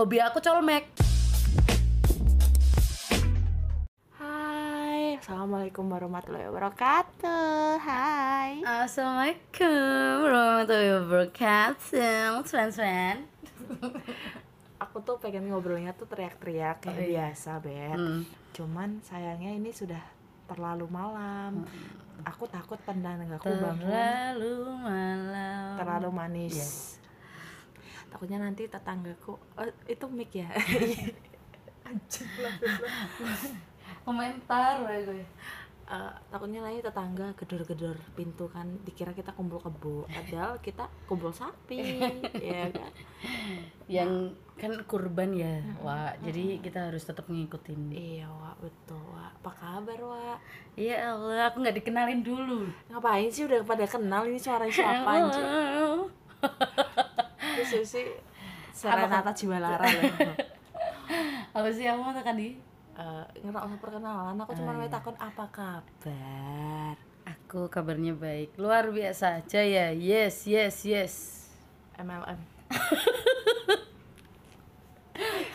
Hobi 0.00 0.16
aku 0.16 0.40
colmek. 0.40 0.88
Hai, 4.16 5.20
assalamualaikum 5.20 5.84
warahmatullahi 5.92 6.48
wabarakatuh. 6.48 7.76
Hai. 7.84 8.64
Assalamualaikum 8.64 10.24
warahmatullahi 10.24 10.92
wabarakatuh. 11.04 12.32
Sven-sven. 12.48 13.28
Aku 14.88 15.04
tuh 15.04 15.20
pengen 15.20 15.52
ngobrolnya 15.52 15.92
tuh 15.92 16.08
teriak-teriak 16.08 16.80
kayak 16.80 16.96
Oh, 16.96 17.04
iya. 17.04 17.28
biasa, 17.28 17.60
Bet. 17.60 17.92
Hmm. 17.92 18.24
Cuman 18.56 19.04
sayangnya 19.04 19.52
ini 19.52 19.68
sudah 19.68 20.00
terlalu 20.48 20.88
malam. 20.88 21.68
Hmm. 21.68 22.24
Aku 22.24 22.48
takut 22.48 22.80
pendangaku 22.88 23.52
bangun 23.52 23.84
Terlalu 23.84 24.56
malam. 24.80 25.76
terlalu 25.76 26.08
manis. 26.08 26.56
Iya. 26.56 26.99
Takutnya 28.10 28.38
nanti 28.42 28.66
tetanggaku 28.66 29.38
oh, 29.38 29.70
itu 29.86 30.04
mic 30.10 30.34
ya. 30.34 30.50
Anjing 31.88 32.30
lah. 32.42 32.54
Komentar 34.04 34.82
gue. 34.84 35.24
Eh, 35.90 36.14
takutnya 36.30 36.62
nanti 36.62 36.78
tetangga 36.78 37.34
gedor-gedor 37.34 37.98
pintu 38.14 38.46
kan 38.46 38.62
dikira 38.86 39.10
kita 39.10 39.34
kumpul 39.34 39.58
kebo 39.58 40.06
padahal 40.06 40.62
kita 40.62 40.86
kumpul 41.10 41.34
sapi 41.34 41.98
ya 42.46 42.70
kan 42.70 42.94
Yang 43.90 44.38
kan 44.54 44.70
kurban 44.86 45.34
ya, 45.34 45.58
Wak. 45.82 46.22
Jadi 46.22 46.62
kita 46.62 46.92
harus 46.92 47.02
tetap 47.02 47.26
ngikutin. 47.26 47.90
Iya, 47.90 48.30
Wak, 48.30 48.62
betul, 48.62 49.02
Wak. 49.16 49.34
Apa 49.42 49.50
kabar, 49.50 49.98
Wak? 49.98 50.38
Ya 50.78 51.10
Allah, 51.10 51.50
aku 51.50 51.58
nggak 51.58 51.82
dikenalin 51.82 52.22
dulu. 52.22 52.70
Ngapain 52.86 53.26
sih 53.26 53.50
udah 53.50 53.66
pada 53.66 53.88
kenal 53.88 54.30
ini 54.30 54.38
suaranya 54.38 54.70
siapa 54.78 55.10
anjir? 55.10 55.42
Itu 57.60 57.84
sih 57.84 58.08
Serenata 58.72 59.32
Jiwalara 59.36 59.84
loh. 59.84 60.34
Apa 61.56 61.68
sih 61.74 61.84
kamu 61.84 62.00
mau 62.00 62.14
di? 62.14 62.70
Nggak 63.40 63.64
usah 63.64 63.78
perkenalan, 63.80 64.36
aku 64.36 64.52
cuma 64.60 64.76
mau 64.76 64.84
takon 64.92 65.16
apa 65.16 65.44
kabar. 65.48 66.94
Aku 67.24 67.66
kabarnya 67.72 68.12
baik, 68.12 68.60
luar 68.60 68.92
biasa 68.92 69.40
aja 69.40 69.64
ya. 69.64 69.88
Yes, 69.90 70.44
yes, 70.44 70.84
yes. 70.84 71.14
MLM. 71.96 72.36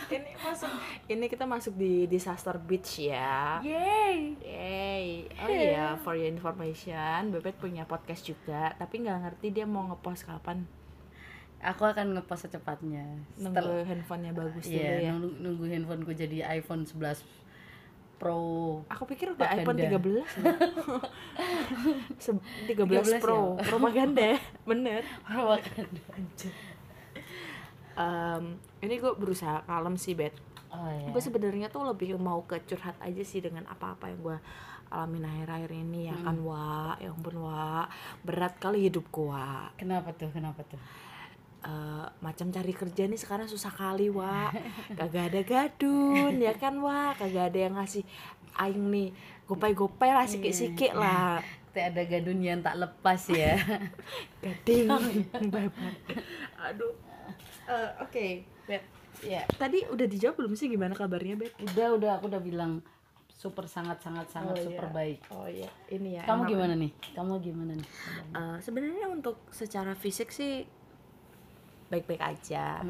ini 0.06 0.30
masuk 0.38 0.70
ini 1.10 1.24
kita 1.26 1.44
masuk 1.46 1.74
di 1.78 2.10
disaster 2.10 2.58
beach 2.58 2.98
ya. 2.98 3.62
Yay. 3.62 4.34
Yay. 4.42 5.06
Oh 5.38 5.48
iya, 5.48 5.94
for 6.02 6.18
your 6.18 6.26
information, 6.26 7.30
Bebet 7.30 7.56
punya 7.62 7.86
podcast 7.86 8.26
juga, 8.26 8.74
tapi 8.74 9.06
nggak 9.06 9.22
ngerti 9.22 9.54
dia 9.54 9.66
mau 9.70 9.86
ngepost 9.86 10.26
kapan. 10.26 10.66
Aku 11.58 11.82
akan 11.82 12.14
ngepost 12.14 12.46
secepatnya. 12.46 13.04
Nunggu 13.34 13.82
handphonenya 13.82 14.30
bagus 14.30 14.64
dulu 14.64 14.76
Iya, 14.76 14.92
ya. 15.00 15.10
nunggu, 15.10 15.28
nunggu 15.40 15.64
handphoneku 15.66 16.12
jadi 16.12 16.44
iPhone 16.52 16.84
11 16.84 17.24
Pro. 18.16 18.80
Aku 18.88 19.04
pikir 19.04 19.28
udah 19.30 19.44
Propaganda. 19.44 19.60
iPhone 19.60 19.78
13 19.78 20.40
loh. 20.40 20.56
Se- 22.24 22.44
13 22.64 23.20
13 23.20 23.20
Pro, 23.20 23.56
ya? 23.56 23.64
propaganda, 23.66 24.28
bener. 24.64 25.02
Propaganda. 25.22 26.00
Em, 27.94 28.44
ini 28.78 28.94
gue 28.96 29.12
berusaha 29.12 29.64
kalem 29.64 29.96
sih, 29.96 30.12
Bet. 30.12 30.36
Oh 30.68 30.84
ya. 30.86 31.08
Gue 31.08 31.20
sebenarnya 31.20 31.68
tuh 31.68 31.84
lebih 31.84 32.16
mau 32.16 32.40
ke 32.42 32.60
curhat 32.62 32.96
aja 33.00 33.22
sih 33.22 33.40
dengan 33.40 33.64
apa-apa 33.66 34.08
yang 34.08 34.20
gue 34.22 34.36
alamin 34.86 35.24
akhir-akhir 35.26 35.70
ini 35.74 36.00
ya 36.06 36.16
kan, 36.16 36.36
Wak. 36.38 37.00
Ya 37.00 37.08
ampun, 37.10 37.36
Wak. 37.38 37.88
Berat 38.22 38.56
kali 38.56 38.86
hidupku, 38.86 39.28
Wak. 39.28 39.76
Kenapa 39.76 40.12
tuh? 40.12 40.28
Kenapa 40.30 40.60
tuh? 40.62 40.80
Eh, 41.64 42.06
macam 42.20 42.46
cari 42.48 42.70
kerja 42.70 43.08
nih 43.08 43.18
sekarang 43.18 43.48
susah 43.48 43.72
kali, 43.72 44.06
Wak. 44.06 44.52
Kagak 44.98 45.34
ada 45.34 45.40
gadun, 45.42 46.36
ya 46.38 46.52
kan, 46.54 46.76
Wak. 46.78 47.18
Kagak 47.18 47.50
ada 47.50 47.58
yang 47.58 47.74
ngasih 47.74 48.04
aing 48.56 48.86
nih 48.86 49.08
gopay-gopay 49.44 50.10
lah, 50.10 50.26
sikik-sikik 50.26 50.92
lah. 50.92 51.42
Kita 51.72 51.92
ada 51.92 52.02
gadun 52.04 52.40
yang 52.40 52.62
tak 52.62 52.78
lepas 52.78 53.20
ya. 53.28 53.56
Gading, 54.44 54.88
babat. 55.50 55.96
Aduh. 56.70 56.94
Eh, 57.66 57.90
Oke, 57.98 58.26
Bet. 58.64 58.86
ya. 59.20 59.42
Tadi 59.50 59.82
udah 59.90 60.06
dijawab 60.06 60.38
belum 60.38 60.54
sih 60.54 60.70
gimana 60.70 60.94
kabarnya, 60.94 61.34
Bet? 61.34 61.52
Udah, 61.58 61.98
udah 61.98 62.10
aku 62.16 62.30
udah 62.30 62.40
bilang 62.40 62.78
super 63.28 63.68
sangat 63.68 64.00
sangat 64.00 64.24
sangat 64.32 64.56
Oh, 64.56 64.64
super 64.70 64.88
iya. 64.88 64.94
baik. 64.96 65.18
Oh 65.28 65.44
iya, 65.44 65.68
ini 65.92 66.16
ya. 66.16 66.24
Kamu 66.24 66.48
gimana 66.48 66.72
nih? 66.72 66.90
Kamu 67.12 67.42
gimana 67.42 67.72
nih? 67.74 67.88
Eh, 68.32 68.56
sebenarnya 68.62 69.10
untuk 69.10 69.36
secara 69.52 69.92
fisik 69.92 70.32
sih 70.32 70.64
baik-baik 71.86 72.20
aja. 72.20 72.82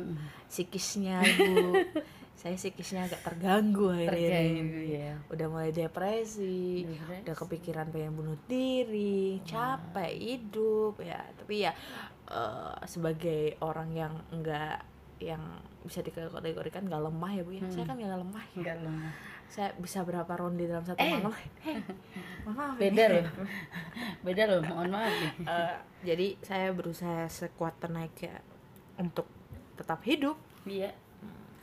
Psikisnya, 0.46 1.20
Bu. 1.22 1.74
saya 2.36 2.52
psikisnya 2.52 3.04
agak 3.04 3.24
terganggu 3.24 3.96
ini. 3.96 4.92
ya. 4.94 5.16
Udah 5.26 5.46
mulai 5.46 5.72
depresi, 5.72 6.84
Depresi. 6.84 7.24
udah 7.24 7.34
kepikiran 7.34 7.86
pengen 7.88 8.12
bunuh 8.12 8.36
diri, 8.44 9.40
capek 9.42 10.12
hidup 10.12 11.00
ya. 11.00 11.20
Tapi 11.32 11.54
ya 11.60 11.72
eh, 12.26 12.76
sebagai 12.84 13.56
orang 13.60 13.88
yang 13.90 14.14
enggak 14.30 14.84
yang 15.16 15.40
bisa 15.80 16.04
dikategorikan 16.04 16.84
nggak 16.84 16.98
lemah 17.00 17.32
ya 17.32 17.40
bu 17.40 17.52
ya 17.52 17.64
saya 17.70 17.84
kan 17.84 17.96
nggak 17.96 18.20
lemah 18.20 18.44
ya. 18.52 18.58
Enggak 18.58 18.76
lemah. 18.80 19.12
saya 19.46 19.70
bisa 19.78 20.02
berapa 20.02 20.28
ronde 20.28 20.66
dalam 20.66 20.82
satu 20.82 20.98
Eh. 20.98 21.16
malam 21.16 21.30
Hei, 21.62 21.78
mohon 22.44 22.52
maaf 22.52 22.76
Beda 22.76 23.04
ini. 23.06 23.14
loh. 23.16 23.26
Beda 24.20 24.42
loh, 24.44 24.60
mohon 24.60 24.88
maaf. 24.90 25.14
Eh, 25.38 25.74
jadi 26.04 26.26
saya 26.42 26.68
berusaha 26.70 27.24
sekuat 27.26 27.78
tenaga 27.78 28.42
untuk 28.96 29.26
tetap 29.74 30.00
hidup 30.02 30.36
Iya. 30.64 30.90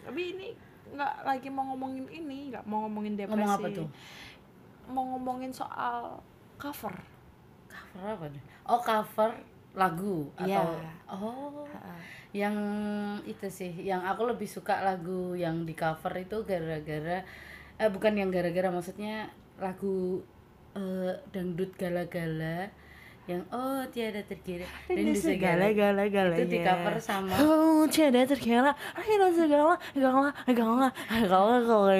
tapi 0.03 0.33
ini 0.33 0.47
nggak 0.89 1.13
lagi 1.23 1.47
mau 1.47 1.66
ngomongin 1.69 2.05
ini 2.07 2.51
nggak 2.51 2.63
mau 2.63 2.85
ngomongin 2.85 3.16
depresi 3.16 3.33
Ngomong 3.33 3.51
apa 3.51 3.67
tuh? 3.71 3.88
mau 4.85 5.03
ngomongin 5.11 5.49
soal 5.49 6.19
cover 6.55 6.94
Cover 7.67 8.05
apa 8.05 8.25
nih? 8.29 8.44
Oh, 8.63 8.79
cover 8.79 9.31
lagu 9.73 10.29
Iya. 10.38 10.61
atau 10.61 10.69
oh 11.09 11.66
yang 12.29 12.53
itu 13.23 13.45
sih 13.50 13.73
yang 13.79 14.01
aku 14.01 14.25
lebih 14.25 14.45
suka 14.45 14.81
lagu 14.81 15.33
yang 15.33 15.65
di 15.65 15.73
cover 15.73 16.13
itu 16.15 16.45
gara-gara 16.45 17.25
eh 17.73 17.89
bukan 17.89 18.13
yang 18.13 18.29
gara-gara 18.29 18.69
maksudnya 18.69 19.29
lagu 19.57 20.21
eh, 20.73 21.13
dangdut 21.29 21.73
gala-gala 21.73 22.69
yang 23.23 23.39
oh 23.56 23.79
tiada 23.88 24.19
terkira. 24.28 24.67
Ini 24.91 25.16
segala 25.16 25.72
gala 25.72 26.11
gala 26.11 26.35
itu 26.35 26.59
di 26.59 26.59
cover 26.59 27.00
sama. 27.00 27.31
Oh 27.39 27.88
tiada 27.88 28.28
terkira. 28.28 28.75
Akhirnya 28.91 29.31
segala 29.31 29.79
gala 29.95 30.31
gala 30.51 30.88
gala 31.07 31.56
gala 31.63 31.95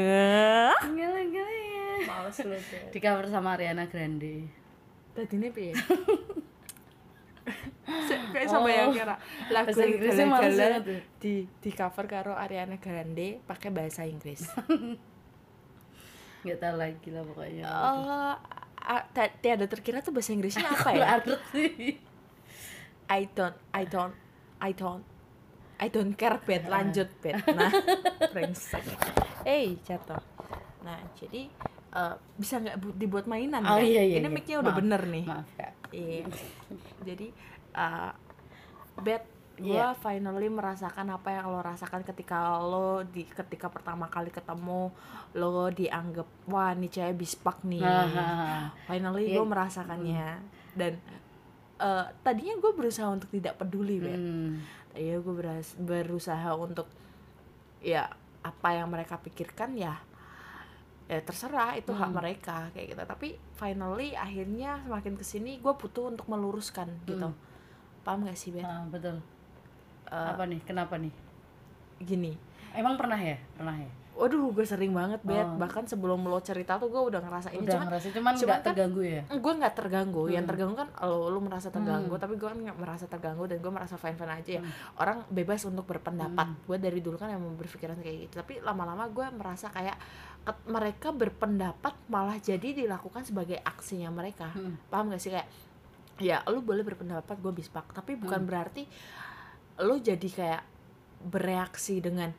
gala-gala 0.84 1.52
ya. 1.56 1.88
Males 2.04 2.38
lu 2.44 2.58
tuh 2.60 2.84
di 2.92 3.00
cover 3.00 3.26
sama 3.32 3.56
Ariana 3.56 3.88
Grande. 3.88 4.52
Tadi 5.16 5.36
nih 5.40 5.52
piye 5.54 5.74
kayak 8.34 8.48
sama 8.48 8.72
yang 8.72 8.96
kira 8.96 9.20
lagu 9.52 9.76
banget 9.76 10.82
tuh. 10.88 11.00
di 11.20 11.44
di 11.60 11.72
cover 11.76 12.06
karo 12.08 12.32
Ariana 12.36 12.80
Grande 12.80 13.40
pakai 13.48 13.70
bahasa 13.72 14.04
Inggris. 14.04 14.48
Nggak 16.44 16.60
tahu 16.60 16.76
lagi 16.76 17.08
lah 17.12 17.24
pokoknya. 17.24 17.64
Eh, 17.64 18.36
tiada 19.40 19.66
terkira 19.66 20.00
tuh 20.00 20.12
bahasa 20.12 20.32
Inggrisnya 20.32 20.66
apa 20.66 20.90
ya? 20.92 21.18
I 23.10 23.28
don't, 23.30 23.58
I 23.72 23.84
don't, 23.86 24.16
I 24.60 24.72
don't, 24.72 25.04
I 25.78 25.88
don't 25.88 26.14
care 26.14 26.40
bet, 26.40 26.66
lanjut 26.66 27.12
bet. 27.20 27.44
Nah, 27.50 27.72
brengsek. 28.32 28.84
Eh, 29.44 29.76
jatuh. 29.82 30.20
Nah, 30.82 31.00
jadi 31.14 31.52
eh, 31.94 32.16
bisa 32.36 32.60
nggak 32.60 32.78
bu- 32.78 32.96
dibuat 32.96 33.26
mainan? 33.26 33.60
Oh, 33.62 33.76
kan? 33.76 33.84
iya, 33.84 34.02
iya, 34.02 34.18
Ini 34.18 34.24
iya. 34.24 34.32
mic-nya 34.32 34.58
udah 34.60 34.72
Maaf. 34.72 34.80
bener 34.80 35.02
nih. 35.06 35.26
maaf 35.26 35.50
kak 35.54 35.72
Iya. 35.92 36.26
Jadi 37.04 37.28
uh, 37.76 38.12
Bet, 38.98 39.26
gue 39.54 39.70
Iya. 39.70 39.94
finally 39.94 40.50
merasakan 40.50 41.14
apa 41.14 41.30
yang 41.30 41.46
lo 41.54 41.62
rasakan 41.62 42.02
ketika 42.02 42.58
lo 42.58 43.06
di 43.06 43.22
ketika 43.22 43.70
pertama 43.70 44.10
kali 44.10 44.34
ketemu 44.34 44.90
lo 45.38 45.70
dianggap 45.70 46.26
wah 46.50 46.74
nih 46.74 46.90
cewek 46.90 47.22
bispak 47.22 47.62
nih. 47.62 47.86
Finally 48.90 49.30
Iya. 49.30 49.36
gue 49.38 49.46
merasakannya 49.46 50.30
dan 50.74 50.98
uh, 51.78 52.10
tadinya 52.26 52.58
gue 52.58 52.72
berusaha 52.74 53.06
untuk 53.06 53.30
tidak 53.30 53.62
peduli 53.62 54.02
Bet. 54.02 54.18
Hmm. 54.18 54.58
Tadinya 54.90 55.18
gue 55.22 55.34
berusaha 55.78 56.50
untuk 56.58 56.90
ya 57.78 58.10
apa 58.42 58.70
yang 58.74 58.90
mereka 58.90 59.22
pikirkan 59.22 59.78
ya 59.78 60.02
ya 61.04 61.20
terserah 61.20 61.76
itu 61.76 61.92
hak 61.92 62.10
mereka 62.10 62.72
kayak 62.72 62.96
gitu 62.96 63.04
tapi 63.04 63.28
finally 63.54 64.16
akhirnya 64.16 64.80
semakin 64.88 65.20
ke 65.20 65.26
sini 65.28 65.60
gue 65.60 65.74
butuh 65.76 66.10
untuk 66.10 66.32
meluruskan 66.32 66.88
gitu 67.04 67.28
paham 68.08 68.24
gak 68.24 68.40
sih 68.40 68.56
Bet? 68.56 68.64
Ah, 68.64 68.88
betul 68.88 69.20
Eh, 70.14 70.28
apa 70.30 70.46
nih 70.46 70.62
kenapa 70.62 70.94
nih 70.96 71.10
gini 72.00 72.38
emang 72.72 72.94
pernah 72.96 73.18
ya 73.18 73.38
pernah 73.52 73.74
ya 73.76 73.90
Waduh, 74.14 74.54
gue 74.54 74.62
sering 74.62 74.94
banget 74.94 75.26
bet. 75.26 75.42
Oh. 75.42 75.58
Bahkan 75.58 75.90
sebelum 75.90 76.22
lo 76.22 76.38
cerita 76.38 76.78
tuh 76.78 76.86
gue 76.86 77.02
udah 77.02 77.18
ngerasa 77.18 77.50
ini. 77.50 77.66
udah 77.66 77.74
Cuman 77.74 77.86
ngerasa 77.90 78.08
cuman 78.14 78.32
cuman 78.32 78.46
nggak 78.46 78.54
kan- 78.54 78.68
terganggu 78.70 79.02
ya 79.02 79.22
gue 79.26 79.54
nggak 79.58 79.74
terganggu. 79.74 80.24
Yang 80.30 80.38
Hmm. 80.38 80.52
terganggu 80.54 80.76
kan 80.78 80.90
lo, 81.02 81.18
lo 81.26 81.40
merasa 81.42 81.68
terganggu, 81.68 82.14
Hmm. 82.14 82.22
tapi 82.22 82.34
gue 82.38 82.46
kan 82.46 82.60
nggak 82.62 82.78
merasa 82.78 83.06
terganggu 83.10 83.44
dan 83.50 83.58
gue 83.58 83.72
merasa 83.74 83.96
fine 83.98 84.14
fine 84.14 84.30
aja 84.32 84.52
ya. 84.54 84.62
Hmm. 84.62 84.74
Orang 84.96 85.18
bebas 85.28 85.66
untuk 85.66 85.90
berpendapat. 85.90 86.46
Hmm. 86.46 86.62
Gue 86.62 86.78
dari 86.78 87.02
dulu 87.02 87.18
kan 87.18 87.34
emang 87.34 87.58
berpikiran 87.58 87.98
kayak 87.98 88.18
gitu. 88.30 88.34
Tapi 88.38 88.62
lama-lama 88.62 89.10
gue 89.10 89.26
merasa 89.34 89.74
kayak 89.74 89.98
mereka 90.68 91.10
berpendapat 91.10 91.98
malah 92.06 92.38
jadi 92.38 92.70
dilakukan 92.76 93.26
sebagai 93.26 93.58
aksinya 93.60 94.14
mereka. 94.14 94.54
Hmm. 94.54 94.78
Paham 94.86 95.10
gak 95.10 95.20
sih 95.20 95.34
kayak 95.34 95.50
ya 96.20 96.46
lu 96.46 96.62
boleh 96.62 96.86
berpendapat 96.86 97.34
gue 97.34 97.50
bispak 97.52 97.90
tapi 97.90 98.14
bukan 98.14 98.38
Hmm. 98.38 98.48
berarti 98.48 98.86
lu 99.78 99.98
jadi 99.98 100.28
kayak 100.28 100.64
bereaksi 101.24 101.98
dengan 101.98 102.30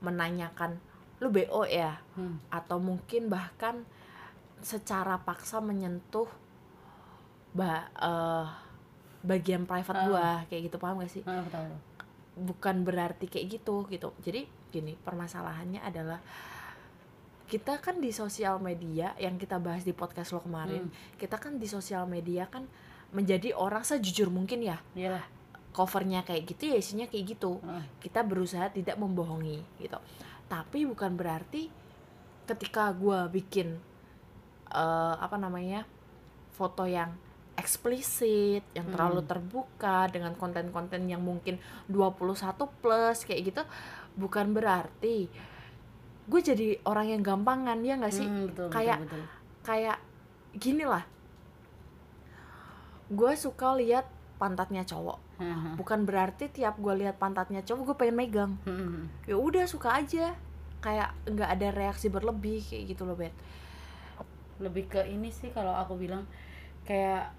menanyakan 0.00 0.76
lu 1.18 1.30
BO 1.30 1.62
ya 1.64 2.02
Hmm. 2.12 2.42
atau 2.48 2.76
mungkin 2.76 3.26
bahkan 3.26 3.86
secara 4.60 5.16
paksa 5.18 5.58
menyentuh 5.58 6.26
ba 7.52 7.86
eh, 7.92 8.46
bagian 9.22 9.62
private 9.62 9.96
Ah. 9.96 10.04
gua 10.04 10.26
kayak 10.46 10.62
gitu 10.66 10.76
paham 10.76 10.98
gak 10.98 11.12
sih 11.12 11.22
aku 11.22 11.46
tahu. 11.48 11.66
bukan 12.34 12.82
berarti 12.82 13.28
kayak 13.28 13.46
gitu 13.52 13.86
gitu 13.86 14.10
jadi 14.18 14.44
gini 14.68 14.96
permasalahannya 14.96 15.78
adalah 15.78 16.18
kita 17.44 17.76
kan 17.78 18.00
di 18.00 18.08
sosial 18.10 18.56
media 18.58 19.12
yang 19.16 19.36
kita 19.36 19.60
bahas 19.60 19.84
di 19.84 19.92
podcast 19.92 20.32
lo 20.32 20.40
kemarin 20.40 20.88
kita 21.14 21.36
kan 21.36 21.60
di 21.60 21.68
sosial 21.68 22.08
media 22.08 22.48
kan 22.48 22.64
menjadi 23.12 23.52
orang 23.52 23.84
sejujur 23.84 24.26
mungkin 24.26 24.64
ya 24.64 24.80
Iyalah. 24.92 25.22
Covernya 25.72 26.20
kayak 26.22 26.44
gitu 26.46 26.68
ya 26.68 26.76
isinya 26.76 27.04
kayak 27.04 27.24
gitu 27.32 27.58
Ah. 27.62 27.80
kita 27.98 28.20
berusaha 28.20 28.68
tidak 28.68 28.94
membohongi 28.94 29.60
gitu 29.78 29.96
tapi 30.46 30.84
bukan 30.84 31.16
berarti 31.16 31.72
ketika 32.44 32.92
gua 32.92 33.26
bikin 33.26 33.80
eh, 34.68 35.14
apa 35.16 35.36
namanya 35.36 35.84
foto 36.50 36.84
yang 36.84 37.12
eksplisit 37.54 38.64
yang 38.72 38.88
Hmm. 38.88 38.92
terlalu 38.92 39.20
terbuka 39.22 40.08
dengan 40.08 40.32
konten-konten 40.32 41.04
yang 41.04 41.20
mungkin 41.20 41.60
21 41.86 42.64
plus 42.80 43.24
kayak 43.24 43.42
gitu 43.46 43.62
bukan 44.14 44.52
berarti 44.52 45.28
gue 46.22 46.40
jadi 46.40 46.80
orang 46.82 47.10
yang 47.10 47.22
gampangan 47.22 47.80
ya 47.80 47.96
nggak 47.96 48.14
sih 48.14 48.24
Hmm, 48.24 48.48
betul, 48.48 48.68
kayak 48.70 48.98
betul, 49.00 49.20
betul. 49.20 49.24
kayak 49.62 49.98
gini 50.54 50.84
lah 50.84 51.04
gue 53.08 53.32
suka 53.34 53.76
lihat 53.76 54.08
pantatnya 54.38 54.82
cowok 54.82 55.31
Haha. 55.42 55.70
bukan 55.74 56.00
berarti 56.02 56.46
tiap 56.46 56.78
gue 56.78 56.94
lihat 56.96 57.16
pantatnya 57.16 57.60
cowok 57.60 57.82
gue 57.84 57.96
pengen 57.98 58.16
megang 58.16 58.52
Hmm. 58.62 59.10
ya 59.24 59.34
udah 59.34 59.66
suka 59.66 59.98
aja 59.98 60.32
kayak 60.78 61.10
nggak 61.24 61.50
ada 61.52 61.68
reaksi 61.70 62.06
berlebih 62.06 62.58
kayak 62.60 62.84
gitu 62.88 63.02
loh 63.02 63.14
bet 63.14 63.34
lebih 64.58 64.86
ke 64.86 65.02
ini 65.04 65.28
sih 65.28 65.50
kalau 65.50 65.72
aku 65.72 65.96
bilang 65.96 66.22
kayak 66.82 67.30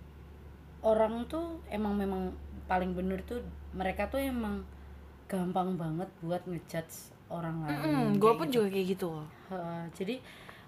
orang 0.81 1.23
tuh 1.25 1.63
emang 1.67 1.95
memang 1.95 2.35
paling 2.65 2.91
bener 2.91 3.23
tuh 3.23 3.39
mereka 3.71 4.07
tuh 4.07 4.19
emang 4.19 4.63
gampang 5.25 5.75
banget 5.75 6.09
buat 6.19 6.43
ngejudge 6.43 7.11
orang 7.27 7.63
lain. 7.63 8.15
gue 8.15 8.21
kayak 8.21 8.37
pun 8.37 8.47
gitu. 8.47 8.55
juga 8.59 8.67
kayak 8.69 8.87
gitu 8.91 9.09
Heeh, 9.49 9.81
jadi 9.95 10.15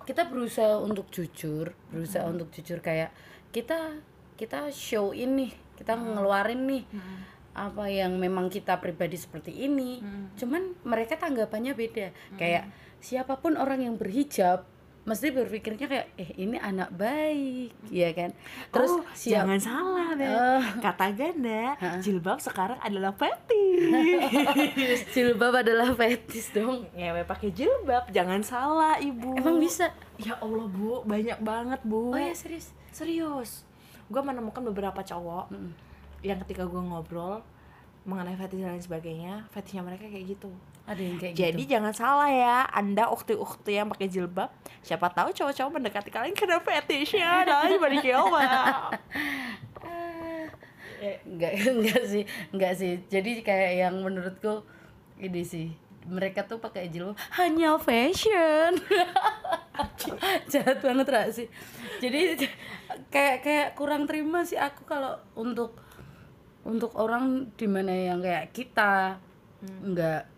kita 0.06 0.22
berusaha 0.30 0.78
untuk 0.78 1.10
jujur, 1.10 1.74
berusaha 1.90 2.30
untuk 2.30 2.54
jujur 2.54 2.78
kayak 2.78 3.10
kita 3.50 3.98
kita 4.36 4.70
show 4.70 5.10
ini, 5.12 5.50
kita 5.76 5.94
ngeluarin 5.94 6.66
nih 6.66 6.84
apa 7.52 7.88
yang 7.88 8.16
memang 8.16 8.48
kita 8.48 8.76
pribadi 8.78 9.16
seperti 9.16 9.54
ini. 9.62 10.04
Cuman 10.34 10.76
mereka 10.82 11.16
tanggapannya 11.16 11.72
beda. 11.72 12.12
Kayak 12.34 12.68
siapa 12.98 13.36
pun 13.36 13.56
orang 13.56 13.80
yang 13.82 13.96
berhijab 13.96 14.68
mesti 15.06 15.30
berpikirnya 15.30 15.86
kayak 15.86 16.08
eh 16.16 16.34
ini 16.36 16.58
anak 16.58 16.90
baik, 16.92 17.70
ya 17.88 18.10
kan? 18.12 18.34
Terus 18.68 18.90
oh, 18.92 19.06
siap- 19.14 19.46
jangan 19.46 19.60
salah 19.62 20.08
bet 20.12 20.26
Eh, 20.26 20.64
kata 20.82 21.06
Ganda 21.14 21.78
Hah? 21.78 22.02
jilbab 22.02 22.42
sekarang 22.42 22.82
adalah 22.82 23.14
fetish 23.14 23.94
jilbab 25.14 25.54
adalah 25.56 25.94
fetis 25.94 26.50
dong. 26.50 26.90
ngewe 26.92 27.22
pakai 27.24 27.50
jilbab 27.52 28.10
jangan 28.10 28.42
salah 28.42 28.98
ibu 28.98 29.36
Emang 29.36 29.58
bisa? 29.58 29.94
ya 30.18 30.34
Allah 30.36 30.66
bu 30.66 31.04
banyak 31.04 31.38
banget 31.40 31.80
bu 31.84 32.10
Oh 32.10 32.18
ya 32.18 32.34
serius. 32.34 32.74
serius 32.90 33.62
gue 34.06 34.22
menemukan 34.22 34.62
beberapa 34.64 35.02
cowok 35.02 35.50
Mm. 35.50 35.72
yang 36.22 36.38
ketika 36.42 36.64
gue 36.64 36.78
ngobrol 36.80 37.42
mengenai 38.04 38.34
fetish 38.34 38.62
dan 38.62 38.70
lain 38.72 38.82
sebagainya 38.82 39.34
fetishnya 39.50 39.82
mereka 39.82 40.06
kayak 40.06 40.26
gitu. 40.32 40.54
Ada 40.86 41.02
yang 41.02 41.18
kayak 41.18 41.34
jadi 41.34 41.58
gitu. 41.58 41.72
jangan 41.74 41.94
salah 41.94 42.30
ya 42.30 42.70
anda 42.70 43.10
ukti-ukti 43.10 43.74
yang 43.74 43.90
pakai 43.90 44.06
jilbab 44.06 44.54
siapa 44.80 45.10
tahu 45.10 45.34
cowok-cowok 45.34 45.72
mendekati 45.72 46.10
kalian 46.10 46.34
karena 46.34 46.62
fetishnya. 46.62 47.42
Dan 47.50 47.74
dibanding 47.74 48.06
jilbab 48.06 48.94
enggak 51.26 51.52
enggak 51.66 52.04
sih 52.12 52.24
enggak 52.50 52.74
sih. 52.76 52.94
Jadi 53.06 53.42
kayak 53.42 53.72
yang 53.80 53.96
menurutku 54.00 54.62
ini 55.18 55.42
sih 55.42 55.68
mereka 56.06 56.46
tuh 56.46 56.58
pakai 56.58 56.86
jilbab 56.88 57.18
hanya 57.36 57.82
fashion 57.82 58.78
jahat 60.52 60.78
banget 60.82 61.08
Ra, 61.08 61.22
sih. 61.32 61.48
Jadi 62.00 62.48
kayak 63.10 63.38
kayak 63.42 63.70
kurang 63.74 64.06
terima 64.06 64.44
sih 64.44 64.60
aku 64.60 64.86
kalau 64.86 65.18
untuk 65.38 65.78
untuk 66.66 66.92
orang 66.98 67.54
di 67.54 67.68
mana 67.70 67.94
yang 67.94 68.20
kayak 68.22 68.50
kita 68.52 69.22
enggak 69.62 70.30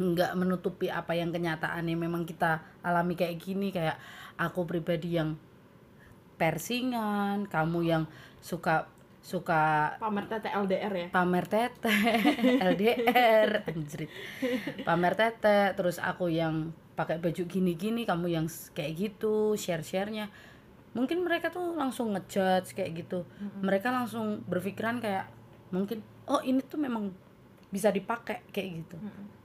nggak 0.00 0.32
menutupi 0.32 0.88
apa 0.88 1.12
yang 1.12 1.28
kenyataannya 1.28 1.96
memang 1.98 2.24
kita 2.24 2.62
alami 2.80 3.18
kayak 3.18 3.36
gini. 3.36 3.74
Kayak 3.74 4.00
aku 4.40 4.64
pribadi 4.64 5.18
yang 5.20 5.36
persingan 6.40 7.44
kamu 7.44 7.78
yang 7.84 8.04
suka 8.40 8.88
suka 9.20 9.94
pamer 10.00 10.24
tete 10.24 10.48
LDR 10.48 10.92
ya? 10.96 11.08
Pamer 11.12 11.44
tete 11.44 11.92
LDR 12.64 13.48
anjrit. 13.68 14.08
Pamer 14.80 15.12
tete 15.12 15.76
terus 15.76 16.00
aku 16.00 16.32
yang 16.32 16.72
pakai 17.00 17.16
baju 17.16 17.42
gini-gini 17.48 18.04
kamu 18.04 18.28
yang 18.28 18.46
kayak 18.76 18.92
gitu 19.00 19.56
share-sharenya. 19.56 20.28
Mungkin 20.92 21.24
mereka 21.24 21.48
tuh 21.48 21.72
langsung 21.72 22.12
ngejudge 22.12 22.76
kayak 22.76 22.92
gitu. 23.06 23.24
Mereka 23.64 23.88
langsung 23.88 24.44
berpikiran 24.44 25.00
kayak 25.00 25.24
mungkin 25.72 26.04
oh 26.28 26.44
ini 26.44 26.60
tuh 26.60 26.76
memang 26.76 27.08
bisa 27.72 27.88
dipakai 27.88 28.44
kayak 28.52 28.68
gitu. 28.84 28.96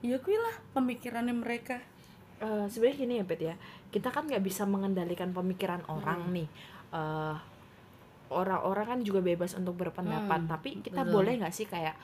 Ya 0.04 0.20
gue 0.20 0.36
lah 0.36 0.56
pemikirannya 0.76 1.32
mereka. 1.32 1.80
Eh, 2.44 2.68
sebenarnya 2.68 2.98
gini 3.00 3.14
ya 3.22 3.24
Bet 3.24 3.40
ya. 3.40 3.56
Kita 3.88 4.12
kan 4.12 4.28
nggak 4.28 4.44
bisa 4.44 4.68
mengendalikan 4.68 5.32
pemikiran 5.32 5.80
orang 5.88 6.36
nih. 6.36 6.50
Eh, 6.92 7.36
orang-orang 8.36 8.86
kan 8.86 9.00
juga 9.06 9.24
bebas 9.24 9.56
untuk 9.56 9.80
berpendapat. 9.80 10.44
Hmm, 10.44 10.52
tapi 10.52 10.84
kita 10.84 11.08
betul. 11.08 11.14
boleh 11.24 11.34
nggak 11.40 11.54
sih 11.56 11.70
kayak 11.70 11.96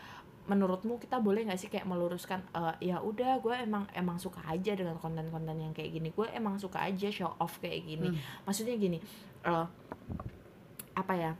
menurutmu 0.43 0.97
kita 0.97 1.17
boleh 1.17 1.45
nggak 1.45 1.55
sih 1.55 1.67
kayak 1.67 1.85
meluruskan 1.85 2.41
eh, 2.51 2.89
ya 2.89 2.97
udah 2.99 3.37
gue 3.37 3.55
emang 3.57 3.85
emang 3.91 4.17
suka 4.17 4.41
aja 4.43 4.73
dengan 4.73 4.97
konten-konten 4.97 5.53
yang 5.55 5.71
kayak 5.71 5.91
gini 5.91 6.09
gue 6.09 6.27
emang 6.29 6.57
suka 6.57 6.81
aja 6.81 7.07
show 7.07 7.29
off 7.37 7.59
kayak 7.59 7.85
gini 7.85 8.09
Hmm. 8.09 8.17
maksudnya 8.43 8.73
gini 8.75 8.97
eh, 9.43 9.65
apa 10.93 11.13
ya 11.13 11.31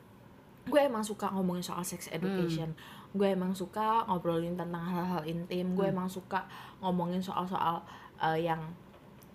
gue 0.64 0.80
emang 0.80 1.02
suka 1.02 1.28
ngomongin 1.30 1.62
soal 1.62 1.82
sex 1.82 2.08
education 2.10 2.78
gue 3.12 3.28
emang 3.28 3.52
suka 3.52 4.06
ngobrolin 4.06 4.56
tentang 4.56 4.80
hal-hal 4.82 5.26
intim 5.26 5.74
gue 5.74 5.84
Hmm. 5.84 5.96
emang 5.98 6.08
suka 6.08 6.46
ngomongin 6.80 7.20
soal-soal 7.20 7.82
eh, 8.18 8.46
yang 8.46 8.62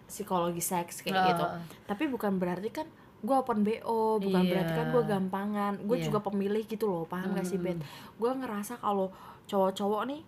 psikologi 0.07 0.63
seks 0.63 1.03
kayak 1.03 1.17
Ah, 1.17 1.27
gitu 1.29 1.45
tapi 1.85 2.07
bukan 2.07 2.39
berarti 2.39 2.71
kan 2.71 2.87
gue 3.19 3.35
open 3.35 3.61
bo 3.61 3.75
bukan 4.17 4.39
Iya. 4.41 4.51
berarti 4.55 4.73
kan 4.73 4.87
gue 4.89 5.03
gampangan 5.05 5.73
gue 5.83 5.97
Iya. 5.99 6.05
juga 6.07 6.19
pemilih 6.23 6.63
gitu 6.63 6.87
loh 6.87 7.05
paham 7.05 7.35
gak 7.35 7.43
sih 7.45 7.59
Hmm. 7.59 7.67
bet 7.67 7.79
gue 8.15 8.31
ngerasa 8.33 8.79
kalau 8.79 9.11
cowok-cowok 9.47 10.03
nih 10.07 10.23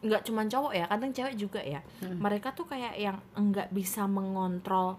nggak 0.00 0.22
cuman 0.22 0.46
cowok 0.46 0.72
ya 0.72 0.84
kadang 0.86 1.12
cewek 1.12 1.34
juga 1.34 1.60
ya 1.60 1.80
Hmm. 2.00 2.16
mereka 2.16 2.50
tuh 2.50 2.64
kayak 2.64 2.96
yang 2.96 3.18
enggak 3.34 3.68
bisa 3.68 4.04
mengontrol 4.06 4.96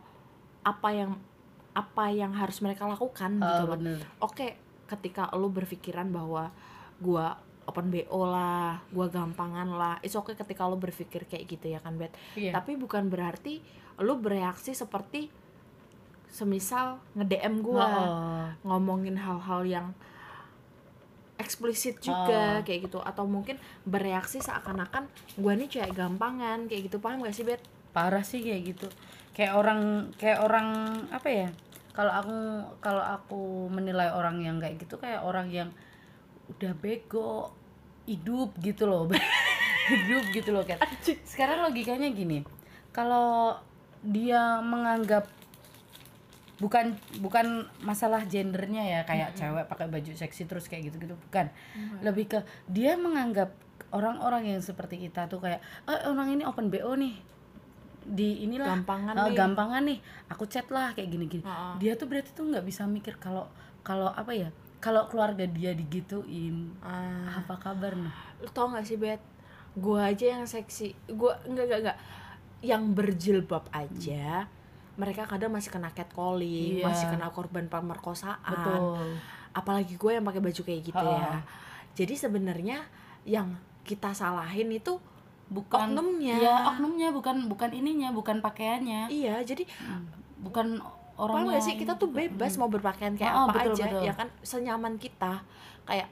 apa 0.61 0.89
yang 0.91 1.17
apa 1.71 2.05
yang 2.09 2.31
harus 2.31 2.59
mereka 2.59 2.85
lakukan 2.85 3.35
gitu 3.35 3.47
Ah, 3.55 3.65
loh 3.65 3.73
bener 3.73 3.97
oke 4.19 4.47
ketika 4.85 5.31
lo 5.31 5.47
berpikiran 5.47 6.05
bahwa 6.07 6.51
gua 6.99 7.39
open 7.63 7.87
BO 7.87 8.25
lah, 8.25 8.81
gua 8.89 9.07
gampangan 9.07 9.69
lah. 9.71 9.95
It's 10.01 10.13
okay 10.13 10.33
ketika 10.33 10.65
lo 10.65 10.75
berpikir 10.75 11.23
kayak 11.23 11.45
gitu 11.47 11.69
ya 11.69 11.79
kan, 11.79 11.95
Bet. 11.95 12.11
Iya. 12.33 12.51
Tapi 12.51 12.75
bukan 12.75 13.07
berarti 13.07 13.61
lo 13.97 14.17
bereaksi 14.17 14.73
seperti 14.73 15.29
semisal 16.27 16.99
nge-DM 17.13 17.59
gua 17.61 17.85
Oh, 17.87 18.47
ngomongin 18.65 19.15
hal-hal 19.15 19.61
yang 19.63 19.87
eksplisit 21.41 21.99
juga 21.99 22.61
Oh. 22.61 22.63
kayak 22.63 22.87
gitu. 22.87 23.01
Atau 23.01 23.25
mungkin 23.25 23.57
bereaksi 23.83 24.37
seakan-akan 24.39 25.09
gua 25.35 25.53
nih 25.57 25.67
cewek 25.67 25.91
gampangan 25.91 26.69
kayak 26.69 26.87
gitu. 26.87 27.01
Paham 27.01 27.25
gak 27.25 27.33
sih, 27.33 27.43
Bet? 27.43 27.59
parah 27.91 28.23
sih 28.23 28.39
kayak 28.39 28.61
gitu. 28.71 28.87
Kayak 29.33 29.57
orang 29.57 29.81
kayak 30.15 30.39
orang 30.39 30.67
apa 31.09 31.27
ya 31.27 31.47
kalau 31.91 32.13
aku 32.15 32.37
kalau 32.79 33.03
aku 33.03 33.41
menilai 33.67 34.07
orang 34.07 34.39
yang 34.39 34.63
kayak 34.63 34.79
gitu 34.79 34.95
kayak 34.95 35.19
orang 35.19 35.51
yang 35.51 35.69
udah 36.47 36.71
bego 36.79 37.51
hidup 38.07 38.55
gitu 38.63 38.87
loh 38.87 39.11
hidup 39.91 40.23
gitu 40.31 40.55
loh 40.55 40.63
kan 40.63 40.79
sekarang 41.27 41.67
logikanya 41.67 42.07
gini 42.11 42.47
kalau 42.95 43.59
dia 43.99 44.63
menganggap 44.63 45.27
bukan 46.61 46.93
bukan 47.19 47.65
masalah 47.81 48.21
gendernya 48.23 48.85
ya 48.85 48.99
kayak 49.01 49.33
cewek 49.33 49.65
pakai 49.65 49.89
baju 49.89 50.13
seksi 50.13 50.45
terus 50.45 50.69
kayak 50.69 50.93
gitu 50.93 51.01
gitu 51.01 51.15
bukan. 51.17 51.49
Lebih 52.05 52.25
ke 52.29 52.39
dia 52.69 52.93
menganggap 52.93 53.49
orang-orang 53.89 54.53
yang 54.55 54.61
seperti 54.61 55.01
kita 55.01 55.25
tuh 55.25 55.41
kayak 55.41 55.57
oh 55.89 56.13
orang 56.13 56.37
ini 56.37 56.45
open 56.45 56.69
bo 56.69 56.93
nih. 56.93 57.17
Di 58.01 58.45
inilah 58.45 58.77
Gampangan 58.77 59.13
eh, 59.13 59.25
nih." 59.25 59.35
gampangan 59.37 59.81
nih. 59.89 59.99
Aku 60.29 60.45
chat 60.45 60.69
lah 60.69 60.93
kayak 60.93 61.09
gini 61.09 61.25
gini 61.25 61.43
Heeh. 61.43 61.73
dia 61.81 61.93
tuh 61.97 62.05
berarti 62.05 62.29
tuh 62.31 62.45
nggak 62.45 62.65
bisa 62.65 62.85
mikir 62.85 63.17
kalau 63.17 63.49
kalau 63.81 64.13
apa 64.13 64.29
ya 64.29 64.49
kalau 64.77 65.05
keluarga 65.05 65.45
dia 65.45 65.73
digituin 65.73 66.73
Ah. 66.81 67.41
apa 67.41 67.57
kabar 67.57 67.93
nih? 67.93 68.13
Lu 68.41 68.49
tau 68.49 68.69
gak 68.69 68.85
sih 68.85 68.97
bet 68.97 69.21
gua 69.73 70.09
aja 70.09 70.37
yang 70.37 70.45
seksi. 70.45 70.93
Gua 71.09 71.37
enggak 71.45 71.65
enggak 71.69 71.79
enggak 71.85 71.97
yang 72.61 72.83
berjilbab 72.93 73.65
aja 73.71 74.45
mereka 74.93 75.23
kadang 75.25 75.49
masih 75.49 75.69
kena 75.69 75.89
catcalling 75.89 76.79
Iya. 76.79 76.85
masih 76.85 77.07
kena 77.07 77.27
korban 77.27 77.65
pemerkosaan 77.65 78.37
betul 78.43 79.15
apalagi 79.51 79.93
gue 79.93 80.11
yang 80.11 80.23
pakai 80.23 80.41
baju 80.41 80.61
kayak 80.61 80.81
gitu 80.83 80.99
Ha-ha. 81.01 81.19
ya 81.21 81.39
jadi 81.93 82.13
sebenarnya 82.17 82.77
yang 83.23 83.51
kita 83.81 84.11
salahin 84.11 84.69
itu 84.69 84.99
bukan 85.47 85.91
Oknumnya. 85.91 86.35
ya 86.37 86.55
oknumnya 86.69 87.09
bukan 87.09 87.45
bukan 87.45 87.69
ininya 87.69 88.09
bukan 88.09 88.39
pakaiannya 88.39 89.07
iya 89.07 89.39
jadi 89.41 89.67
bukan 90.37 90.79
Paham 90.79 91.19
orangnya 91.21 91.53
gak 91.53 91.63
sih 91.63 91.75
kita 91.75 91.93
tuh 91.95 92.09
bebas 92.09 92.55
mau 92.55 92.65
berpakaian 92.65 93.13
kayak 93.13 93.29
Oh, 93.31 93.45
apa 93.45 93.61
betul, 93.61 93.73
aja 93.75 93.83
betul. 93.85 94.01
ya 94.01 94.13
kan 94.15 94.27
senyaman 94.41 94.95
kita 94.95 95.43
kayak 95.83 96.07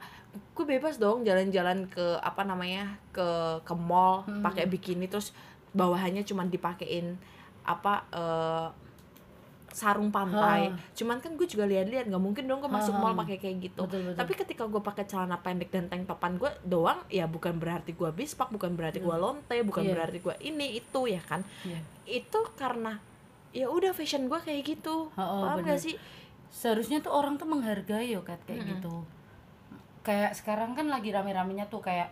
gue 0.52 0.64
bebas 0.68 0.94
dong 0.96 1.24
jalan-jalan 1.24 1.88
ke 1.88 2.20
apa 2.20 2.44
namanya 2.44 3.00
ke 3.10 3.26
ke 3.64 3.74
mall 3.74 4.22
Hmm. 4.22 4.38
pakai 4.40 4.68
bikini 4.68 5.04
terus 5.04 5.32
bawahannya 5.72 6.22
cuman 6.22 6.46
dipakein 6.46 7.16
apa 7.62 7.94
eh, 8.10 8.68
sarung 9.70 10.10
pantai 10.10 10.66
Ha. 10.66 10.74
cuman 10.92 11.18
kan 11.18 11.30
gue 11.32 11.46
juga 11.46 11.62
lihat-lihat 11.62 12.06
nggak 12.06 12.18
mungkin 12.18 12.42
dong 12.44 12.58
gue 12.58 12.66
masuk 12.68 12.90
mall 12.92 13.14
pakai 13.14 13.38
kayak 13.38 13.56
gitu 13.64 13.80
Betul, 13.80 14.02
betul. 14.04 14.18
tapi 14.18 14.32
ketika 14.34 14.62
gue 14.66 14.82
pakai 14.82 15.04
celana 15.04 15.38
pendek 15.38 15.70
dan 15.70 15.86
tank 15.86 16.04
topan 16.04 16.34
gue 16.36 16.50
doang 16.64 16.98
ya 17.08 17.24
bukan 17.24 17.54
berarti 17.54 17.92
gue 17.92 18.10
bispak 18.10 18.50
bukan 18.50 18.74
berarti 18.74 18.98
gue 18.98 19.16
lonte 19.16 19.54
bukan 19.60 19.82
Iya. 19.84 19.92
berarti 19.92 20.18
gue 20.18 20.34
ini 20.42 20.74
itu 20.76 21.00
ya 21.06 21.22
kan 21.22 21.46
Iya. 21.62 21.78
itu 22.04 22.40
karena 22.54 22.98
ya 23.50 23.66
udah 23.66 23.90
fashion 23.90 24.26
gue 24.26 24.38
kayak 24.38 24.62
gitu 24.68 25.06
Ha, 25.12 25.22
oh, 25.22 25.42
paham 25.44 25.62
bener. 25.62 25.70
gak 25.70 25.80
sih 25.80 25.94
seharusnya 26.50 26.98
tuh 26.98 27.12
orang 27.12 27.34
tuh 27.36 27.46
menghargai 27.46 28.10
yo 28.10 28.20
Kat, 28.20 28.42
kayak 28.42 28.66
gitu 28.68 29.06
kayak 30.00 30.34
sekarang 30.34 30.72
kan 30.72 30.86
lagi 30.86 31.08
rame-ramenya 31.08 31.68
tuh 31.68 31.78
kayak 31.78 32.10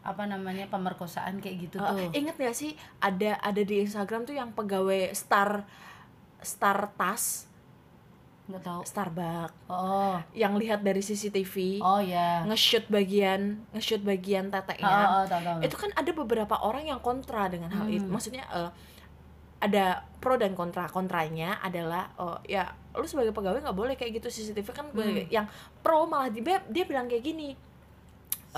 apa 0.00 0.24
namanya 0.24 0.66
pemerkosaan 0.66 1.38
kayak 1.38 1.68
gitu 1.68 1.76
Uh, 1.76 1.92
tuh. 1.92 2.10
ingat 2.12 2.36
gak 2.36 2.54
sih 2.54 2.72
ada 2.98 3.36
ada 3.38 3.60
di 3.60 3.82
Instagram 3.82 4.24
tuh 4.24 4.32
yang 4.32 4.50
pegawai 4.52 5.12
star 5.12 5.66
star 6.38 6.94
tas? 6.94 7.44
Nggak 8.48 8.64
tahu. 8.64 8.80
Starbucks. 8.80 9.52
Oh. 9.68 10.16
Yang 10.32 10.52
lihat 10.64 10.80
dari 10.80 11.04
CCTV 11.04 11.84
oh 11.84 12.00
ya 12.00 12.48
nge-shoot 12.48 12.88
bagian 12.88 13.60
nge-shoot 13.76 14.00
bagian 14.00 14.48
oh, 14.48 14.52
teteknya 14.56 14.88
oh, 14.88 15.24
tahu 15.28 15.40
tahu 15.44 15.58
itu 15.60 15.76
kan 15.76 15.90
ada 15.92 16.10
beberapa 16.16 16.54
orang 16.56 16.88
yang 16.88 16.96
kontra 16.98 17.52
dengan 17.52 17.68
hal 17.68 17.84
itu. 17.92 18.08
Hmm. 18.08 18.16
maksudnya 18.16 18.48
eh, 18.48 18.70
ada 19.60 20.00
pro 20.16 20.40
dan 20.40 20.56
kontra. 20.56 20.88
Kontranya 20.88 21.60
adalah 21.60 22.08
oh 22.16 22.40
ya 22.48 22.64
lu 22.96 23.04
sebagai 23.04 23.36
pegawai 23.36 23.60
nggak 23.60 23.76
boleh 23.76 24.00
kayak 24.00 24.16
gitu. 24.16 24.32
CCTV 24.32 24.68
kan 24.72 24.86
Hmm. 24.96 25.28
yang 25.28 25.44
pro 25.84 26.08
malah 26.08 26.32
dia 26.32 26.64
dia 26.64 26.84
bilang 26.88 27.04
kayak 27.04 27.20
gini 27.20 27.52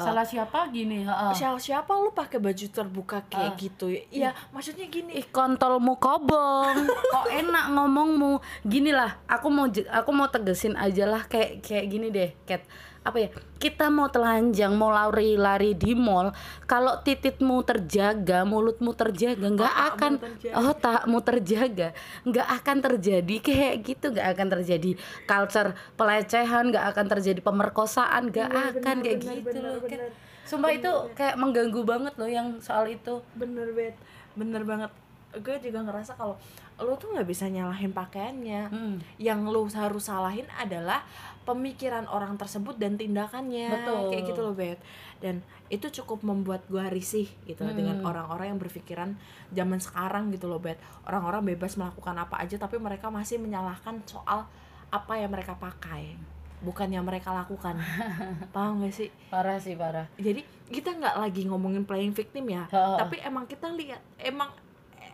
salah 0.00 0.24
siapa? 0.24 0.58
Gini 0.68 1.02
heeh. 1.02 1.32
siapa 1.32 1.56
siapa 1.56 1.92
lu 1.94 2.10
pakai 2.10 2.38
baju 2.38 2.66
terbuka 2.66 3.22
kayak 3.26 3.52
Ah. 3.52 3.56
gitu? 3.56 3.86
Ya 4.10 4.30
maksudnya 4.50 4.86
gini. 4.86 5.14
Ih 5.14 5.26
kontolmu 5.26 5.96
kobong. 5.96 6.76
Kok 6.86 7.26
enak 7.28 7.66
ngomongmu? 7.70 8.32
Gini 8.62 8.90
lah 8.90 9.20
Aku 9.26 9.48
mau 9.48 9.66
aku 9.66 10.10
mau 10.10 10.26
tegesin 10.26 10.74
aja 10.74 11.04
lah 11.04 11.24
Kayak 11.24 11.60
kayak 11.60 11.86
gini 11.86 12.08
deh 12.08 12.30
Kat 12.44 12.62
apa 13.00 13.16
ya 13.16 13.28
kita 13.56 13.88
mau 13.88 14.06
telanjang 14.06 14.76
mau 14.76 14.92
lari-lari 14.92 15.72
di 15.72 15.96
mall 15.96 16.36
kalau 16.64 17.00
tititmu 17.00 17.64
terjaga 17.64 18.44
mulutmu 18.44 18.92
terjaga 18.92 19.40
nggak 19.46 19.72
Otakmu 19.72 19.88
akan 19.88 20.12
terjaga. 20.20 20.54
oh 20.54 20.72
takmu 20.74 21.18
terjaga 21.20 21.88
nggak 22.22 22.48
akan 22.60 22.76
terjadi 22.82 23.34
kayak 23.40 23.74
gitu 23.82 24.06
nggak 24.12 24.28
akan 24.30 24.46
terjadi 24.52 24.90
culture 25.24 25.70
pelecehan 25.96 26.68
nggak 26.68 26.84
akan 26.92 27.06
terjadi 27.08 27.40
pemerkosaan 27.40 28.28
nggak 28.28 28.48
Iya, 28.48 28.60
akan 28.70 28.76
benar, 28.76 29.00
kayak 29.02 29.18
benar, 29.18 29.34
gitu 29.34 29.48
benar, 29.48 29.64
loh 29.64 29.80
Kat. 29.80 29.90
benar. 29.90 30.10
sumpah 30.44 30.70
itu 30.70 30.92
kayak 31.14 31.36
mengganggu 31.36 31.80
banget 31.82 32.14
loh 32.16 32.28
yang 32.28 32.46
soal 32.58 32.84
itu 32.84 33.14
bener 33.32 33.72
bet 33.72 33.96
bener 34.34 34.60
banget 34.62 34.92
gue 35.32 35.56
juga 35.62 35.78
ngerasa 35.80 36.18
kalau 36.18 36.34
lu 36.76 36.96
tuh 36.96 37.12
nggak 37.12 37.28
bisa 37.28 37.46
nyalahin 37.46 37.92
pakaiannya 37.92 38.62
Hmm. 38.66 38.96
yang 39.16 39.44
lu 39.44 39.68
harus 39.68 40.02
salahin 40.02 40.48
adalah 40.54 41.04
pemikiran 41.50 42.06
orang 42.06 42.34
tersebut 42.34 42.76
dan 42.76 42.94
tindakannya. 42.94 43.68
Betul. 43.72 44.00
kayak 44.08 44.24
gitu 44.26 44.40
loh 44.40 44.54
bet 44.54 44.78
dan 45.18 45.42
itu 45.66 45.90
cukup 45.92 46.22
membuat 46.22 46.64
gua 46.66 46.86
risih 46.86 47.26
gitu 47.44 47.60
Hmm. 47.60 47.74
dengan 47.74 47.96
orang-orang 48.02 48.54
yang 48.54 48.58
berpikiran 48.58 49.18
zaman 49.50 49.78
sekarang 49.78 50.30
gitu 50.30 50.46
loh 50.46 50.58
bet 50.58 50.78
orang-orang 51.04 51.42
bebas 51.46 51.74
melakukan 51.74 52.16
apa 52.16 52.38
aja 52.38 52.56
tapi 52.56 52.76
mereka 52.76 53.08
masih 53.08 53.36
menyalahkan 53.36 54.00
soal 54.04 54.46
apa 54.88 55.12
yang 55.14 55.30
mereka 55.30 55.54
pakai. 55.54 56.14
Bukan 56.60 56.88
yang 56.88 57.02
mereka 57.02 57.32
lakukan. 57.32 57.78
Paham 58.54 58.82
gak 58.82 58.92
sih? 58.92 59.08
Parah 59.28 59.56
sih 59.56 59.72
parah. 59.74 60.04
Jadi 60.16 60.44
kita 60.68 60.92
nggak 60.92 61.16
lagi 61.16 61.48
ngomongin 61.48 61.82
playing 61.82 62.12
victim 62.12 62.46
ya. 62.46 62.68
Ha-ha. 62.68 63.00
tapi 63.00 63.16
emang 63.20 63.44
kita 63.44 63.70
lihat 63.72 63.98
emang 64.18 64.52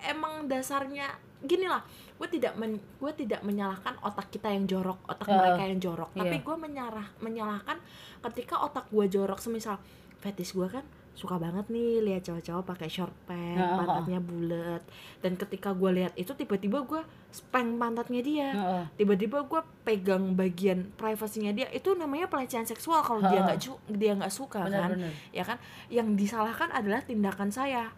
emang 0.02 0.44
dasarnya 0.44 1.06
gini 1.38 1.64
lah 1.64 1.84
gue 2.16 2.28
tidak 2.30 2.52
men, 2.54 2.72
gue 2.78 3.12
tidak 3.14 3.40
menyalahkan 3.40 3.92
otak 4.00 4.28
kita 4.28 4.48
yang 4.48 4.64
jorok 4.64 4.98
otak 5.04 5.24
Ha-ha. 5.24 5.36
mereka 5.38 5.62
yang 5.64 5.78
jorok. 5.78 6.10
Tapi 6.12 6.32
Iya. 6.32 6.42
gue 6.42 6.56
menyarah 6.58 7.06
menyalahkan 7.18 7.76
ketika 8.22 8.56
otak 8.58 8.88
gue 8.88 9.04
jorok. 9.06 9.36
Semisal 9.36 9.76
fetis 10.16 10.50
gue 10.50 10.64
kan 10.66 10.80
suka 11.12 11.36
banget 11.36 11.64
nih 11.66 12.00
lihat 12.02 12.24
cowok-cowok 12.24 12.64
pakai 12.66 12.88
short 12.88 13.12
pants 13.22 13.56
Ha-ha. 13.58 13.76
pantatnya 13.78 14.18
bulat 14.18 14.82
dan 15.18 15.32
ketika 15.34 15.72
gue 15.72 15.90
lihat 15.94 16.12
itu 16.14 16.28
tiba-tiba 16.30 16.82
gue 16.82 17.00
speng 17.30 17.76
pantatnya 17.76 18.20
dia. 18.20 18.48
Tiba-tiba 18.94 19.40
gue 19.42 19.60
pegang 19.82 20.32
bagian 20.32 20.88
privasinya 20.94 21.52
dia. 21.52 21.68
Itu 21.70 21.92
namanya 21.94 22.26
pelecehan 22.26 22.64
seksual 22.64 23.00
kalau 23.00 23.20
dia 23.22 23.40
Ha. 23.40 23.46
nggak 23.46 23.60
cu- 23.60 23.80
dia 23.90 24.12
nggak 24.14 24.28
suka 24.30 24.64
bener 24.64 24.76
kan. 24.78 24.90
bener 24.94 25.12
ya 25.30 25.40
kan? 25.42 25.56
Yang 25.88 26.08
disalahkan 26.18 26.68
adalah 26.70 27.00
tindakan 27.00 27.48
saya. 27.50 27.92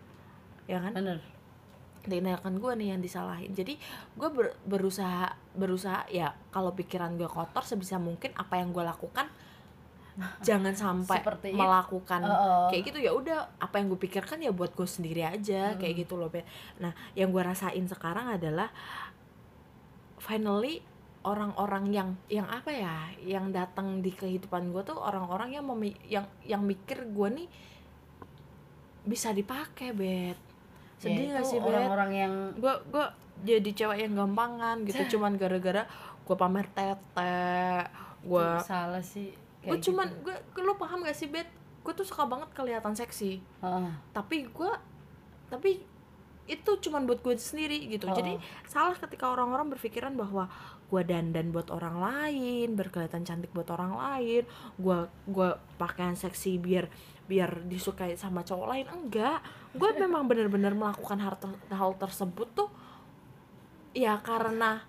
Ya 0.66 0.78
kan? 0.80 0.90
Bener 0.92 1.18
tindakan 2.08 2.56
gue 2.56 2.72
nih 2.74 2.88
yang 2.90 3.00
disalahin 3.00 3.52
jadi 3.52 3.76
gue 4.14 4.28
ber- 4.28 4.56
berusaha 4.64 5.28
berusaha 5.52 6.08
ya 6.08 6.32
kalau 6.48 6.72
pikiran 6.72 7.14
gue 7.14 7.26
kotor 7.26 7.62
sebisa 7.62 7.96
mungkin 7.96 8.32
apa 8.34 8.56
yang 8.56 8.70
gue 8.70 8.82
lakukan 8.82 9.28
jangan 10.42 10.74
sampai 10.74 11.22
Seperti 11.22 11.54
melakukan 11.54 12.20
Heeh. 12.20 12.66
kayak 12.68 12.82
gitu 12.84 12.98
ya 12.98 13.12
udah 13.12 13.38
apa 13.56 13.78
yang 13.78 13.86
gue 13.88 14.00
pikirkan 14.00 14.40
ya 14.40 14.50
buat 14.50 14.72
gue 14.72 14.82
sendiri 14.84 15.22
aja 15.22 15.72
Hmm. 15.72 15.78
kayak 15.78 15.94
gitu 16.00 16.16
loh 16.16 16.26
Bet. 16.26 16.42
nah 16.76 16.90
yang 17.12 17.30
gue 17.30 17.38
rasain 17.38 17.84
sekarang 17.84 18.26
adalah 18.28 18.72
finally 20.18 20.82
orang-orang 21.20 21.84
yang 21.88 22.08
yang 22.26 22.46
apa 22.46 22.70
ya 22.70 22.94
yang 23.20 23.50
datang 23.50 24.00
di 24.00 24.10
kehidupan 24.10 24.70
gue 24.70 24.82
tuh 24.82 24.96
orang-orang 24.96 25.54
yang 25.54 25.64
memi- 25.64 25.98
yang 26.04 26.26
yang 26.42 26.62
mikir 26.62 27.04
gue 27.04 27.28
nih 27.36 27.48
bisa 29.04 29.30
dipakai 29.30 29.92
bet 29.92 30.38
sedih 30.98 31.30
Ya, 31.30 31.40
gak 31.40 31.46
sih 31.46 31.58
bet 31.62 31.70
orang-orang 31.70 32.10
yang 32.12 32.32
gue 32.58 32.74
gue 32.90 33.06
jadi 33.46 33.70
cewek 33.70 33.98
yang 34.02 34.14
gampangan 34.18 34.82
gitu. 34.82 35.18
Cuman 35.18 35.38
gara-gara 35.38 35.86
gue 36.26 36.36
pamer 36.36 36.66
tete 36.74 37.46
gue 38.18 38.48
salah 38.66 39.00
sih 39.00 39.32
gue 39.64 39.78
cuman 39.78 40.06
gitu. 40.10 40.32
gue 40.34 40.62
lo 40.62 40.74
paham 40.76 41.06
gak 41.06 41.16
sih 41.16 41.30
bet 41.30 41.48
gue 41.82 41.92
tuh 41.94 42.04
suka 42.04 42.28
banget 42.28 42.50
kelihatan 42.52 42.92
seksi. 42.92 43.40
Heeh. 43.64 43.92
tapi 44.12 44.44
gue 44.44 44.72
tapi 45.48 45.80
itu 46.48 46.70
cuman 46.80 47.04
buat 47.04 47.20
gue 47.20 47.36
sendiri 47.36 47.88
gitu. 47.92 48.08
Oh. 48.08 48.16
jadi 48.16 48.40
salah 48.64 48.96
ketika 48.96 49.28
orang-orang 49.28 49.72
berpikiran 49.72 50.16
bahwa 50.16 50.48
gue 50.88 51.02
dandan 51.04 51.52
buat 51.52 51.68
orang 51.68 52.00
lain 52.00 52.72
berkelihatan 52.72 53.24
cantik 53.24 53.52
buat 53.52 53.68
orang 53.68 53.92
lain 53.92 54.42
gue 54.80 54.98
gue 55.28 55.50
pakaian 55.76 56.16
seksi 56.16 56.56
biar 56.56 56.88
biar 57.28 57.68
disukai 57.68 58.16
sama 58.16 58.40
cowok 58.40 58.66
lain 58.72 58.86
enggak 58.88 59.44
gue 59.78 59.90
memang 59.94 60.26
benar-benar 60.26 60.74
melakukan 60.74 61.18
hal, 61.22 61.34
ter- 61.38 61.62
hal 61.70 61.94
tersebut 61.94 62.48
tuh 62.52 62.68
ya 63.94 64.18
karena 64.20 64.82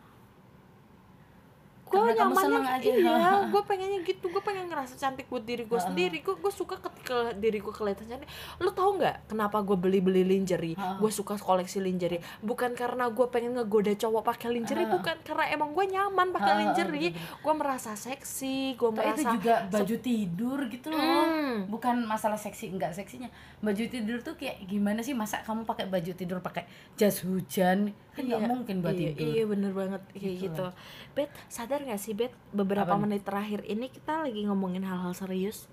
gue 1.89 2.13
nyamannya 2.13 2.62
aja. 2.62 2.86
iya 2.86 3.29
gue 3.53 3.63
pengennya 3.65 4.00
gitu 4.05 4.29
gue 4.29 4.43
pengen 4.46 4.69
ngerasa 4.69 4.93
cantik 4.96 5.25
buat 5.27 5.41
diri 5.41 5.65
gue 5.65 5.79
sendiri. 5.81 6.22
Gue 6.22 6.38
gue 6.38 6.53
suka 6.53 6.77
ketika 6.77 7.34
diri 7.34 7.58
gue 7.58 7.74
kelihatan 7.74 8.05
cantik. 8.05 8.29
Lo 8.62 8.69
tau 8.72 8.93
nggak 8.93 9.25
kenapa 9.34 9.65
gue 9.65 9.74
beli 9.74 10.00
beli 10.00 10.22
lingerie 10.22 10.77
gue 10.77 11.12
suka 11.12 11.36
koleksi 11.41 11.81
lingerie. 11.81 12.22
Bukan 12.46 12.77
karena 12.77 13.10
gue 13.10 13.25
pengen 13.34 13.58
ngegoda 13.58 13.93
cowok 13.98 14.22
pakai 14.22 14.53
lingerie 14.53 14.86
bukan. 14.86 15.17
Karena 15.25 15.50
emang 15.50 15.74
gue 15.74 15.86
nyaman 15.89 16.27
pakai 16.29 16.53
lingerie. 16.65 17.12
gue 17.17 17.53
merasa 17.58 17.98
seksi 17.98 18.77
gue 18.77 18.89
Nah, 19.00 19.15
itu 19.15 19.24
merasa 19.24 19.36
juga 19.39 19.53
baju 19.72 19.96
tidur 20.01 20.60
gitu 20.67 20.88
loh. 20.91 21.00
Hmm. 21.00 21.55
bukan 21.72 22.03
masalah 22.03 22.36
seksi 22.36 22.75
enggak 22.75 22.91
seksinya. 22.93 23.31
Baju 23.63 23.84
tidur 23.88 24.19
tuh 24.19 24.36
kayak 24.36 24.60
gimana 24.67 25.00
sih? 25.01 25.15
Masa 25.15 25.41
kamu 25.41 25.63
pakai 25.63 25.88
baju 25.88 26.12
tidur 26.13 26.43
pakai 26.43 26.67
jas 27.00 27.24
hujan 27.24 27.96
kan 28.19 28.25
nggak 28.25 28.41
Iya, 28.41 28.49
mungkin 28.49 28.75
buat 28.79 28.93
iya, 28.93 29.11
tidur 29.11 29.25
Iya 29.25 29.43
bener 29.45 29.71
banget 29.71 30.01
kayak 30.11 30.35
gitu. 30.41 30.65
Bet 31.13 31.31
sadar 31.47 31.79
gak 31.81 31.97
sih 31.97 32.11
Bet 32.11 32.35
beberapa 32.51 32.91
Apa 32.91 32.99
menit 32.99 33.23
terakhir 33.23 33.63
ini 33.63 33.88
kita 33.88 34.21
lagi 34.21 34.43
ngomongin 34.43 34.83
hal-hal 34.83 35.11
serius. 35.13 35.71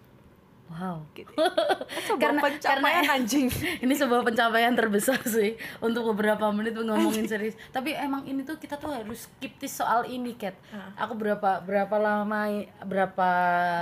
wow 0.66 0.98
Gitu. 1.12 1.30
Karena- 2.18 2.42
pencapaian 2.42 3.06
anjing. 3.08 3.46
ini 3.86 3.92
sebuah 3.92 4.22
pencapaian 4.22 4.74
terbesar 4.74 5.14
sih 5.22 5.54
untuk 5.78 6.02
beberapa 6.08 6.50
menit 6.50 6.74
ngomongin 6.74 7.22
serius 7.24 7.54
tapi 7.68 7.94
emang 7.94 8.22
ini 8.24 8.42
tuh 8.42 8.56
kita 8.56 8.74
tuh 8.74 8.90
harus 8.90 9.30
skeptis 9.30 9.70
soal 9.72 10.02
ini 10.04 10.34
Kat 10.34 10.58
aku 10.94 11.14
berapa 11.14 11.62
berapa 11.62 11.96
lama 11.96 12.50
berapa 12.82 13.30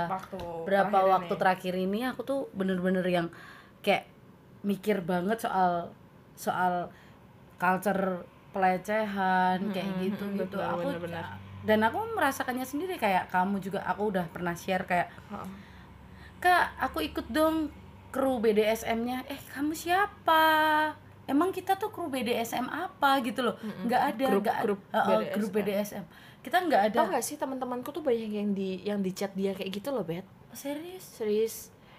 Waktu 0.07 0.37
berapa 0.63 0.85
terakhir 0.91 1.09
waktu 1.09 1.25
ini. 1.27 1.41
terakhir 1.41 1.73
ini 1.75 1.99
aku 2.05 2.21
tuh 2.21 2.39
bener-bener 2.51 3.01
yang 3.03 3.27
kayak 3.81 4.05
mikir 4.61 5.01
banget 5.01 5.37
soal 5.39 5.89
soal 6.33 6.93
culture 7.55 8.29
pelecehan 8.55 9.59
kayak 9.69 9.91
gitu 10.01 10.23
gitu. 10.33 10.55
Benar, 10.55 10.71
aku 10.71 10.79
benar, 10.87 10.99
benar. 11.01 11.23
dan 11.61 11.79
aku 11.81 11.97
merasakannya 12.13 12.63
sendiri 12.63 12.95
kayak 12.95 13.27
kamu 13.27 13.59
juga 13.59 13.83
aku 13.83 14.07
udah 14.09 14.25
pernah 14.27 14.55
share 14.55 14.83
kayak 14.83 15.11
kak 16.37 16.77
aku 16.79 17.03
ikut 17.03 17.27
dong 17.27 17.67
kru 18.09 18.39
BDSM-nya 18.39 19.27
eh 19.27 19.39
kamu 19.51 19.75
siapa? 19.75 20.43
Emang 21.25 21.49
kita 21.49 21.75
tuh 21.75 21.89
kru 21.89 22.07
BDSM 22.07 22.63
apa? 22.65 23.19
Gitu 23.19 23.41
loh. 23.41 23.57
Nggak 23.83 24.01
ada 24.13 24.25
Grup- 24.25 24.43
nggak 24.45 24.59
grup 24.61 24.79
Heeh, 24.87 25.05
BDSM. 25.09 25.33
grup 25.35 25.51
BDSM 25.51 26.05
kita 26.39 26.57
nggak 26.61 26.81
ada. 26.85 26.97
Tau 27.01 27.09
gak 27.09 27.25
sih 27.25 27.35
teman-temanku 27.35 27.89
tuh 27.89 27.99
banyak 27.99 28.29
yang 28.29 28.53
di 28.53 28.77
yang 28.85 29.01
di 29.01 29.09
chat 29.09 29.33
dia 29.33 29.51
kayak 29.51 29.73
gitu 29.73 29.89
loh 29.89 30.05
Bet. 30.05 30.21
serius? 30.53 31.01
Serius 31.01 31.55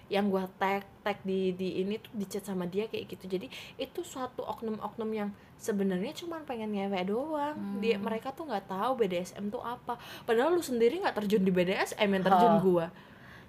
yang 0.07 0.31
gua 0.31 0.47
tag 0.55 0.87
tag 1.03 1.19
di 1.23 1.51
di 1.51 1.83
ini 1.83 1.99
tuh 1.99 2.11
di 2.15 2.25
chat 2.27 2.43
sama 2.43 2.63
dia 2.63 2.87
kayak 2.87 3.11
gitu. 3.11 3.27
Jadi 3.27 3.47
itu 3.75 3.99
suatu 4.03 4.43
oknum-oknum 4.43 5.09
yang 5.11 5.29
sebenarnya 5.59 6.15
cuma 6.15 6.39
pengen 6.47 6.71
ngewek 6.71 7.11
doang. 7.11 7.79
Dia 7.83 7.99
mereka 7.99 8.31
tuh 8.31 8.47
nggak 8.47 8.71
tahu 8.71 9.03
BDSM 9.03 9.51
tuh 9.51 9.59
apa. 9.59 9.99
Padahal 10.23 10.55
lu 10.55 10.63
sendiri 10.63 11.03
nggak 11.03 11.15
terjun 11.23 11.43
di 11.43 11.51
BDSM 11.51 12.07
yang 12.07 12.23
terjun 12.23 12.55
Oh. 12.57 12.63
gua. 12.63 12.87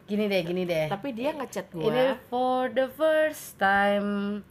Gini 0.09 0.25
deh 0.27 0.41
gini 0.43 0.63
deh. 0.67 0.91
Tapi 0.91 1.09
dia 1.15 1.31
ngechat 1.37 1.71
Ini 1.71 1.79
gua 1.79 2.19
for 2.27 2.73
the 2.75 2.91
first 2.91 3.61
time 3.61 4.43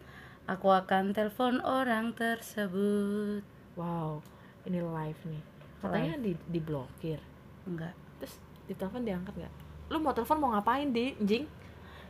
aku 0.47 0.71
akan 0.71 1.11
telepon 1.11 1.59
orang 1.59 2.15
tersebut. 2.15 3.43
wow 3.75 4.23
ini 4.63 4.79
live 4.79 5.21
nih. 5.27 5.43
Katanya 5.83 6.15
di 6.17 6.31
diblokir. 6.47 7.19
Enggak. 7.67 7.93
terus 8.17 8.39
ditelepon 8.65 9.05
diangkat 9.05 9.33
nggak? 9.37 9.53
Lu 9.93 9.99
mau 9.99 10.15
telepon 10.15 10.39
mau 10.39 10.49
ngapain 10.55 10.89
di? 10.89 11.13
Jing 11.21 11.45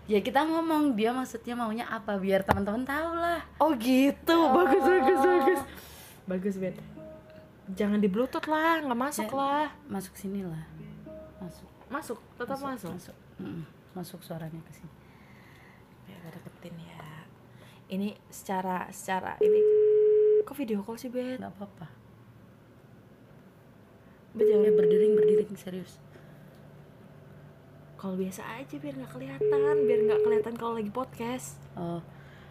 Ya 0.08 0.20
kita 0.20 0.40
ngomong 0.42 0.96
dia 0.96 1.12
maksudnya 1.12 1.52
maunya 1.52 1.84
apa 1.84 2.16
biar 2.16 2.40
teman-teman 2.42 2.82
tahu 2.82 3.12
lah. 3.14 3.44
oh 3.60 3.76
gitu 3.76 4.38
bagus 4.50 4.80
bagus 4.82 5.20
bagus 5.20 5.62
bagus 6.24 6.56
bet 6.56 6.76
jangan 7.70 8.00
di 8.00 8.08
bluetooth 8.08 8.48
lah 8.48 8.80
nggak 8.80 8.96
masuk 8.98 9.28
Ya. 9.28 9.36
lah 9.36 9.68
Masuk 9.86 10.16
sini 10.16 10.42
lah. 10.42 10.64
Masuk. 11.38 11.68
masuk 11.88 12.20
tetap 12.36 12.56
masuk, 12.58 12.92
Masuk. 12.94 13.16
Mm-mm. 13.38 13.64
Masuk 13.92 14.20
suaranya 14.24 14.60
ke 14.62 14.72
sini. 14.72 14.92
ya 16.08 16.16
deketin 16.26 16.76
ya 16.80 17.04
ini 17.90 18.16
secara 18.28 18.88
secara 18.90 19.36
ini 19.40 19.60
kok 20.42 20.56
video 20.56 20.80
call 20.80 20.96
sih 20.96 21.12
bet 21.12 21.36
Enggak 21.36 21.52
apa-apa. 21.54 21.88
bet 24.32 24.46
jangan 24.46 24.72
berdering 24.72 25.12
berdering 25.16 25.52
serius. 25.54 26.00
Kalau 27.98 28.16
biasa 28.16 28.42
aja 28.56 28.76
biar 28.78 28.94
nggak 28.96 29.12
kelihatan 29.12 29.76
biar 29.84 30.00
nggak 30.06 30.22
kelihatan 30.22 30.54
kalau 30.56 30.74
lagi 30.76 30.90
podcast 30.90 31.58
Oh. 31.74 32.02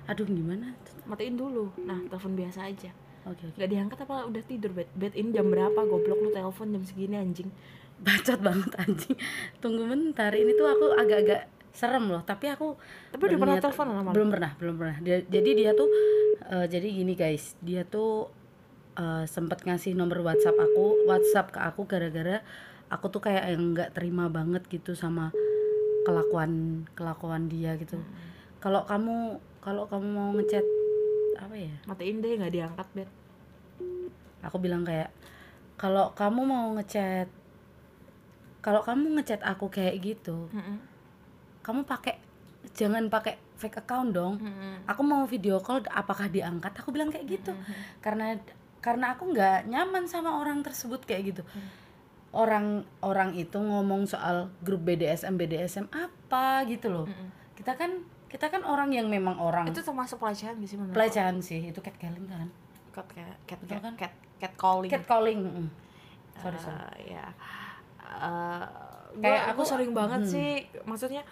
Aduh 0.06 0.22
gimana? 0.22 0.74
matiin 1.04 1.34
dulu 1.34 1.70
nah 1.82 1.98
telepon 2.06 2.34
biasa 2.34 2.66
aja 2.66 2.90
Oke 3.24 3.42
oke. 3.42 3.54
nggak 3.58 3.70
diangkat 3.70 3.98
apa 4.02 4.26
udah 4.26 4.42
tidur 4.42 4.70
bet 4.70 4.90
bet 4.92 5.14
ini 5.14 5.30
jam 5.30 5.46
berapa 5.46 5.80
goblok 5.82 6.18
lu 6.20 6.30
telepon 6.30 6.70
jam 6.70 6.82
segini 6.82 7.16
anjing 7.16 7.50
Bacot 7.96 8.44
banget 8.44 8.76
anjing. 8.76 9.16
Tunggu 9.56 9.88
bentar. 9.88 10.28
Ini 10.28 10.52
tuh 10.52 10.68
aku 10.68 10.92
agak-agak 10.92 11.48
serem 11.72 12.12
loh, 12.12 12.20
tapi 12.20 12.44
aku 12.48 12.76
Tapi 13.08 13.22
udah 13.24 13.38
pernah 13.40 13.56
telepon 13.56 13.86
sama 13.88 14.00
lu? 14.04 14.12
belum 14.12 14.28
pernah 14.28 14.52
belum 14.56 14.76
pernah 14.76 14.96
dia, 15.00 15.16
jadi 15.24 15.50
dia 15.56 15.70
tuh 15.72 15.88
eh, 16.44 16.66
jadi 16.68 16.88
gini 16.92 17.16
guys 17.16 17.56
dia 17.60 17.88
tuh 17.88 18.28
eh, 18.96 19.24
sempet 19.24 19.64
ngasih 19.64 19.96
nomor 19.96 20.20
WhatsApp 20.20 20.56
aku 20.56 21.08
WhatsApp 21.08 21.52
ke 21.52 21.60
aku 21.62 21.88
gara-gara 21.88 22.44
aku 22.92 23.10
tuh 23.10 23.22
kayak 23.24 23.54
yang 23.54 23.74
nggak 23.74 23.94
terima 23.96 24.30
banget 24.30 24.62
gitu 24.70 24.94
sama 24.94 25.34
kelakuan 26.06 26.84
kelakuan 26.94 27.50
dia 27.50 27.74
gitu. 27.80 27.98
Kalau 28.62 28.86
kamu 28.86 29.42
kalau 29.62 29.90
kamu 29.90 30.06
mau 30.06 30.30
ngechat 30.38 30.66
apa 31.36 31.54
ya? 31.58 31.74
Matiin 31.90 32.22
deh 32.22 32.38
nggak 32.38 32.54
diangkat 32.54 32.88
bet 32.94 33.10
aku 34.46 34.62
bilang 34.62 34.86
kayak 34.86 35.10
kalau 35.74 36.14
kamu 36.14 36.40
mau 36.46 36.66
ngechat 36.78 37.26
kalau 38.62 38.80
kamu 38.86 39.18
ngechat 39.18 39.42
aku 39.42 39.66
kayak 39.66 39.98
gitu 40.02 40.46
kamu 41.66 41.82
pakai 41.82 42.22
jangan 42.74 43.10
pakai 43.10 43.38
fake 43.56 43.82
account 43.82 44.14
dong. 44.14 44.38
Aku 44.86 45.02
mau 45.02 45.24
video 45.26 45.58
call 45.58 45.82
apakah 45.90 46.30
diangkat? 46.30 46.78
Aku 46.78 46.92
bilang 46.94 47.10
kayak 47.10 47.26
gitu. 47.26 47.52
Karena 47.98 48.38
karena 48.78 49.18
aku 49.18 49.34
nggak 49.34 49.66
nyaman 49.66 50.06
sama 50.06 50.38
orang 50.38 50.62
tersebut 50.62 51.02
kayak 51.02 51.34
gitu. 51.34 51.42
Orang 51.42 51.85
orang 52.32 53.30
itu 53.32 53.54
ngomong 53.54 54.04
soal 54.04 54.50
grup 54.60 54.82
BDSM 54.82 55.34
BDSM 55.34 55.86
apa 55.88 56.66
gitu 56.66 56.88
loh. 56.88 57.06
Kita 57.54 57.74
kan 57.74 58.02
kita 58.26 58.50
kan 58.50 58.62
orang 58.62 58.90
yang 58.90 59.06
memang 59.06 59.38
orang 59.38 59.70
itu 59.70 59.80
termasuk 59.80 60.18
pelecehan 60.18 60.58
sih 60.60 60.76
menurut 60.76 60.94
pelecehan 60.94 61.38
sih 61.38 61.70
itu 61.70 61.78
catcalling 61.78 62.26
kan. 62.26 62.48
Cat 62.92 63.06
cat 63.12 63.36
cat 63.46 63.60
cat, 63.64 63.80
kan? 63.80 63.94
cat, 63.96 64.12
cat 64.36 64.52
calling 64.56 64.90
catcalling 64.90 65.40
mm. 65.40 65.68
sorry 66.36 66.58
sorry. 66.58 66.82
Eh, 67.06 67.14
ya 67.14 67.26
Eh, 68.06 68.64
Kayak 69.16 69.56
aku 69.56 69.64
aku- 69.64 69.70
sering 69.70 69.92
banget 69.96 70.22
hmm. 70.22 70.30
sih 70.30 70.50
maksudnya 70.84 71.24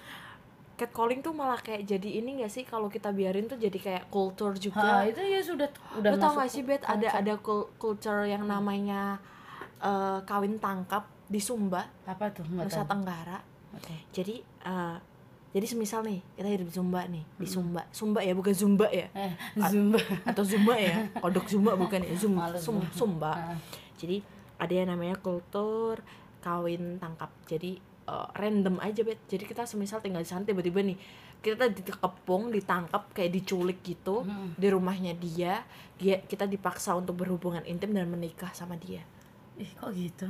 catcalling 0.74 1.20
tuh 1.20 1.30
malah 1.30 1.60
kayak 1.60 1.86
jadi 1.86 2.18
ini 2.18 2.42
gak 2.42 2.50
sih 2.50 2.64
kalau 2.64 2.88
kita 2.88 3.14
biarin 3.14 3.46
tuh 3.46 3.54
jadi 3.54 3.78
kayak 3.78 4.04
culture 4.08 4.50
Ha, 4.50 4.58
juga 4.58 4.88
itu 5.06 5.20
ya 5.22 5.38
sudah 5.38 5.68
udah 5.94 6.10
lu 6.10 6.18
tau 6.18 6.34
gak 6.34 6.50
sih 6.50 6.66
bet 6.66 6.82
ada 6.82 7.06
ada 7.14 7.34
cul- 7.38 7.70
culture 7.76 8.26
yang 8.26 8.42
namanya 8.42 9.22
eh, 9.78 10.18
kawin 10.22 10.58
tangkap 10.58 11.06
di 11.24 11.40
Sumba 11.40 11.88
apa 12.04 12.30
tuh? 12.30 12.44
Nggak 12.44 12.66
Nusa 12.68 12.82
tahu. 12.84 12.90
Tenggara. 12.92 13.38
Oke. 13.74 13.94
jadi 14.14 14.38
eh, 14.40 14.96
jadi 15.50 15.66
semisal 15.66 16.02
nih 16.02 16.18
kita 16.34 16.48
hidup 16.50 16.66
di 16.66 16.74
Sumba 16.74 17.00
nih 17.06 17.24
di 17.38 17.46
Sumba. 17.46 17.82
Sumba 17.90 18.20
ya 18.22 18.34
bukan 18.34 18.54
Zumba 18.54 18.86
ya? 18.90 19.06
Eh 19.14 19.32
zumba. 19.70 19.98
Atau 20.26 20.42
Zumba 20.42 20.74
ya? 20.74 21.06
Kodok 21.22 21.46
Zumba 21.46 21.78
bukan 21.78 22.02
ya? 22.02 22.14
Zum, 22.14 22.34
Males 22.34 22.58
Sum-. 22.58 22.82
Sumba. 22.90 23.32
Ah. 23.34 23.58
jadi 23.94 24.18
ada 24.58 24.70
yang 24.74 24.90
namanya 24.90 25.14
kultur 25.18 26.02
kawin 26.42 26.98
tangkap. 26.98 27.30
Jadi 27.46 27.78
eh, 28.06 28.28
random 28.34 28.82
aja 28.82 29.00
bet. 29.06 29.22
Jadi 29.30 29.46
kita 29.46 29.62
semisal 29.62 30.02
tinggal 30.02 30.22
di 30.22 30.28
sana 30.28 30.42
tiba-tiba 30.42 30.82
nih 30.82 30.98
kita 31.38 31.68
dikepung 31.70 32.48
ditangkap 32.50 33.12
kayak 33.12 33.30
diculik 33.30 33.78
gitu 33.86 34.26
Hmm. 34.26 34.58
di 34.58 34.66
rumahnya 34.66 35.14
dia. 35.14 35.62
Dia 35.98 36.18
kita 36.18 36.50
dipaksa 36.50 36.98
untuk 36.98 37.14
berhubungan 37.14 37.62
intim 37.62 37.94
dan 37.94 38.10
menikah 38.10 38.50
sama 38.50 38.74
dia 38.74 39.06
ih 39.56 39.70
kok 39.72 39.90
gitu 39.90 40.28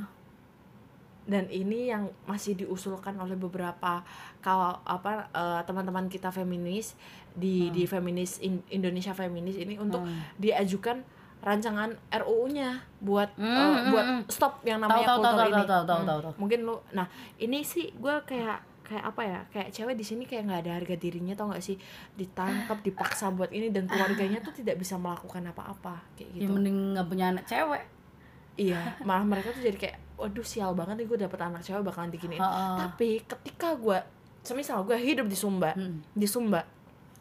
dan 1.24 1.48
ini 1.48 1.88
yang 1.88 2.12
masih 2.24 2.52
diusulkan 2.54 3.16
oleh 3.16 3.32
beberapa 3.34 4.04
kau 4.38 4.60
apa 4.78 5.32
eh, 5.32 5.60
teman-teman 5.64 6.04
kita 6.06 6.28
feminis 6.28 6.92
di 7.32 7.72
di 7.72 7.84
feminis 7.84 8.36
In- 8.38 8.60
Indonesia 8.68 9.10
feminis 9.10 9.56
ini 9.56 9.74
untuk 9.74 10.04
Hmm. 10.04 10.20
diajukan 10.36 11.00
rancangan 11.40 11.92
RUU-nya 12.10 12.84
buat 13.00 13.32
Hmm, 13.36 13.48
hmm, 13.48 13.84
buat 13.88 14.06
hmm. 14.06 14.20
stop 14.28 14.60
yang 14.62 14.80
namanya 14.80 15.04
tahu 15.06 15.18
kultur 15.18 15.32
tahu 15.34 15.40
ini. 15.42 15.54
tahu 15.54 15.64
tahu 15.64 15.82
tahu 15.82 15.96
Hmm. 15.96 16.06
tahu 16.06 16.18
tahu 16.20 16.32
Mungkin 16.38 16.58
lu 16.62 16.76
nah 16.90 17.06
ini 17.38 17.58
sih 17.62 17.88
gue 17.90 18.14
kayak 18.22 18.58
kayak 18.84 19.04
apa 19.06 19.22
ya 19.24 19.40
kayak 19.48 19.68
cewek 19.72 19.96
di 19.96 20.04
sini 20.04 20.22
kayak 20.22 20.44
nggak 20.44 20.60
ada 20.60 20.72
harga 20.76 20.94
dirinya 20.94 21.32
tau 21.32 21.48
nggak 21.48 21.64
sih 21.64 21.80
ditangkap 22.14 22.84
dipaksa 22.84 23.32
buat 23.32 23.48
ini 23.48 23.72
dan 23.72 23.88
keluarganya 23.88 24.44
tuh 24.44 24.52
tidak 24.52 24.76
bisa 24.76 24.96
melakukan 24.96 25.40
apa-apa 25.46 26.04
kayak 26.14 26.28
ya 26.30 26.38
gitu 26.38 26.52
mending 26.52 26.92
nggak 26.92 27.08
punya 27.08 27.32
anak 27.32 27.48
cewek 27.48 27.80
iya 28.56 28.94
malah 29.00 29.24
mereka 29.24 29.50
tuh 29.50 29.60
jadi 29.60 29.76
kayak 29.76 29.96
waduh 30.14 30.42
sial 30.42 30.72
banget 30.72 30.94
nih 30.96 31.06
gue 31.06 31.18
dapet 31.20 31.38
anak 31.38 31.60
cewek 31.60 31.82
bakalan 31.82 32.08
diginiin 32.08 32.38
Ha-ha. 32.38 32.86
tapi 32.86 33.18
ketika 33.20 33.74
gue 33.74 33.98
semisal 34.40 34.82
gue 34.82 34.94
hidup 34.94 35.24
di 35.24 35.34
Sumba 35.34 35.72
Hmm. 35.72 36.04
di 36.08 36.24
Sumba 36.24 36.62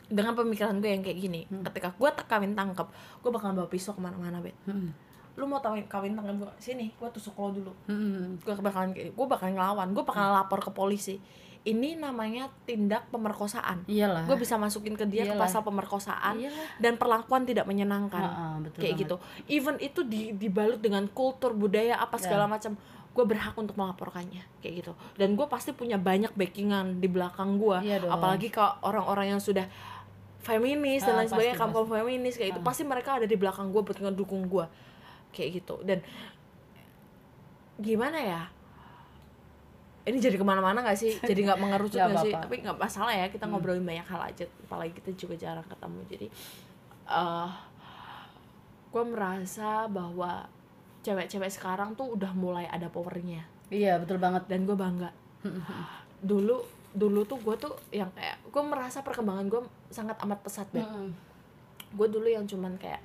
dengan 0.06 0.34
pemikiran 0.34 0.78
gue 0.78 0.90
yang 0.90 1.02
kayak 1.02 1.18
gini 1.18 1.42
ketika 1.64 1.90
gue 1.92 2.10
tak 2.12 2.28
kawin 2.28 2.54
tangkap 2.54 2.92
gue 3.18 3.30
bakalan 3.30 3.56
bawa 3.56 3.68
pisau 3.68 3.92
ke 3.92 4.00
mana-mana 4.00 4.38
bet 4.40 4.54
Hmm. 4.64 4.94
lu 5.34 5.44
mau 5.44 5.58
kawin 5.58 5.88
kawin 5.88 6.14
tangan 6.14 6.38
gue 6.38 6.50
sini 6.58 6.94
gue 6.94 7.10
tusuk 7.10 7.34
lo 7.34 7.50
dulu 7.52 7.74
Hmm. 7.88 8.38
gue 8.38 8.54
bakalan 8.56 8.94
gue 8.94 9.26
bakalan 9.28 9.54
ngelawan 9.54 9.88
gue 9.90 10.04
bakalan 10.04 10.32
lapor 10.36 10.60
ke 10.60 10.70
polisi 10.70 11.18
ini 11.64 11.96
namanya 11.96 12.52
tindak 12.64 13.08
pemerkosaan. 13.08 13.88
Iyalah. 13.88 14.28
Gue 14.28 14.36
bisa 14.36 14.56
masukin 14.56 14.94
ke 14.94 15.06
dia 15.06 15.24
ke 15.24 15.32
Iyalah. 15.32 15.42
pasal 15.42 15.62
pemerkosaan 15.62 16.36
iyalah. 16.36 16.68
dan 16.78 16.96
perlakuan 16.96 17.44
tidak 17.44 17.64
menyenangkan. 17.64 18.20
Ha-ha, 18.20 18.46
betul 18.60 18.84
kayak 18.84 18.94
banget. 18.94 19.04
gitu. 19.08 19.16
Even 19.48 19.76
itu 19.80 20.04
di, 20.04 20.22
dibalut 20.34 20.78
dengan 20.78 21.08
kultur 21.08 21.52
budaya 21.52 21.96
apa 21.96 22.20
segala 22.20 22.46
Ya. 22.46 22.52
macam 22.52 22.72
gue 23.10 23.26
berhak 23.26 23.56
untuk 23.56 23.74
melaporkannya. 23.74 24.44
Kayak 24.60 24.74
gitu. 24.84 24.92
Dan 25.16 25.34
gue 25.34 25.48
pasti 25.48 25.72
punya 25.72 25.96
banyak 25.96 26.34
backingan 26.34 26.98
di 26.98 27.08
belakang 27.08 27.56
gue 27.56 27.80
Iya 27.82 28.04
apalagi 28.06 28.50
kalau 28.50 28.76
orang-orang 28.84 29.32
yang 29.32 29.42
sudah 29.42 29.64
feminis 30.40 31.00
dan 31.02 31.16
Ah, 31.16 31.18
lain 31.24 31.30
sebagainya 31.30 31.56
kaum 31.56 31.88
feminis 31.88 32.36
kayak 32.36 32.50
itu 32.50 32.60
Ah. 32.60 32.66
pasti 32.66 32.84
mereka 32.84 33.16
ada 33.16 33.24
di 33.24 33.40
belakang 33.40 33.72
gue 33.72 33.80
buat 33.80 33.96
ngedukung 33.96 34.52
gue 34.52 34.68
kayak 35.32 35.64
gitu. 35.64 35.80
Dan 35.80 36.04
gimana 37.76 38.20
ya 38.20 38.42
ini 40.04 40.18
jadi 40.18 40.36
ke 40.36 40.44
mana-mana 40.44 40.82
gak 40.82 40.96
sih? 40.96 41.16
Jadi 41.18 41.44
nggak 41.44 41.58
mengerucut 41.58 41.96
Nggak 41.96 42.12
gak 42.14 42.26
sih? 42.26 42.34
tapi 42.34 42.56
nggak 42.60 42.76
masalah 42.76 43.14
ya 43.14 43.28
kita 43.28 43.44
Hmm. 43.44 43.56
ngobrolin 43.56 43.82
banyak 43.82 44.04
hal 44.04 44.22
aja. 44.22 44.44
Apalagi 44.62 44.92
kita 44.94 45.10
juga 45.16 45.36
jarang 45.38 45.64
ketemu. 45.64 46.00
Jadi 46.08 46.28
eh 47.06 47.52
gue 48.90 49.04
merasa 49.04 49.88
bahwa 49.88 50.46
cewek-cewek 51.02 51.50
sekarang 51.50 51.94
tuh 51.94 52.14
udah 52.14 52.32
mulai 52.32 52.64
ada 52.66 52.88
powernya. 52.88 53.44
Iya 53.68 53.98
betul 53.98 54.18
banget. 54.18 54.44
Dan 54.46 54.64
gue 54.64 54.76
bangga. 54.76 55.10
Dulu 56.20 56.58
dulu 56.94 57.26
tuh 57.26 57.40
gue 57.40 57.56
tuh 57.58 57.74
yang 57.90 58.12
kayak 58.12 58.38
gue 58.46 58.62
merasa 58.62 59.02
perkembangan 59.02 59.50
gue 59.50 59.62
sangat 59.90 60.14
amat 60.20 60.40
pesat 60.40 60.70
banget 60.70 60.86
Mm-mm. 60.86 61.10
gue 61.90 62.08
dulu 62.08 62.30
yang 62.30 62.46
cuman 62.46 62.78
kayak 62.78 63.02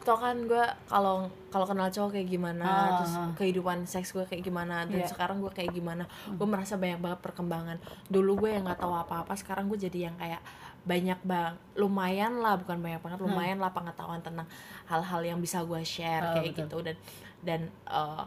tau 0.00 0.16
kan 0.16 0.36
gue 0.40 0.60
kalau 0.86 1.16
kalau 1.48 1.64
kenal 1.64 1.86
cowok 1.86 2.10
kayak 2.12 2.28
gimana 2.28 2.62
Ah, 2.62 2.88
terus 2.98 3.14
ah. 3.14 3.30
kehidupan 3.34 3.84
seks 3.84 4.10
gue 4.10 4.24
kayak 4.24 4.42
gimana 4.42 4.82
dan 4.82 4.96
Iya. 4.98 5.08
sekarang 5.08 5.38
gue 5.38 5.50
kayak 5.50 5.70
gimana 5.70 6.04
gue 6.26 6.46
merasa 6.46 6.74
banyak 6.74 6.98
banget 6.98 7.20
perkembangan 7.20 7.76
dulu 8.06 8.40
gue 8.40 8.50
yang 8.50 8.64
nggak 8.64 8.78
tahu 8.78 8.92
apa-apa 8.92 9.32
sekarang 9.34 9.66
gue 9.66 9.78
jadi 9.78 10.08
yang 10.08 10.16
kayak 10.16 10.40
banyak 10.80 11.20
bang 11.22 11.52
lumayan 11.74 12.38
lah 12.38 12.56
bukan 12.56 12.78
banyak 12.78 12.98
banget 12.98 13.20
lumayan 13.20 13.58
lah 13.58 13.68
pengetahuan 13.68 14.18
tentang 14.18 14.48
hal-hal 14.86 15.20
yang 15.22 15.38
bisa 15.38 15.60
gue 15.62 15.80
share 15.82 16.22
Ah, 16.22 16.32
kayak 16.34 16.54
betul. 16.54 16.60
gitu 16.62 16.76
dan 16.82 16.96
dan 17.40 17.60
eh, 17.86 18.24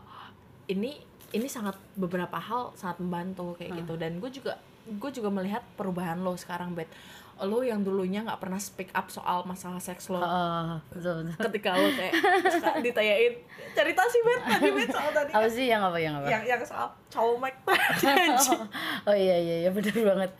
ini 0.68 1.02
ini 1.32 1.48
sangat 1.48 1.74
beberapa 1.94 2.38
hal 2.38 2.72
sangat 2.74 3.00
membantu 3.00 3.58
kayak 3.58 3.72
Ah. 3.72 3.78
gitu 3.80 3.94
dan 3.96 4.18
gue 4.18 4.30
juga 4.32 4.54
gue 4.84 5.12
juga 5.12 5.30
melihat 5.30 5.64
perubahan 5.74 6.20
lo 6.20 6.36
sekarang 6.36 6.74
bet 6.74 6.92
lo 7.44 7.60
yang 7.62 7.84
dulunya 7.84 8.24
nggak 8.24 8.40
pernah 8.40 8.58
speak 8.58 8.90
up 8.96 9.12
soal 9.12 9.44
masalah 9.44 9.80
seks 9.80 10.08
lo. 10.08 10.20
Ah, 10.20 10.80
betul 10.92 11.28
betul. 11.28 11.44
Ketika 11.52 11.76
lo 11.76 11.88
kayak 11.92 12.14
ditanyain 12.86 13.34
cerita 13.76 14.02
sih 14.08 14.22
bet 14.24 14.42
tadi 14.48 14.70
bet 14.72 14.90
soal 14.90 15.12
tadi. 15.12 15.32
Apa 15.36 15.48
sih? 15.52 15.66
Yang 15.68 15.82
apa 15.92 15.98
yang 16.00 16.14
apa? 16.20 16.28
Yang 16.32 16.44
yang 16.48 16.62
soal 16.64 16.88
cowok 17.12 17.52
anjing. 17.68 18.60
oh 19.08 19.16
iya 19.16 19.36
iya 19.40 19.56
iya 19.68 19.70
bener 19.70 19.94
banget. 19.94 20.32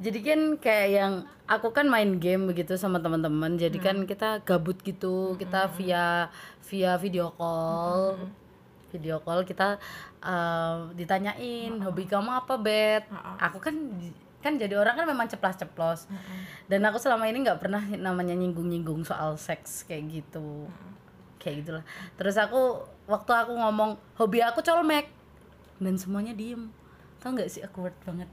Jadi 0.00 0.18
kan 0.24 0.40
kayak 0.56 0.88
yang 0.96 1.12
aku 1.44 1.76
kan 1.76 1.84
main 1.84 2.16
game 2.16 2.48
begitu 2.48 2.80
sama 2.80 3.04
teman-teman. 3.04 3.60
Jadi 3.60 3.76
kan 3.76 4.08
kita 4.08 4.40
gabut 4.42 4.80
gitu 4.80 5.36
kita 5.36 5.68
via 5.76 6.32
via 6.72 6.96
video 6.96 7.36
call. 7.36 8.16
Video 8.90 9.20
call 9.22 9.44
kita 9.44 9.76
eh, 10.24 10.76
ditanyain 10.96 11.78
hobi 11.84 12.08
kamu 12.08 12.42
apa 12.42 12.58
bet 12.58 13.06
Ha-ha. 13.06 13.50
aku 13.50 13.62
kan 13.62 13.76
kan 14.40 14.56
jadi 14.56 14.76
orang 14.80 14.96
kan 14.96 15.06
memang 15.06 15.28
ceplas-ceplos. 15.28 16.08
Dan 16.66 16.84
aku 16.88 16.96
selama 16.96 17.28
ini 17.28 17.44
nggak 17.44 17.60
pernah 17.60 17.80
namanya 17.96 18.32
nyinggung-nyinggung 18.32 19.04
soal 19.04 19.36
seks 19.36 19.84
kayak 19.84 20.20
gitu. 20.20 20.68
Kayak 21.36 21.54
gitulah. 21.64 21.84
Terus 22.16 22.36
aku 22.40 22.84
waktu 23.04 23.32
aku 23.32 23.52
ngomong 23.56 24.00
hobi 24.16 24.40
aku 24.40 24.64
colmek. 24.64 25.12
Dan 25.80 25.96
semuanya 26.00 26.32
diem. 26.32 26.72
Tau 27.20 27.36
nggak 27.36 27.48
sih 27.52 27.60
awkward 27.64 27.96
banget? 28.04 28.28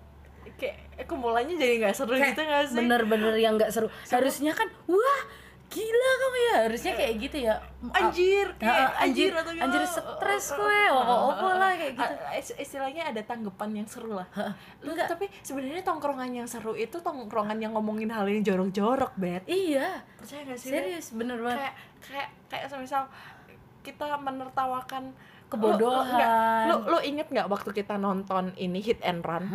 Kayak 0.55 0.79
aku 0.95 1.13
mulanya 1.19 1.53
jadi 1.59 1.83
nggak 1.83 1.95
seru 1.95 2.15
gitu 2.15 2.39
nggak 2.39 2.63
sih? 2.71 2.79
bener-bener 2.79 3.35
yang 3.35 3.59
nggak 3.59 3.71
seru. 3.71 3.91
Harusnya 4.07 4.55
kan 4.55 4.71
wah 4.87 5.21
gila 5.67 6.09
kamu 6.15 6.37
ya 6.39 6.55
harusnya 6.63 6.93
kayak 6.95 7.13
gitu 7.19 7.37
ya. 7.43 7.55
Anjir 7.91 8.47
Ah, 8.47 8.57
kayak 8.57 8.87
ah, 8.89 9.03
anjir 9.03 9.31
atau 9.31 9.51
gitu. 9.51 9.63
anjir 9.67 9.83
stres 9.83 10.45
kowe 10.51 10.81
opo-opo 10.95 11.47
lah 11.53 11.71
kayak 11.75 11.93
gitu. 11.93 12.13
Ah, 12.23 12.33
is- 12.33 12.57
istilahnya 12.57 13.03
ada 13.07 13.21
tanggapan 13.21 13.83
yang 13.83 13.87
seru 13.87 14.15
lah. 14.15 14.27
Lu, 14.79 14.95
Enggak. 14.95 15.11
tapi 15.11 15.27
sebenarnya 15.43 15.83
tongkrongan 15.83 16.31
yang 16.33 16.47
seru 16.47 16.71
itu 16.71 16.97
tongkrongan 16.97 17.59
yang 17.59 17.75
ngomongin 17.75 18.07
hal 18.09 18.23
yang 18.25 18.41
jorok-jorok 18.41 19.11
bet. 19.15 19.43
Iya. 19.43 20.01
Percaya 20.15 20.41
gak 20.45 20.57
sih 20.57 20.71
serius 20.71 21.11
bener 21.11 21.37
banget. 21.37 21.59
Kayak 21.59 21.73
kayak 21.99 22.27
kayak 22.47 22.65
semisal 22.67 23.03
kita 23.83 24.05
menertawakan 24.19 25.11
Kebodohan. 25.47 26.67
Lo, 26.67 26.75
lo, 26.81 26.89
lo 26.89 26.99
inget 26.99 27.25
nggak 27.25 27.47
waktu 27.47 27.69
kita 27.73 27.95
nonton 27.95 28.51
ini 28.55 28.77
hit 28.77 28.99
and 29.01 29.21
run? 29.21 29.47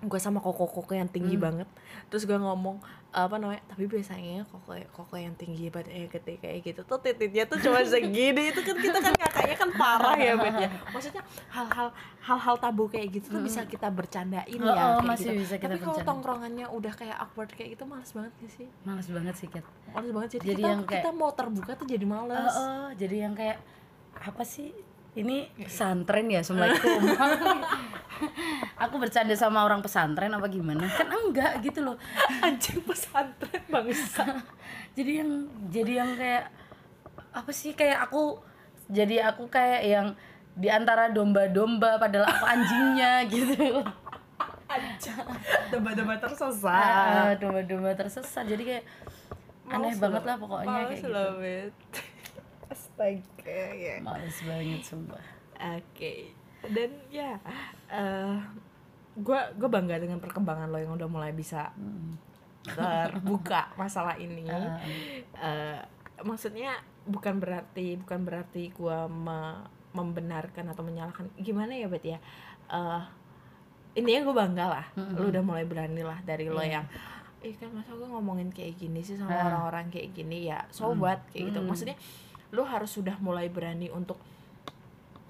Gue 0.00 0.18
sama 0.18 0.38
koko 0.38 0.64
koko 0.64 0.92
yang 0.92 1.06
Hmm. 1.06 1.16
tinggi 1.16 1.36
banget. 1.36 1.68
Terus 2.06 2.24
gue 2.24 2.34
ngomong 2.34 2.76
apa 3.10 3.34
namanya? 3.34 3.64
Tapi 3.66 3.86
biasanya 3.86 4.44
koko 4.44 4.74
koko 4.92 5.14
yang 5.14 5.32
tinggi 5.32 5.68
badannya 5.68 6.06
gede 6.08 6.36
kayak 6.36 6.58
gitu 6.62 6.80
tuh 6.82 6.98
titiknya 6.98 7.44
tuh 7.44 7.56
cuma 7.58 7.80
segini. 7.86 8.44
itu 8.46 8.60
kan 8.60 8.76
kita 8.76 8.98
kan 9.00 9.14
kakaknya 9.14 9.56
kan 9.56 9.70
parah 9.72 10.14
ya 10.14 10.34
bet 10.34 10.56
ya. 10.58 10.68
Maksudnya 10.90 11.22
hal-hal 11.48 11.88
hal-hal 12.20 12.54
tabu 12.56 12.84
kayak 12.86 13.08
gitu 13.10 13.26
tuh 13.30 13.40
bisa 13.40 13.64
kita 13.64 13.88
bercandain 13.88 14.44
Oh, 14.56 14.66
ya. 14.66 14.84
oh, 14.92 14.98
kayak 14.98 15.08
masih 15.08 15.24
gitu. 15.30 15.40
bisa 15.40 15.54
kita 15.56 15.70
Tapi 15.70 15.80
kalau 15.80 16.00
tongkrongannya 16.04 16.66
udah 16.66 16.92
kayak 16.92 17.16
awkward 17.18 17.48
kayak 17.50 17.72
gitu 17.72 17.84
males 17.84 18.10
banget 18.10 18.32
gak 18.36 18.52
sih? 18.52 18.66
males 18.82 19.06
banget 19.06 19.34
sih 19.34 19.46
Kat 19.46 19.64
Males 19.88 20.10
banget 20.10 20.28
jadi, 20.34 20.44
Jadi 20.46 20.54
kita, 20.58 20.68
yang 20.68 20.80
kayak- 20.82 21.00
kita 21.00 21.10
mau 21.12 21.30
terbuka 21.30 21.72
tuh 21.72 21.86
jadi 21.86 22.04
males. 22.04 22.52
oh, 22.52 22.88
jadi 22.92 23.16
yang 23.22 23.32
kayak 23.32 23.58
apa 24.16 24.42
sih 24.42 24.70
ini 25.14 25.46
pesantren 25.54 26.26
ya 26.26 26.42
assalamualaikum 26.42 27.00
aku 28.84 28.94
bercanda 28.98 29.34
sama 29.38 29.62
orang 29.62 29.78
pesantren 29.78 30.34
apa 30.34 30.46
gimana 30.50 30.90
kan 30.90 31.06
enggak 31.06 31.62
gitu 31.62 31.86
loh 31.86 31.96
Anjing 32.42 32.82
pesantren 32.82 33.62
bangsa. 33.70 34.26
jadi 34.98 35.22
yang 35.22 35.30
jadi 35.70 35.92
yang 36.02 36.10
kayak 36.18 36.44
apa 37.34 37.50
sih 37.54 37.74
kayak 37.78 38.10
aku 38.10 38.42
jadi 38.90 39.30
aku 39.30 39.46
kayak 39.46 39.82
yang 39.86 40.06
di 40.54 40.70
antara 40.70 41.10
domba-domba 41.10 41.98
padahal 41.98 42.26
aku 42.30 42.44
anjingnya 42.46 43.22
gitu 43.32 43.82
Anjing. 44.64 45.14
Domba-domba 45.70 46.18
tersesat. 46.18 46.66
Ah, 46.66 47.30
domba-domba 47.38 47.94
tersesat 47.94 48.42
jadi 48.42 48.62
kayak 48.62 48.84
aneh 49.70 49.94
Males 49.94 50.02
banget 50.02 50.22
lah 50.26 50.36
pokoknya 50.36 50.66
kayak 50.90 50.98
gitu. 50.98 51.08
Astaga 52.94 53.60
ya. 53.74 53.94
males 54.00 54.38
banget 54.40 54.80
sumpah 54.80 55.18
Oke. 55.74 56.30
Dan 56.64 56.90
ya 57.08 57.34
eh 57.88 58.38
gua 59.16 59.50
gua 59.52 59.68
bangga 59.68 59.98
dengan 59.98 60.18
perkembangan 60.18 60.66
lo 60.66 60.78
yang 60.78 60.94
udah 60.94 61.06
mulai 61.06 61.30
bisa 61.30 61.74
terbuka 62.64 63.70
masalah 63.80 64.14
ini. 64.16 64.46
Ah. 64.46 64.78
Eh, 65.36 65.78
maksudnya 66.20 66.78
bukan 67.04 67.36
berarti 67.36 67.98
bukan 67.98 68.22
berarti 68.22 68.70
gua 68.70 69.04
me- 69.04 69.66
membenarkan 69.92 70.66
atau 70.68 70.82
menyalahkan 70.82 71.30
gimana 71.36 71.70
ya 71.70 71.86
bet 71.86 72.02
ya 72.02 72.18
Eh 72.66 73.02
intinya 73.94 74.26
gue 74.26 74.34
bangga 74.34 74.66
lah 74.66 74.86
lu 75.14 75.30
udah 75.30 75.38
mulai 75.38 75.62
berani 75.62 76.02
lah 76.02 76.18
dari 76.20 76.50
lo 76.50 76.58
yang 76.58 76.82
ih 77.38 77.54
kan 77.54 77.70
masa 77.70 77.94
gue 77.94 78.02
ngomongin 78.02 78.50
kayak 78.50 78.74
gini 78.74 78.98
sih 78.98 79.14
sama 79.14 79.30
Ah. 79.30 79.46
orang-orang 79.46 79.86
kayak 79.86 80.10
gini 80.10 80.50
ya 80.50 80.66
sobat 80.68 81.22
kayak 81.30 81.54
gitu 81.54 81.60
Mm. 81.60 81.68
maksudnya 81.68 81.94
lu 82.54 82.62
harus 82.62 82.88
sudah 82.88 83.18
mulai 83.18 83.50
berani 83.50 83.90
untuk 83.90 84.16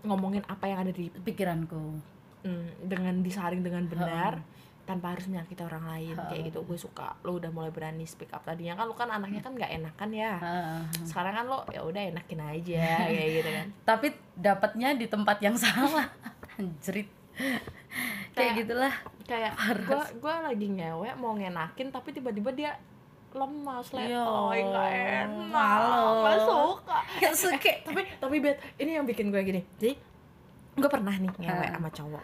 ngomongin 0.05 0.45
apa 0.45 0.69
yang 0.69 0.85
ada 0.85 0.93
di 0.93 1.09
pikiranku. 1.09 2.13
Mm, 2.45 2.69
dengan 2.85 3.15
disaring 3.25 3.65
dengan 3.65 3.89
benar 3.89 4.37
tanpa 4.85 5.17
harus 5.17 5.25
menyakiti 5.25 5.65
orang 5.65 5.89
lain. 5.89 6.13
Kayak 6.29 6.53
gitu 6.53 6.61
gue 6.61 6.77
suka 6.77 7.17
lu 7.25 7.41
udah 7.41 7.49
mulai 7.49 7.73
berani 7.73 8.05
speak 8.05 8.29
up 8.31 8.45
tadinya. 8.45 8.77
Kan 8.77 8.85
lu 8.85 8.93
kan 8.93 9.09
anaknya 9.09 9.41
kan 9.41 9.57
nggak 9.57 9.73
enakan 9.73 10.11
ya? 10.13 10.33
Sekarang 11.03 11.33
kan 11.33 11.45
lo 11.49 11.65
ya 11.73 11.81
udah 11.81 12.05
enakin 12.05 12.41
aja 12.45 12.85
kayak 13.09 13.29
gitu 13.33 13.49
kan. 13.51 13.67
Tapi 13.89 14.07
dapatnya 14.37 14.93
di 14.93 15.09
tempat 15.09 15.41
yang 15.41 15.57
salah 15.57 16.05
anjrit. 16.61 17.09
Kayak 17.33 17.65
Kayak- 18.37 18.57
gitulah. 18.61 18.95
kayak 19.25 19.57
gue 19.89 20.05
gue 20.21 20.35
lagi 20.45 20.67
ngewe 20.69 21.17
mau 21.17 21.33
ngenakin 21.33 21.89
tapi 21.89 22.13
tiba-tiba 22.13 22.53
dia 22.53 22.77
lemas 23.35 23.87
Iya. 23.91 24.23
letoy 24.23 24.59
nggak 24.63 24.91
enak 25.21 25.69
Halo. 25.77 26.07
nggak 26.23 26.39
suka. 26.41 26.99
Nggak 27.19 27.35
suka. 27.37 27.67
Eh, 27.67 27.77
tapi 27.87 28.01
tapi 28.17 28.37
bet 28.39 28.57
ini 28.77 28.91
yang 28.93 29.05
bikin 29.05 29.29
gue 29.29 29.43
gini. 29.43 29.61
Jadi 29.77 29.93
gue 30.75 30.89
pernah 30.89 31.13
nih 31.13 31.31
ngewe 31.33 31.51
Ah. 31.61 31.71
sama 31.73 31.91
cowok. 31.91 32.23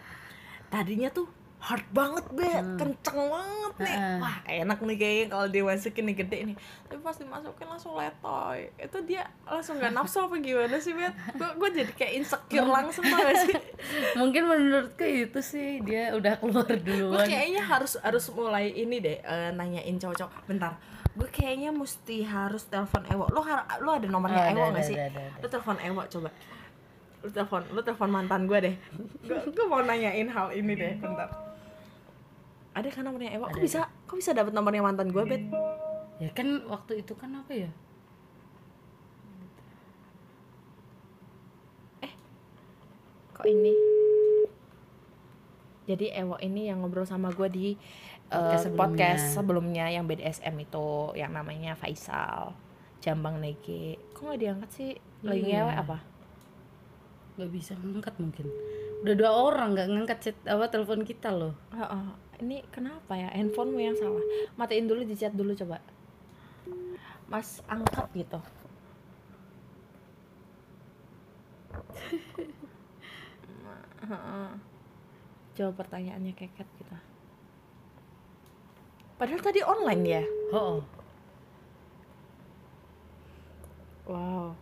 Tadinya 0.67 1.09
tuh 1.09 1.27
hard 1.61 1.85
banget 1.91 2.25
bet 2.31 2.65
kenceng 2.73 3.21
banget 3.21 3.73
nih. 3.77 3.93
Ah. 3.93 4.17
wah 4.17 4.35
enak 4.43 4.79
nih 4.81 4.97
kayaknya 4.97 5.25
kalau 5.29 5.45
dimasukin 5.45 6.03
nih 6.03 6.15
gede 6.17 6.37
nih. 6.47 6.55
Tapi 6.83 6.99
pas 6.99 7.13
dimasukin 7.13 7.67
langsung 7.67 7.93
letoy. 7.93 8.59
Itu 8.75 8.97
dia 9.03 9.21
langsung 9.43 9.77
nggak 9.77 9.93
nafsu 9.93 10.17
apa 10.21 10.35
gimana 10.37 10.77
sih 10.77 10.91
bet 10.91 11.11
gue 11.31 11.49
gue 11.53 11.69
jadi 11.75 11.91
kayak 11.93 12.13
insecure 12.17 12.65
langsung 12.67 13.03
tau 13.03 13.19
gak 13.21 13.37
sih? 13.41 13.55
Mungkin 14.19 14.43
menurutku 14.43 15.03
itu 15.03 15.39
sih. 15.39 15.69
Dia 15.81 16.15
udah 16.15 16.33
keluar 16.35 16.65
gue 16.65 16.81
duluan. 16.81 17.23
kayaknya 17.23 17.61
harus 17.61 17.93
harus 17.99 18.25
mulai 18.31 18.71
ini 18.71 18.97
deh 18.97 19.19
eh, 19.19 19.51
nanyain 19.51 19.95
cowok-cowok 19.95 20.47
bentar 20.47 20.73
gue 21.11 21.27
kayaknya 21.29 21.69
mesti 21.71 22.23
harus 22.23 22.63
telepon 22.65 23.03
Ewo 23.05 23.27
lo 23.27 23.41
har- 23.41 23.67
lo 23.79 23.91
ada 23.91 24.07
nomornya 24.07 24.41
Oh, 24.41 24.51
Ewo 24.53 24.63
nggak 24.69 24.85
sih? 24.85 24.95
ada, 24.95 25.11
ada, 25.11 25.21
ada. 25.27 25.37
lo 25.37 25.47
telepon 25.47 25.77
Ewo 25.81 26.01
coba. 26.07 26.29
Lo 27.19 27.29
telepon 27.29 27.61
lo 27.69 27.79
telepon 27.81 28.09
mantan 28.09 28.41
gue 28.45 28.57
deh. 28.61 28.75
Gue 29.27 29.65
mau 29.65 29.81
nanyain 29.81 30.25
hal 30.25 30.47
ini 30.51 30.71
deh 30.73 30.93
bentar. 30.97 31.27
Ada 32.71 32.87
kan 32.89 33.03
nomornya 33.03 33.31
Ewo 33.31 33.45
kok 33.45 33.59
bisa 33.59 33.91
kok 34.05 34.15
bisa 34.15 34.31
dapet 34.31 34.51
nomornya 34.51 34.79
mantan 34.79 35.11
gue 35.11 35.23
bet 35.25 35.43
ya 36.17 36.29
kan 36.31 36.47
waktu 36.65 37.01
itu 37.01 37.11
kan 37.13 37.33
apa 37.35 37.51
ya? 37.51 37.71
Kok 43.33 43.47
ini? 43.47 43.73
Jadi 45.83 46.13
Ewo 46.13 46.37
ini 46.39 46.69
yang 46.69 46.79
ngobrol 46.79 47.03
sama 47.03 47.33
gue 47.33 47.47
di 47.49 47.67
eh, 48.31 48.33
Podcast 48.33 48.63
sebelumnya. 48.63 48.79
podcast 48.79 49.23
sebelumnya 49.33 49.85
yang 49.87 50.03
BDSM 50.05 50.55
itu 50.57 50.87
yang 51.13 51.31
namanya 51.31 51.75
Faisal 51.75 52.51
Jambang 52.99 53.37
Nege. 53.37 53.95
Kok 54.11 54.21
nggak 54.23 54.39
diangkat 54.39 54.69
sih? 54.71 54.91
Lagi 55.21 55.43
Iya. 55.43 55.61
ngewe 55.61 55.73
apa? 55.75 55.97
Nggak 57.35 57.49
bisa 57.51 57.71
ngangkat 57.75 58.13
mungkin. 58.17 58.45
Udah 59.01 59.13
dua 59.13 59.31
orang 59.33 59.73
nggak 59.73 59.87
ngangkat 59.89 60.17
chat 60.21 60.37
apa 60.45 60.65
telepon 60.67 61.01
kita 61.01 61.29
loh. 61.29 61.53
Heeh. 61.71 62.05
ini 62.41 62.57
kenapa 62.73 63.13
ya? 63.13 63.29
Handphonemu 63.29 63.79
yang 63.79 63.93
salah. 63.93 64.21
Matiin 64.55 64.85
dulu 64.85 65.01
di 65.01 65.13
chat 65.13 65.31
dulu 65.31 65.53
coba. 65.53 65.77
Mas 67.27 67.59
angkat 67.65 68.05
gitu. 68.15 68.39
Heeh. 74.01 74.49
jawab 75.51 75.75
pertanyaannya 75.77 76.31
keket 76.33 76.65
gitu 76.79 76.95
padahal 79.21 79.41
tadi 79.45 79.61
online 79.61 80.03
ya? 80.09 80.23
Oh, 80.49 80.57
oh. 80.57 80.81
wow 84.09 84.57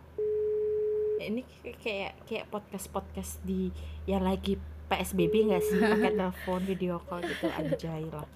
ini 1.20 1.44
kayak- 1.64 1.80
kayak 1.80 2.12
kayak 2.28 2.46
podcast 2.52 2.86
podcast 2.92 3.32
di 3.40 3.72
yang 4.04 4.24
lagi 4.24 4.60
PSBB 4.88 5.48
nggak 5.48 5.64
sih? 5.64 5.80
Pakai 5.80 6.12
telepon 6.18 6.60
video 6.68 7.00
call 7.08 7.24
gitu 7.24 7.46
anjay 7.48 8.04
lah. 8.12 8.28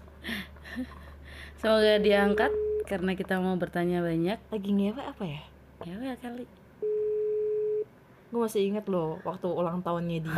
Semoga 1.60 2.00
diangkat 2.00 2.52
karena 2.88 3.12
kita 3.16 3.40
mau 3.40 3.56
bertanya 3.60 4.00
banyak. 4.04 4.38
Lagi 4.52 4.70
ngewe 4.70 5.02
apa 5.02 5.24
ya? 5.28 5.42
Ya 5.84 5.96
ya 6.12 6.14
kali. 6.20 6.44
Gue 8.30 8.40
masih 8.42 8.66
inget 8.66 8.86
loh 8.90 9.18
waktu 9.22 9.46
ulang 9.46 9.80
tahunnya 9.80 10.18
dia. 10.24 10.34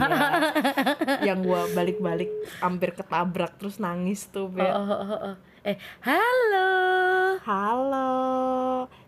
Yang 1.33 1.39
gua 1.49 1.61
balik-balik 1.73 2.29
hampir 2.61 2.93
ketabrak 2.93 3.57
terus 3.57 3.81
nangis 3.81 4.29
tuh 4.29 4.53
oh, 4.53 4.61
oh, 4.61 4.93
oh, 4.93 5.15
oh. 5.33 5.35
Eh 5.67 5.75
halo. 5.99 6.71
Halo. 7.43 8.11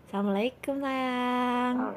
Assalamualaikum 0.03 0.83
sayang 0.83 1.95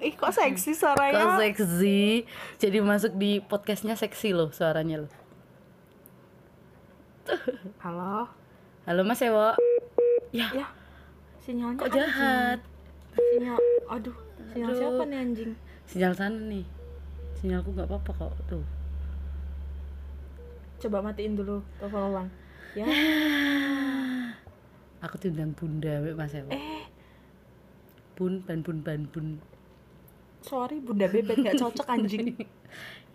ih 0.00 0.16
kok 0.16 0.32
seksi 0.32 0.72
kok 0.72 0.96
suaranya 0.96 1.36
seksi? 1.36 2.24
Jadi 2.56 2.80
masuk 2.80 3.12
di 3.20 3.44
podcastnya 3.44 3.92
seksi 3.92 4.32
loh 4.32 4.48
suaranya 4.56 5.04
loh. 5.04 5.12
Halo. 7.84 8.24
Halo 8.88 9.00
mas 9.04 9.20
Ewo. 9.20 9.52
Ya. 10.32 10.48
Ya. 10.56 10.66
Sinyalnya 11.44 11.76
kok 11.76 11.92
anjing. 11.92 12.00
jahat? 12.00 12.58
Sinyal 13.20 13.60
aduh 13.84 14.16
sinyal 14.48 14.68
Aduh. 14.72 14.80
siapa 14.80 15.02
nih 15.04 15.18
anjing? 15.20 15.52
Sinyal 15.84 16.12
sana 16.16 16.40
nih. 16.40 16.64
Sinyalku 17.36 17.76
nggak 17.76 17.84
apa-apa 17.84 18.12
kok 18.16 18.32
tuh. 18.48 18.64
Coba 20.80 21.04
matiin 21.04 21.36
dulu 21.36 21.60
telepon 21.76 22.16
ulang 22.16 22.28
ya. 22.74 22.86
Aku 25.06 25.14
diundang 25.22 25.54
bunda 25.54 26.02
Mbak 26.02 26.14
mas 26.18 26.34
Ewo 26.34 26.50
eh. 26.50 26.82
Bun 28.16 28.42
ban 28.42 28.64
bun 28.64 28.82
ban 28.82 29.06
bun. 29.12 29.38
Sorry 30.42 30.82
bunda 30.82 31.06
bebek 31.06 31.38
nggak 31.38 31.60
cocok 31.60 31.86
anjing. 31.86 32.34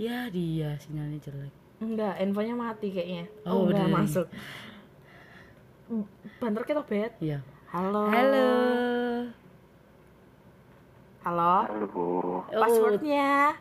Ya 0.02 0.26
dia 0.34 0.82
sinyalnya 0.82 1.22
jelek. 1.22 1.54
Enggak 1.78 2.18
infonya 2.18 2.58
mati 2.58 2.90
kayaknya. 2.90 3.30
Oh, 3.46 3.70
enggak 3.70 3.86
udah. 3.86 3.94
masuk. 3.94 4.28
Banter 6.42 6.64
kita 6.66 6.82
bet 6.82 7.14
ya 7.22 7.46
halo. 7.72 8.12
Halo. 8.12 8.50
Halo. 11.24 11.56
Oh, 11.96 12.44
passwordnya. 12.50 13.56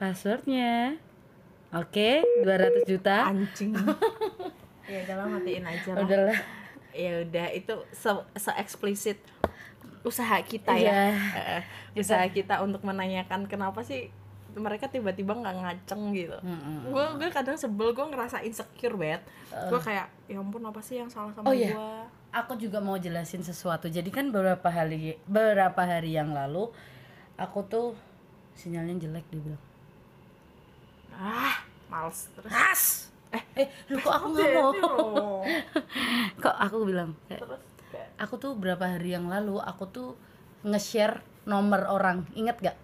Passwordnya 0.00 0.98
oke 1.72 2.08
200 2.42 2.84
juta. 2.84 3.16
Anjing. 3.26 3.72
Ya 4.86 5.02
udahlah 5.02 5.26
matiin 5.26 5.66
aja 5.66 5.90
lah. 5.90 6.06
Udahlah. 6.06 6.38
Ya 6.94 7.12
udah 7.20 7.46
itu 7.50 7.74
se, 7.90 8.06
se 8.34 8.54
eksplisit 8.54 9.18
usaha 10.00 10.38
kita 10.40 10.78
Iya. 10.78 11.10
ya 11.10 11.58
Eh, 11.58 11.62
usaha 11.98 12.22
kita 12.30 12.62
untuk 12.62 12.86
menanyakan 12.86 13.50
kenapa 13.50 13.82
sih 13.82 14.14
mereka 14.54 14.86
tiba-tiba 14.86 15.34
nggak 15.34 15.56
ngaceng 15.58 16.14
gitu. 16.14 16.38
Gue 16.86 17.02
gue 17.18 17.28
kadang 17.28 17.58
sebel 17.58 17.90
gue 17.92 18.06
ngerasa 18.06 18.40
insecure 18.40 18.94
bet 18.94 19.26
gue 19.50 19.80
kayak 19.82 20.06
ya 20.24 20.38
ampun 20.38 20.62
apa 20.62 20.78
sih 20.78 20.96
yang 20.96 21.10
salah 21.10 21.34
sama 21.34 21.44
Oh, 21.44 21.52
iya. 21.52 21.74
gue 21.74 21.90
aku 22.30 22.54
juga 22.54 22.78
mau 22.78 22.94
jelasin 22.94 23.42
sesuatu. 23.42 23.90
Jadi 23.90 24.08
kan 24.08 24.30
beberapa 24.30 24.70
hari 24.70 25.18
beberapa 25.26 25.82
hari 25.82 26.14
yang 26.14 26.30
lalu 26.30 26.70
aku 27.34 27.66
tuh 27.66 27.86
sinyalnya 28.54 29.02
jelek 29.02 29.26
dia 29.28 29.42
bilang 29.42 29.62
ah 31.16 31.56
males 31.88 32.28
terus. 32.36 32.52
As 32.52 32.84
eh 33.34 33.42
eh 33.58 33.68
lu 33.90 33.98
kok 33.98 34.14
aku 34.22 34.26
nggak 34.36 34.50
mau? 34.54 34.70
kok 36.44 36.56
aku 36.56 36.76
bilang 36.86 37.10
kayak, 37.26 37.42
terus 37.42 37.62
kayak, 37.90 38.08
aku 38.22 38.34
tuh 38.38 38.52
berapa 38.54 38.84
hari 38.86 39.18
yang 39.18 39.26
lalu 39.26 39.58
aku 39.58 39.84
tuh 39.90 40.08
nge-share 40.62 41.20
nomor 41.48 41.88
orang. 41.90 42.26
Inget 42.38 42.58
gak 42.62 42.76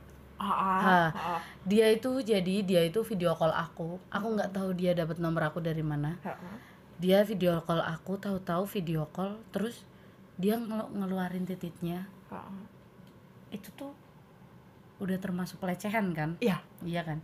ah, 0.42 0.50
ah, 0.50 1.08
ah, 1.14 1.40
dia 1.62 1.86
itu 1.94 2.18
jadi 2.18 2.66
dia 2.66 2.82
itu 2.82 3.06
video 3.06 3.38
call 3.38 3.54
aku. 3.54 4.02
Aku 4.10 4.26
nggak 4.34 4.50
tahu 4.50 4.74
dia 4.74 4.90
dapat 4.90 5.22
nomor 5.22 5.46
aku 5.46 5.62
dari 5.62 5.86
mana. 5.86 6.18
Dia 6.98 7.22
video 7.22 7.62
call 7.62 7.78
aku 7.78 8.18
tahu-tahu 8.18 8.66
video 8.66 9.06
call 9.14 9.38
terus 9.54 9.86
dia 10.34 10.58
ngelu- 10.58 10.90
ngeluarin 10.98 11.46
titiknya 11.46 12.08
itu 13.52 13.68
tuh 13.76 13.92
udah 14.98 15.18
termasuk 15.20 15.62
pelecehan 15.62 16.10
kan? 16.16 16.34
Iya. 16.42 16.58
Iya 16.82 17.02
kan 17.06 17.22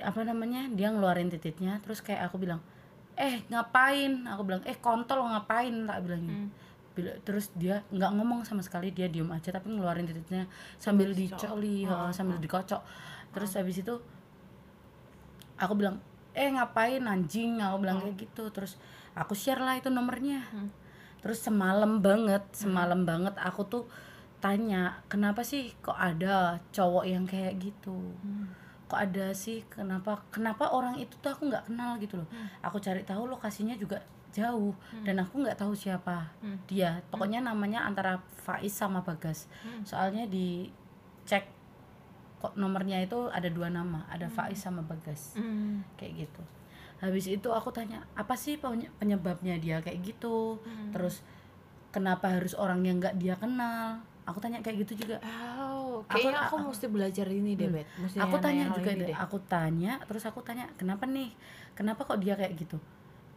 apa 0.00 0.24
namanya 0.24 0.72
dia 0.72 0.88
ngeluarin 0.88 1.28
titiknya 1.28 1.76
terus 1.84 2.00
kayak 2.00 2.30
aku 2.30 2.40
bilang 2.40 2.64
eh 3.12 3.44
ngapain? 3.46 4.24
Aku 4.24 4.40
bilang 4.42 4.64
eh 4.64 4.72
kontol 4.74 5.20
ngapain? 5.20 5.84
Tak 5.84 5.98
bilangnya. 6.00 6.32
Hmm. 6.38 6.48
Bila- 6.92 7.16
terus 7.24 7.52
dia 7.52 7.84
nggak 7.88 8.10
ngomong 8.16 8.40
sama 8.44 8.60
sekali 8.60 8.88
dia 8.88 9.08
diem 9.08 9.28
aja 9.28 9.52
tapi 9.52 9.68
ngeluarin 9.68 10.04
titiknya 10.04 10.48
sambil 10.76 11.12
dicoli 11.12 11.84
ha, 11.84 12.08
sambil 12.10 12.40
dikocok. 12.40 12.80
Terus 13.32 13.50
habis 13.52 13.76
itu 13.78 13.94
aku 15.56 15.72
bilang 15.76 16.00
eh 16.32 16.48
ngapain 16.48 17.04
anjing? 17.04 17.60
Aku 17.60 17.76
bilang 17.80 18.00
kayak 18.00 18.16
gitu 18.16 18.48
terus 18.48 18.80
aku 19.12 19.36
share 19.36 19.60
lah 19.60 19.76
itu 19.76 19.88
nomornya. 19.88 20.40
Hmm. 20.48 20.70
terus 21.22 21.38
semalam 21.38 22.02
banget 22.02 22.42
semalam 22.50 23.06
banget 23.06 23.30
aku 23.38 23.62
tuh 23.62 23.84
tanya 24.42 24.98
kenapa 25.06 25.46
sih 25.46 25.70
kok 25.78 25.94
ada 25.94 26.58
cowok 26.74 27.06
yang 27.06 27.22
kayak 27.22 27.62
gitu? 27.62 27.94
Hmm. 27.94 28.50
Kok 28.92 29.00
ada 29.00 29.32
sih 29.32 29.64
kenapa 29.66 30.20
kenapa 30.28 30.68
orang 30.68 30.94
itu 30.96 31.16
tuh 31.16 31.32
aku 31.32 31.48
nggak 31.48 31.64
kenal 31.66 31.96
gitu 31.96 32.14
loh. 32.14 32.28
Hmm. 32.28 32.44
aku 32.60 32.76
cari 32.78 33.00
tahu 33.02 33.24
lokasinya 33.26 33.72
juga 33.74 34.04
jauh 34.30 34.72
dan 35.00 35.16
aku 35.18 35.40
nggak 35.40 35.56
tahu 35.56 35.72
siapa 35.72 36.28
Hmm. 36.38 36.60
dia. 36.66 37.00
Pokoknya 37.08 37.40
namanya 37.40 37.82
antara 37.82 38.20
Faiz 38.38 38.70
sama 38.70 39.00
Bagas. 39.00 39.48
Hmm. 39.58 39.80
soalnya 39.82 40.24
di 40.26 40.68
cek 41.22 41.48
kok 42.38 42.52
nomornya 42.52 42.98
itu 42.98 43.30
ada 43.30 43.48
dua 43.48 43.68
nama 43.68 44.04
ada 44.06 44.28
Faiz 44.28 44.58
sama 44.58 44.82
Bagas. 44.82 45.32
Hmm. 45.34 45.80
kayak 45.94 46.26
gitu. 46.26 46.42
Habis 46.98 47.26
itu 47.30 47.48
aku 47.48 47.68
tanya 47.70 48.04
apa 48.12 48.34
sih 48.34 48.56
penye- 48.56 48.92
penyebabnya 48.94 49.56
dia 49.56 49.80
kayak 49.80 50.04
gitu? 50.06 50.60
Hmm. 50.60 50.92
terus 50.92 51.24
kenapa 51.90 52.28
harus 52.30 52.52
orang 52.54 52.80
yang 52.82 52.96
nggak 52.98 53.16
dia 53.16 53.34
kenal? 53.34 54.00
Aku 54.22 54.38
tanya 54.38 54.60
kayak 54.60 54.86
gitu 54.86 55.02
juga. 55.02 55.18
Oh, 55.58 55.71
Aku- 56.02 56.12
kayaknya 56.12 56.40
aku, 56.42 56.56
aku- 56.56 56.68
mesti 56.68 56.86
belajar 56.86 57.26
ini 57.26 57.52
deh, 57.54 57.68
Hmm. 57.68 57.76
Bet. 57.78 57.86
Mesti 57.96 58.16
aku 58.18 58.36
tanya 58.38 58.64
juga 58.68 58.90
ini 58.90 59.04
deh. 59.06 59.16
aku 59.16 59.36
tanya 59.44 59.92
terus 60.04 60.24
aku 60.24 60.40
tanya 60.40 60.66
kenapa 60.74 61.04
nih? 61.04 61.30
Kenapa 61.72 62.02
kok 62.02 62.18
dia 62.18 62.34
kayak 62.34 62.52
gitu? 62.54 62.76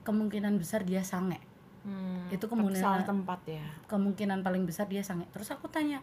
Kemungkinan 0.01 0.55
besar 0.55 0.81
dia 0.81 1.01
sange. 1.01 1.39
Hmm, 1.81 2.25
itu 2.29 2.41
kemungkinan- 2.41 2.81
salah 2.81 3.05
tempat 3.05 3.39
ya. 3.45 3.61
kemungkinan 3.85 4.41
paling 4.41 4.65
besar 4.65 4.85
dia 4.85 4.99
sange. 4.99 5.29
Terus 5.29 5.49
aku 5.49 5.67
tanya 5.67 6.01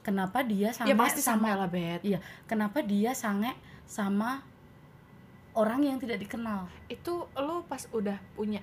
kenapa 0.00 0.40
dia 0.40 0.70
sange 0.70 0.90
ya 0.90 0.94
pasti 0.94 1.18
sama 1.18 1.50
sama 1.50 1.58
lah, 1.58 1.68
Bet. 1.68 2.00
iya 2.02 2.22
kenapa 2.44 2.78
dia 2.80 3.10
sange 3.12 3.50
sama 3.82 4.46
orang 5.52 5.82
yang 5.82 5.98
tidak 5.98 6.18
dikenal? 6.18 6.70
Itu 6.86 7.26
lo 7.34 7.62
pas 7.64 7.86
udah 7.90 8.18
punya. 8.32 8.62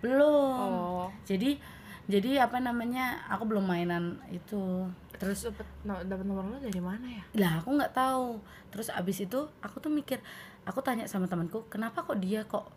belum. 0.00 0.68
Oh, 0.68 1.08
jadi 1.24 1.56
jadi 2.04 2.44
apa 2.44 2.60
namanya 2.60 3.24
aku 3.24 3.48
belum 3.48 3.64
mainan 3.64 4.20
itu 4.28 4.84
terus 5.24 5.40
dapat 5.48 5.66
no, 5.88 5.94
dapat 6.04 6.24
nomor 6.28 6.44
lo 6.46 6.56
dari 6.60 6.80
mana 6.80 7.06
ya? 7.08 7.24
lah 7.40 7.52
aku 7.64 7.68
nggak 7.80 7.92
tahu. 7.96 8.38
Terus 8.68 8.88
abis 8.92 9.24
itu 9.24 9.40
aku 9.64 9.76
tuh 9.80 9.88
mikir 9.88 10.20
aku 10.68 10.84
tanya 10.84 11.08
sama 11.08 11.24
temanku 11.24 11.64
kenapa 11.72 12.04
kok 12.04 12.20
dia 12.20 12.44
kok 12.44 12.68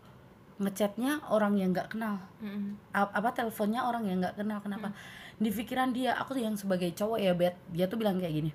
ngechatnya 0.58 1.22
orang 1.30 1.54
yang 1.60 1.70
nggak 1.70 1.92
kenal? 1.92 2.18
Mm-mm. 2.42 2.74
A- 2.90 3.12
apa 3.12 3.30
teleponnya 3.36 3.84
orang 3.84 4.08
yang 4.08 4.18
nggak 4.24 4.40
kenal? 4.40 4.58
Kenapa? 4.58 4.90
Di 5.38 5.52
pikiran 5.52 5.92
dia 5.94 6.16
aku 6.16 6.34
tuh 6.34 6.42
yang 6.42 6.56
sebagai 6.58 6.90
cowok 6.96 7.18
ya 7.20 7.36
bet 7.36 7.54
dia 7.70 7.86
tuh 7.86 8.00
bilang 8.00 8.18
kayak 8.18 8.34
gini 8.34 8.50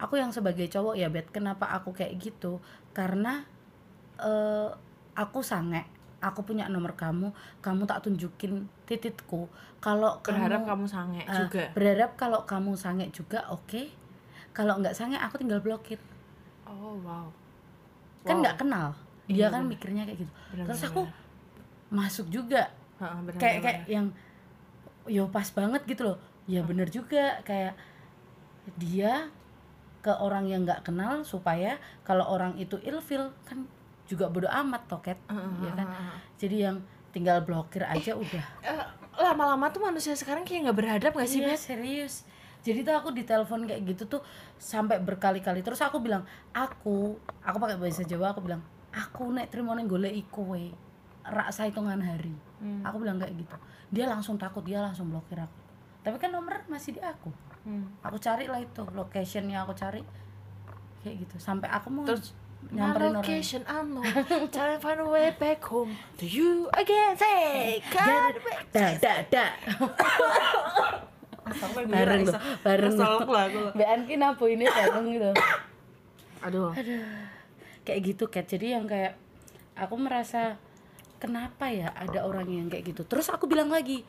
aku 0.00 0.16
yang 0.16 0.32
sebagai 0.32 0.64
cowok 0.72 0.96
ya 0.96 1.12
bet 1.12 1.28
kenapa 1.28 1.68
aku 1.76 1.92
kayak 1.92 2.16
gitu? 2.16 2.58
Karena 2.96 3.44
eh 4.20 4.68
aku 5.16 5.44
sange 5.44 5.84
aku 6.20 6.44
punya 6.44 6.68
nomor 6.68 6.92
kamu 6.94 7.32
kamu 7.60 7.82
tak 7.88 8.04
tunjukin 8.04 8.68
tititku. 8.84 9.48
Kalau 9.80 10.20
berharap 10.20 10.62
kamu 10.62 10.68
kamu 10.68 10.84
sange 10.86 11.20
eh, 11.24 11.32
juga. 11.32 11.64
berharap 11.72 12.10
kalau 12.14 12.44
kamu 12.44 12.76
sange 12.76 13.08
juga 13.10 13.40
oke. 13.48 13.88
Kalau 14.52 14.76
nggak 14.78 14.92
sange 14.92 15.16
aku 15.16 15.40
tinggal 15.40 15.64
blokir. 15.64 15.96
Oh 16.68 17.00
wow. 17.00 17.26
Kan 18.22 18.38
Wow. 18.38 18.42
nggak 18.44 18.56
kenal 18.60 18.88
dia 19.24 19.46
Iya, 19.46 19.46
kan 19.48 19.62
bener. 19.64 19.72
mikirnya 19.78 20.02
kayak 20.04 20.18
gitu. 20.20 20.32
Bener, 20.52 20.64
terus 20.66 20.80
bener, 20.82 20.90
aku 20.92 21.02
masuk 21.88 22.26
juga. 22.28 22.62
Bener, 22.98 23.38
kayak 23.38 23.56
bener, 23.56 23.62
kayak 23.64 23.78
yang 23.88 24.06
yo 25.08 25.24
pas 25.32 25.48
banget 25.48 25.80
gitu 25.88 26.02
loh. 26.04 26.18
Ya 26.44 26.60
bener 26.60 26.90
juga. 26.90 27.40
Kayak 27.42 27.78
dia 28.76 29.30
ke 30.00 30.12
orang 30.12 30.44
yang 30.44 30.64
nggak 30.64 30.84
kenal 30.84 31.24
supaya 31.24 31.76
kalau 32.02 32.24
orang 32.26 32.56
itu 32.56 32.76
ilfil 32.80 33.32
kan 33.44 33.64
juga 34.10 34.26
bodo 34.26 34.50
amat 34.50 34.90
toket. 34.90 35.18
Heeh, 35.30 35.70
ya 35.70 35.72
kan? 35.78 35.86
jadi 36.34 36.56
yang 36.70 36.76
tinggal 37.14 37.46
blokir 37.46 37.86
aja 37.86 38.18
udah. 38.18 38.44
Eh, 38.66 38.84
lama-lama 39.22 39.70
tuh 39.70 39.82
manusia 39.86 40.14
sekarang 40.18 40.42
kayak 40.42 40.70
nggak 40.70 40.78
berhadap 40.78 41.12
gak 41.14 41.30
sih 41.30 41.42
iya 41.42 41.54
Bet? 41.54 41.62
serius. 41.62 42.26
Jadi 42.60 42.84
tuh 42.84 42.92
aku 42.92 43.08
ditelepon 43.16 43.64
kayak 43.64 43.82
gitu 43.88 44.04
tuh 44.18 44.20
sampai 44.60 45.00
berkali-kali. 45.00 45.64
Terus 45.64 45.80
aku 45.80 46.02
bilang 46.02 46.26
aku 46.52 47.16
aku 47.40 47.56
pakai 47.56 47.76
bahasa 47.80 48.04
Jawa 48.04 48.36
aku 48.36 48.44
bilang 48.44 48.60
aku 48.92 49.32
nek 49.32 49.48
terima 49.48 49.72
ning 49.78 49.88
golek 49.88 50.12
iku 50.12 50.56
we. 50.56 50.74
Rak 51.24 51.52
hitungan 51.54 52.00
hari. 52.00 52.34
Hmm. 52.60 52.84
aku 52.84 53.00
bilang 53.00 53.16
kayak 53.16 53.32
gitu. 53.38 53.56
Dia 53.88 54.04
langsung 54.04 54.36
takut 54.36 54.60
dia 54.60 54.84
langsung 54.84 55.08
blokir 55.08 55.40
aku. 55.40 55.58
Tapi 56.04 56.16
kan 56.20 56.32
nomor 56.32 56.64
masih 56.68 56.96
di 56.96 57.00
aku. 57.00 57.32
Hmm. 57.60 57.92
aku 58.00 58.16
cari 58.16 58.48
lah 58.48 58.60
itu 58.60 58.84
locationnya 58.92 59.64
aku 59.64 59.72
cari. 59.72 60.04
Kayak 61.00 61.24
gitu. 61.24 61.36
Sampai 61.40 61.72
aku 61.72 61.88
mau 61.88 62.04
Terus, 62.04 62.36
nyamperin 62.68 63.16
orang. 63.16 63.24
Location 63.24 63.62
unknown 63.66 64.04
Trying 64.54 64.76
to 64.76 64.80
find 64.80 65.00
a 65.00 65.08
way 65.08 65.32
back 65.34 65.60
home. 65.64 65.96
To 66.20 66.24
you 66.28 66.68
again 66.76 67.16
Say 67.16 67.82
God 67.90 68.34
da 68.70 68.86
da 69.00 69.14
da. 69.26 69.46
Bareng 71.90 72.22
loh 72.28 72.40
bareng 72.62 72.94
aku 72.94 73.20
Mbak 73.74 73.88
Anki 73.88 74.14
napo 74.20 74.44
ini 74.46 74.68
bareng 74.68 75.06
gitu. 75.10 75.30
Aduh. 76.46 76.70
Kayak 77.82 78.00
gitu 78.06 78.24
Kat. 78.30 78.46
Jadi 78.46 78.76
yang 78.76 78.86
kayak 78.86 79.18
aku 79.74 79.98
merasa 79.98 80.60
kenapa 81.18 81.68
ya 81.74 81.90
ada 81.96 82.22
orang 82.22 82.46
yang 82.46 82.68
kayak 82.70 82.94
gitu? 82.94 83.02
Terus 83.02 83.32
aku 83.34 83.50
bilang 83.50 83.72
lagi 83.72 84.06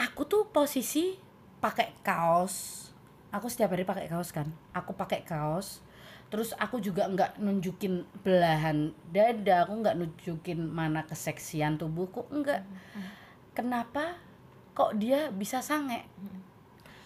aku 0.00 0.24
tuh 0.24 0.48
posisi 0.48 1.20
pakai 1.60 1.92
kaos. 2.00 2.88
Aku 3.34 3.50
setiap 3.50 3.74
hari 3.74 3.84
pakai 3.84 4.06
kaos 4.08 4.30
kan. 4.32 4.48
Aku 4.72 4.94
pakai 4.96 5.26
kaos 5.26 5.84
terus 6.34 6.50
aku 6.58 6.82
juga 6.82 7.06
nggak 7.06 7.38
nunjukin 7.38 8.02
belahan 8.26 8.90
dada 9.14 9.62
aku 9.62 9.78
nggak 9.78 9.94
nunjukin 9.94 10.66
mana 10.66 11.06
keseksian 11.06 11.78
tubuhku 11.78 12.26
enggak 12.34 12.66
kenapa 13.54 14.18
kok 14.74 14.98
dia 14.98 15.30
bisa 15.30 15.62
sange? 15.62 16.02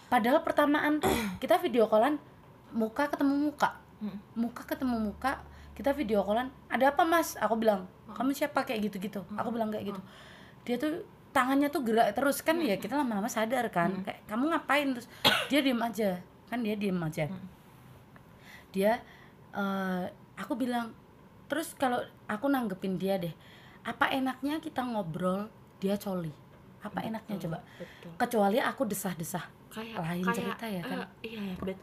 Padahal 0.09 0.41
pertamaan 0.41 0.97
tuh 0.97 1.13
kita 1.41 1.61
video 1.61 1.85
callan 1.85 2.17
muka 2.73 3.07
ketemu 3.07 3.49
muka. 3.49 3.77
Muka 4.33 4.65
ketemu 4.65 4.97
muka 5.13 5.39
kita 5.77 5.95
video 5.95 6.25
callan 6.25 6.49
ada 6.67 6.89
apa 6.91 7.05
mas? 7.05 7.37
Aku 7.37 7.55
bilang 7.55 7.85
kamu 8.17 8.33
siapa? 8.33 8.65
Kayak 8.65 8.89
gitu 8.89 8.97
gitu 8.99 9.21
aku 9.37 9.53
bilang 9.53 9.69
kayak 9.69 9.93
gitu. 9.93 10.01
Dia 10.65 10.75
tuh 10.81 11.05
tangannya 11.29 11.69
tuh 11.69 11.85
gerak 11.85 12.17
terus 12.17 12.41
kan 12.41 12.57
ya 12.57 12.81
kita 12.81 12.97
lama-lama 12.97 13.29
sadar 13.29 13.69
kan 13.69 14.01
kayak 14.01 14.25
kamu 14.25 14.49
ngapain? 14.49 14.97
Terus 14.97 15.07
dia 15.53 15.61
diem 15.61 15.79
aja. 15.79 16.17
Kan 16.49 16.65
dia 16.65 16.73
diem 16.73 16.97
aja. 16.97 17.29
Dia 18.73 18.97
eh, 19.51 20.05
aku 20.35 20.53
bilang 20.53 20.93
terus 21.45 21.73
kalau 21.73 21.97
aku 22.25 22.45
nanggepin 22.45 22.95
dia 22.95 23.17
deh 23.17 23.33
apa 23.81 24.11
enaknya 24.11 24.59
kita 24.59 24.83
ngobrol 24.83 25.49
dia 25.79 25.95
coli? 25.95 26.29
Apa 26.79 26.99
enaknya 27.01 27.35
coba? 27.39 27.57
Betul. 27.75 28.11
Kecuali 28.15 28.57
aku 28.59 28.83
desah-desah. 28.83 29.45
Kayak 29.69 29.97
Lain 30.03 30.23
kayak, 30.23 30.35
cerita 30.35 30.65
ya 30.67 30.81
kan? 30.83 30.97
eh, 30.99 31.07
iya 31.25 31.41
ya 31.41 31.55
bet. 31.59 31.79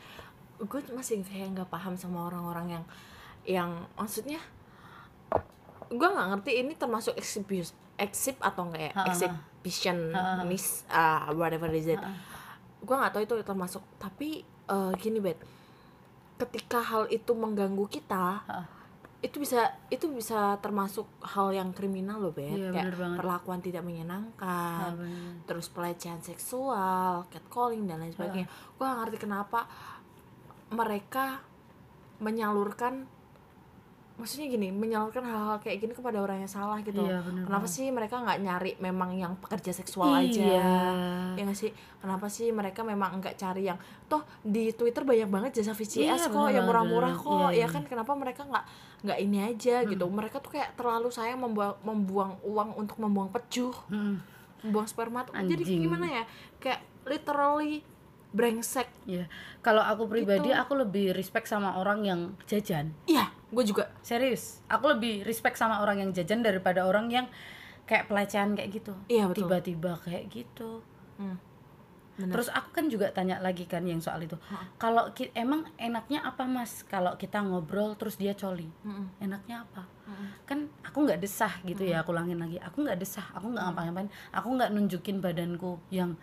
Gue 0.59 0.81
masih 0.93 1.21
kayak 1.21 1.53
nggak 1.53 1.69
paham 1.69 1.97
sama 1.97 2.29
orang-orang 2.29 2.79
yang 2.79 2.85
yang 3.45 3.71
maksudnya 3.95 4.39
gue 5.87 6.09
nggak 6.09 6.29
ngerti 6.35 6.53
ini 6.61 6.73
termasuk 6.75 7.15
exhibit 7.15 7.71
exhib 7.97 8.37
atau 8.43 8.67
enggak 8.67 8.91
ya? 8.91 8.93
Ha, 8.93 9.03
exhibition 9.09 9.99
Ha, 10.13 10.21
ha, 10.21 10.33
ha. 10.37 10.45
miss 10.45 10.83
ah, 10.91 11.31
whatever 11.33 11.71
is 11.71 11.87
it 11.87 12.01
gue 12.77 12.95
nggak 12.95 13.13
tahu 13.15 13.23
itu 13.23 13.35
termasuk 13.41 13.83
tapi 13.97 14.43
eh, 14.45 14.93
gini 14.99 15.23
bet 15.23 15.39
ketika 16.37 16.81
hal 16.81 17.09
itu 17.09 17.33
mengganggu 17.33 17.87
kita 17.89 18.45
itu 19.17 19.41
bisa 19.41 19.73
itu 19.89 20.07
bisa 20.13 20.61
termasuk 20.61 21.09
hal 21.25 21.51
yang 21.51 21.73
kriminal 21.73 22.21
loh 22.21 22.31
bet 22.31 22.53
Iya, 22.53 22.71
kayak 22.71 23.17
perlakuan 23.17 23.59
tidak 23.59 23.83
menyenangkan 23.83 24.93
bener. 24.95 25.41
terus 25.49 25.73
pelecehan 25.73 26.21
seksual, 26.21 27.25
catcalling 27.33 27.89
dan 27.89 28.05
lain 28.05 28.13
sebagainya. 28.13 28.47
Gue 28.77 28.85
gak 28.85 28.99
ngerti 29.03 29.19
kenapa 29.19 29.65
mereka 30.69 31.41
menyalurkan 32.19 33.09
maksudnya 34.17 34.49
gini, 34.49 34.69
menyalurkan 34.69 35.21
hal-hal 35.23 35.59
kayak 35.59 35.77
gini 35.79 35.93
kepada 35.93 36.19
orang 36.19 36.41
yang 36.41 36.49
salah 36.49 36.81
gitu. 36.81 36.99
Iya, 36.99 37.21
bener 37.21 37.45
kenapa 37.45 37.63
banget. 37.63 37.77
sih 37.77 37.87
mereka 37.89 38.17
nggak 38.19 38.39
nyari 38.41 38.73
memang 38.79 39.11
yang 39.13 39.33
pekerja 39.37 39.71
seksual 39.71 40.09
aja? 40.11 40.41
Iya. 40.41 40.73
Ya 41.33 41.43
nggak 41.43 41.59
sih? 41.59 41.71
Kenapa 41.97 42.27
sih 42.27 42.49
mereka 42.51 42.81
memang 42.81 43.19
nggak 43.19 43.37
cari 43.37 43.63
yang 43.65 43.77
toh 44.07 44.25
di 44.41 44.71
Twitter 44.71 45.03
banyak 45.03 45.27
banget 45.27 45.51
jasa 45.57 45.71
Iya, 45.71 46.17
VCS 46.17 46.23
kok 46.27 46.37
bener 46.39 46.55
yang 46.55 46.65
murah-murah 46.65 47.13
banget. 47.13 47.23
kok. 47.23 47.37
Iya, 47.37 47.47
ya 47.47 47.55
iya. 47.55 47.67
kan 47.69 47.83
kenapa 47.85 48.13
mereka 48.13 48.43
nggak 48.43 48.65
nggak 49.03 49.19
ini 49.21 49.39
aja 49.45 49.77
Hmm. 49.79 49.89
gitu. 49.89 50.05
Mereka 50.07 50.37
tuh 50.39 50.51
kayak 50.51 50.71
terlalu 50.75 51.09
sayang 51.09 51.39
membuang 51.39 51.77
membuang 51.81 52.33
uang 52.43 52.71
untuk 52.75 52.97
membuang 52.97 53.29
pecuh 53.29 53.77
Mm, 53.87 54.17
buang 54.67 54.85
sperma 54.85 55.23
tuh 55.23 55.37
jadi 55.39 55.63
gimana 55.63 56.07
ya 56.09 56.25
kayak 56.57 56.81
literally 57.05 57.85
brengsek 58.29 58.89
Iya. 59.05 59.29
Kalau 59.61 59.81
aku 59.81 60.05
pribadi 60.07 60.49
Gitu. 60.49 60.57
aku 60.57 60.73
lebih 60.75 61.13
respect 61.13 61.47
sama 61.47 61.75
orang 61.75 62.01
yang 62.03 62.21
jajan. 62.45 62.97
iya 63.05 63.31
gue 63.47 63.65
juga 63.65 63.91
Serius, 64.03 64.63
aku 64.67 64.91
lebih 64.97 65.23
respect 65.23 65.59
sama 65.59 65.79
orang 65.83 66.03
yang 66.03 66.11
jajan 66.11 66.43
daripada 66.43 66.83
orang 66.83 67.07
yang 67.11 67.27
kayak 67.87 68.11
pelecehan 68.11 68.59
kayak 68.59 68.83
gitu. 68.83 68.93
Iya, 69.07 69.31
betul. 69.31 69.47
Tiba-tiba 69.47 69.93
kayak 70.03 70.25
gitu. 70.31 70.83
hmm. 71.23 71.39
Bener. 72.17 72.33
Terus 72.33 72.49
aku 72.49 72.73
kan 72.73 72.89
juga 72.89 73.13
tanya 73.13 73.37
lagi 73.45 73.69
kan 73.69 73.85
yang 73.85 74.01
soal 74.01 74.25
itu. 74.25 74.41
Kalau 74.81 75.13
emang 75.37 75.69
enaknya 75.77 76.25
apa 76.25 76.49
Mas 76.49 76.81
kalau 76.89 77.13
kita 77.21 77.45
ngobrol 77.45 77.93
terus 78.01 78.17
dia 78.17 78.33
coli? 78.33 78.73
Mm-mm. 78.89 79.21
Enaknya 79.21 79.69
apa? 79.69 79.85
Mm-mm. 80.09 80.29
Kan 80.49 80.59
aku 80.81 81.05
nggak 81.05 81.21
desah 81.21 81.53
gitu 81.69 81.85
ya, 81.85 82.01
aku 82.01 82.17
ulangin 82.17 82.41
lagi. 82.41 82.57
Aku 82.65 82.81
nggak 82.89 82.97
desah, 82.97 83.29
aku 83.37 83.53
nggak 83.53 83.69
ngapa-ngapain. 83.69 84.09
Aku 84.33 84.49
nggak 84.57 84.73
nunjukin 84.73 85.21
badanku 85.21 85.77
yang 85.93 86.17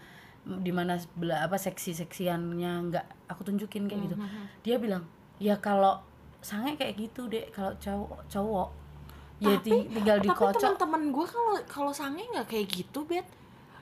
di 0.44 0.74
mana 0.74 0.98
sebelah 0.98 1.46
apa 1.46 1.62
seksi-seksiannya 1.62 2.72
nggak 2.90 3.06
aku 3.30 3.42
tunjukin 3.54 3.86
kayak 3.86 4.02
gitu. 4.10 4.16
Dia 4.66 4.76
bilang, 4.82 5.06
"Ya 5.38 5.62
kalau 5.62 6.02
sange 6.44 6.76
kayak 6.76 6.94
gitu, 6.96 7.26
Dek. 7.26 7.50
Kalau 7.50 7.74
cowok 7.76 8.20
cowok 8.28 8.70
ya 9.40 9.56
tapi 9.56 9.66
ti- 9.66 9.88
tinggal 9.90 10.18
tapi 10.18 10.28
dikocok." 10.30 10.60
teman-teman 10.62 11.02
gue 11.10 11.26
kalau 11.26 11.54
kalau 11.66 11.92
sange 11.92 12.24
nggak 12.26 12.46
kayak 12.46 12.68
gitu 12.70 13.00
bet 13.04 13.28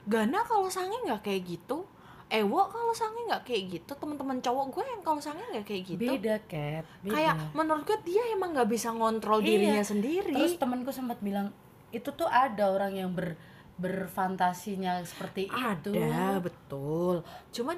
Gana 0.02 0.42
kalau 0.42 0.66
sange 0.66 0.96
nggak 1.00 1.22
kayak 1.22 1.42
gitu 1.44 1.86
Ewo 2.28 2.64
kalau 2.64 2.90
sange 2.90 3.20
nggak 3.22 3.44
kayak 3.44 3.62
gitu 3.70 3.92
teman-teman 3.92 4.40
cowok 4.40 4.66
gue 4.72 4.84
yang 4.88 5.00
kalau 5.00 5.20
sange 5.20 5.44
nggak 5.44 5.62
kayak 5.62 5.82
gitu 5.84 6.00
Beda, 6.02 6.40
Cat. 6.42 6.82
Beda. 6.98 7.12
kayak 7.12 7.34
menurut 7.52 7.84
gue 7.84 7.98
dia 8.02 8.22
emang 8.30 8.50
nggak 8.52 8.66
bisa 8.66 8.88
ngontrol 8.90 9.38
Iya. 9.38 9.46
dirinya 9.46 9.84
sendiri 9.84 10.32
Terus 10.32 10.56
temanku 10.56 10.90
sempat 10.90 11.20
bilang 11.20 11.52
itu 11.90 12.08
tuh 12.08 12.26
ada 12.26 12.66
orang 12.68 12.96
yang 12.96 13.12
ber 13.12 13.36
berfantasinya 13.76 15.00
seperti 15.02 15.46
itu. 15.46 15.92
ada 15.92 16.38
betul 16.38 17.20
cuman 17.50 17.76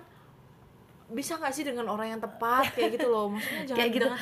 bisa 1.15 1.39
nggak 1.39 1.55
sih 1.55 1.65
dengan 1.65 1.87
orang 1.89 2.19
yang 2.19 2.21
tepat 2.21 2.75
kayak 2.75 2.99
gitu 2.99 3.09
loh 3.09 3.31
maksudnya 3.33 3.63
jangan 3.71 3.79
Kayak 3.79 3.91
gitu. 3.95 4.07
dengan 4.11 4.19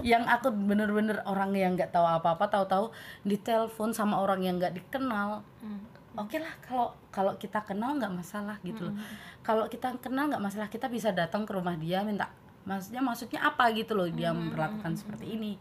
Yang 0.00 0.24
aku 0.24 0.48
bener-bener 0.56 1.18
orang 1.28 1.52
yang 1.52 1.76
nggak 1.76 1.92
tahu 1.92 2.06
apa-apa, 2.08 2.48
tahu-tahu 2.48 2.88
ditelepon 3.28 3.92
sama 3.92 4.24
orang 4.24 4.40
yang 4.40 4.56
nggak 4.56 4.72
dikenal. 4.72 5.44
Hmm. 5.60 5.84
Oke 6.16 6.40
lah 6.40 6.52
kalau 6.64 6.96
kalau 7.12 7.36
kita 7.36 7.60
kenal 7.60 8.00
nggak 8.00 8.08
masalah 8.08 8.56
gitu 8.64 8.88
loh. 8.88 8.96
Kalau 9.44 9.68
kita 9.68 9.92
kenal 10.00 10.32
nggak 10.32 10.40
masalah, 10.40 10.72
kita 10.72 10.88
bisa 10.88 11.12
datang 11.12 11.44
ke 11.44 11.52
rumah 11.52 11.76
dia 11.76 12.00
minta 12.00 12.32
maksudnya 12.62 13.02
maksudnya 13.02 13.40
apa 13.42 13.74
gitu 13.74 13.92
loh 13.98 14.06
dia 14.06 14.30
memperlakukan 14.32 14.96
seperti 14.96 15.36
ini. 15.36 15.60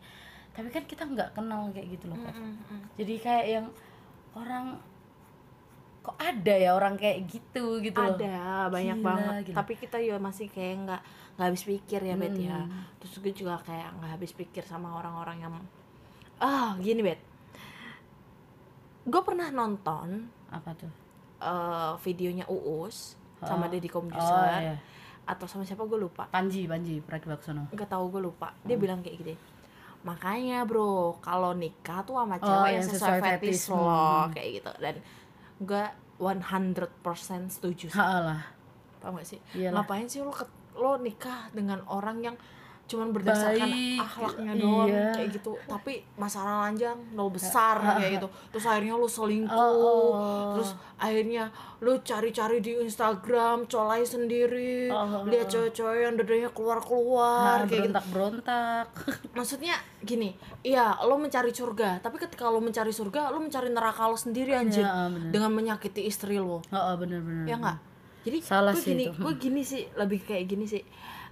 Tapi 0.56 0.67
kan 0.71 0.84
kita 0.88 1.04
nggak 1.08 1.36
kenal 1.36 1.67
kayak 1.76 2.00
gitu 2.00 2.08
loh. 2.12 2.19
Kat. 2.19 2.36
Mm, 2.36 2.56
mm. 2.56 2.82
Jadi 3.00 3.13
kayak 3.19 3.45
yang 3.47 3.67
orang 4.36 4.80
kok 6.02 6.18
ada 6.18 6.54
ya 6.54 6.74
orang 6.74 6.96
kayak 6.96 7.26
gitu 7.26 7.78
gitu 7.78 7.94
loh. 7.96 8.18
ada 8.18 8.66
banyak 8.68 8.98
Gila, 8.98 9.06
banget 9.06 9.34
gila. 9.46 9.56
tapi 9.56 9.74
kita 9.76 9.98
ya 9.98 10.18
masih 10.18 10.48
kayak 10.48 10.76
nggak 10.82 11.02
nggak 11.32 11.48
habis 11.48 11.64
pikir 11.64 12.02
ya 12.02 12.16
bet 12.16 12.36
ya 12.36 12.58
Hmm. 12.60 12.84
terus 12.98 13.14
gue 13.16 13.32
juga 13.32 13.56
kayak 13.60 13.90
nggak 13.96 14.12
habis 14.12 14.32
pikir 14.32 14.64
sama 14.64 14.92
orang-orang 14.92 15.38
yang 15.40 15.54
ah 16.40 16.74
gini 16.76 17.02
bet 17.02 17.22
gue 19.04 19.22
pernah 19.22 19.49
nonton 19.49 20.26
apa 20.47 20.74
tuh 20.74 20.91
eh, 21.39 21.93
videonya 21.99 22.45
Uus 22.47 23.14
sama 23.39 23.66
Oh. 23.66 23.70
Deddy 23.70 23.89
oh 23.89 23.93
Kombuser 23.95 24.49
iya 24.60 24.76
atau 25.22 25.45
sama 25.45 25.62
siapa 25.62 25.86
gue 25.86 25.99
lupa 25.99 26.26
Panji 26.28 26.66
Panji 26.66 26.97
Pragiwaksono 26.99 27.70
nggak 27.70 27.88
tahu 27.88 28.06
gue 28.10 28.22
lupa 28.24 28.54
dia 28.64 28.74
Hmm. 28.74 28.82
bilang 28.82 28.99
kayak 28.99 29.18
gini 29.18 29.36
makanya 30.02 30.66
bro 30.66 31.14
kalau 31.20 31.54
nikah 31.54 32.02
tuh 32.02 32.18
sama 32.18 32.36
Oh, 32.36 32.41
cewek 32.41 32.49
yang 32.68 32.74
yang 32.76 32.84
sesuai 32.84 32.97
sesuai 32.99 33.22
fetish 33.22 33.62
fetish. 33.62 33.70
lo 33.70 33.86
Hmm. 33.86 34.30
kayak 34.34 34.49
gitu 34.58 34.72
dan 34.80 34.95
gue 35.62 35.84
100% 36.18 36.89
setuju 37.47 37.88
sih. 37.88 37.97
Lah. 37.97 38.41
Paham 38.97 39.18
gak 39.18 39.28
sih? 39.28 39.39
Iyalah. 39.53 39.82
ngapain 39.82 40.05
sih 40.05 40.20
lo 40.20 40.30
ke- 40.30 40.49
lo 40.74 40.97
nikah 40.97 41.49
dengan 41.51 41.82
orang 41.86 42.22
yang 42.22 42.36
cuman 42.92 43.16
berdasarkan 43.16 43.72
Baik, 43.72 44.04
akhlaknya 44.04 44.54
doang 44.60 44.92
iya. 44.92 45.16
kayak 45.16 45.30
gitu. 45.39 45.56
Tapi 45.64 46.04
masalah 46.20 46.68
lanjang 46.68 47.00
nol 47.16 47.32
besar 47.32 47.80
kayak 47.80 48.20
gitu. 48.20 48.28
Terus 48.52 48.66
akhirnya 48.68 48.94
lo 49.00 49.08
selingkuh. 49.08 49.56
Oh, 49.56 49.72
oh. 49.80 50.12
terus 50.60 50.76
akhirnya 51.00 51.48
lo 51.80 51.96
cari-cari 52.04 52.60
di 52.60 52.76
Instagram 52.84 53.64
colai 53.72 54.04
sendiri. 54.04 54.92
Oh, 54.92 55.24
oh, 55.24 55.24
lihat 55.32 55.48
cewek-cewek 55.48 56.04
yang 56.04 56.16
dadanya 56.20 56.50
keluar-keluar 56.52 57.64
Nah, 57.64 57.66
kayak 57.66 57.72
gitu. 57.72 57.80
berontak-berontak. 57.80 58.86
Maksudnya 59.39 59.80
gini. 60.04 60.36
Iya 60.62 61.00
lo 61.08 61.16
mencari 61.16 61.56
surga. 61.56 62.04
Tapi 62.04 62.20
ketika 62.20 62.52
lo 62.52 62.60
mencari 62.60 62.92
surga 62.92 63.32
lo 63.32 63.39
mencari 63.39 63.72
neraka 63.72 64.12
lo 64.12 64.20
sendiri 64.20 64.52
anjir 64.52 64.84
Ya, 64.84 65.08
bener. 65.08 65.32
dengan 65.32 65.52
menyakiti 65.56 66.04
istri 66.04 66.36
lo 66.42 66.60
oh, 66.60 66.76
oh 66.76 66.96
bener-bener 67.00 67.48
ya 67.48 67.56
nggak? 67.56 67.78
Jadi 68.22 68.38
Salah 68.46 68.74
gue 68.76 68.82
sih 68.84 68.94
gini 68.94 69.06
gue 69.10 69.34
gini 69.39 69.62
sih. 69.64 69.88
Lebih 69.96 70.20
kayak 70.28 70.46
gini 70.46 70.66
sih 70.68 70.84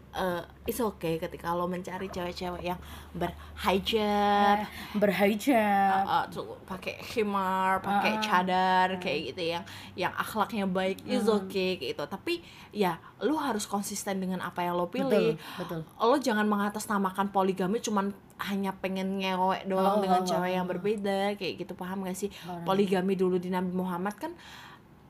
eh 0.10 0.42
it's 0.66 0.80
okay 0.80 1.16
ketika 1.16 1.54
lo 1.54 1.66
mencari 1.66 2.10
cewek-cewek 2.10 2.66
yang 2.66 2.80
berhijab 3.14 4.66
berhijab 4.98 6.02
uh, 6.04 6.26
tuh 6.28 6.58
pakai 6.66 6.98
khimar, 7.00 7.78
pakai 7.80 8.18
Ah, 8.18 8.22
cadar 8.22 8.88
kayak 8.98 9.34
gitu 9.34 9.54
yang 9.54 9.64
yang 9.94 10.14
akhlaknya 10.14 10.66
baik 10.66 11.02
is 11.06 11.24
Hmm. 11.24 11.46
okay 11.46 11.78
gitu. 11.78 12.02
Tapi 12.02 12.42
ya 12.72 12.98
lu 13.20 13.38
harus 13.38 13.66
konsisten 13.66 14.18
dengan 14.18 14.42
apa 14.42 14.62
yang 14.62 14.76
lo 14.76 14.86
betul 14.86 15.10
pilih. 15.10 15.38
betul 15.58 15.82
Lo 15.86 16.18
jangan 16.18 16.46
mengatasnamakan 16.46 17.30
poligami 17.30 17.78
cuman 17.78 18.10
hanya 18.40 18.72
pengen 18.74 19.20
ngewek 19.20 19.68
doang 19.68 20.00
Oh, 20.00 20.02
dengan 20.02 20.22
oh, 20.24 20.26
cewek 20.26 20.50
oh, 20.50 20.56
yang 20.58 20.66
oh. 20.66 20.72
berbeda 20.72 21.36
kayak 21.36 21.54
gitu 21.60 21.74
paham 21.76 22.02
gak 22.02 22.16
sih? 22.16 22.32
Paham. 22.32 22.66
Poligami 22.66 23.14
dulu 23.14 23.36
di 23.36 23.52
Nabi 23.52 23.70
Muhammad 23.70 24.16
kan 24.16 24.32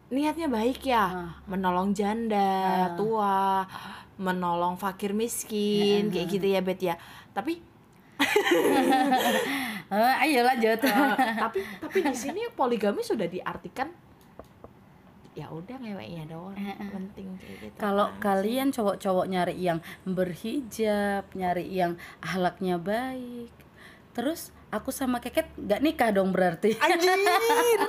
niatnya 0.10 0.50
baik 0.50 0.82
ya, 0.84 1.06
Ah. 1.06 1.32
menolong 1.45 1.93
janda, 1.93 2.89
Ah. 2.89 2.97
tua, 2.97 3.62
menolong 4.20 4.76
fakir 4.76 5.15
miskin 5.15 6.11
kayak 6.11 6.28
gitu 6.28 6.47
ya 6.51 6.59
Bet 6.59 6.82
ya. 6.84 6.95
Tapi 7.32 7.63
Eh, 9.89 10.15
ayo 10.22 10.45
lanjut. 10.45 10.86
Uh, 10.86 11.17
tapi 11.17 11.65
tapi 11.82 11.99
di 12.05 12.13
sini 12.13 12.45
poligami 12.53 13.01
sudah 13.01 13.26
diartikan 13.26 13.89
ya 15.34 15.49
udah 15.49 15.82
ngeweknya 15.82 16.30
doang 16.30 16.53
penting 16.93 17.34
kayak 17.41 17.57
gitu. 17.63 17.76
Kalau 17.80 18.13
kan. 18.17 18.38
kalian 18.38 18.70
cowok-cowok 18.70 19.26
nyari 19.26 19.55
yang 19.57 19.80
berhijab 20.03 21.26
nyari 21.34 21.65
yang 21.74 21.97
ahlaknya 22.22 22.78
baik 22.78 23.49
terus 24.13 24.51
aku 24.67 24.91
sama 24.93 25.24
keket 25.24 25.47
nggak 25.57 25.82
nikah 25.82 26.09
dong 26.13 26.36
berarti? 26.36 26.76
Anjir! 26.78 27.82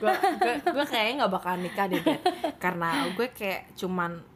Gue 0.00 0.14
gue 0.16 0.54
gue 0.64 0.86
kayaknya 0.90 1.14
nggak 1.22 1.32
bakal 1.34 1.54
nikah 1.60 1.86
deh 1.86 2.00
Bet. 2.02 2.18
Karena 2.56 3.04
gue 3.14 3.28
kayak 3.30 3.76
cuman 3.78 4.29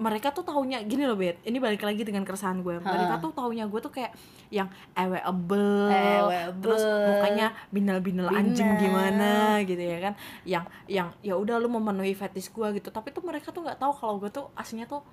mereka 0.00 0.32
tuh 0.32 0.40
taunya 0.40 0.80
gini 0.80 1.04
loh 1.04 1.14
Bet 1.14 1.44
ini 1.44 1.60
balik 1.60 1.84
lagi 1.84 2.00
dengan 2.00 2.24
keresahan 2.24 2.64
gue. 2.64 2.80
Mereka 2.80 3.20
tuh 3.20 3.36
taunya 3.36 3.68
gue 3.68 3.80
tuh 3.84 3.92
kayak 3.92 4.16
yang 4.48 4.66
eweable 4.96 5.92
Eweable. 5.92 6.58
terus 6.64 6.82
mukanya 6.82 7.52
binal-binal 7.68 8.32
anjing 8.32 8.80
gimana 8.80 9.60
gitu 9.68 9.78
ya 9.78 10.10
kan. 10.10 10.14
Yang 10.48 10.64
yang 10.88 11.08
ya 11.20 11.36
udah 11.36 11.60
lu 11.60 11.68
memenuhi 11.68 12.16
fetish 12.16 12.48
gue 12.50 12.80
gitu. 12.80 12.88
Tapi 12.88 13.12
tuh 13.12 13.20
mereka 13.20 13.52
tuh 13.52 13.60
nggak 13.60 13.76
tahu 13.76 13.92
kalau 13.92 14.16
gue 14.16 14.32
tuh 14.32 14.48
aslinya 14.56 14.88
tuh 14.88 15.04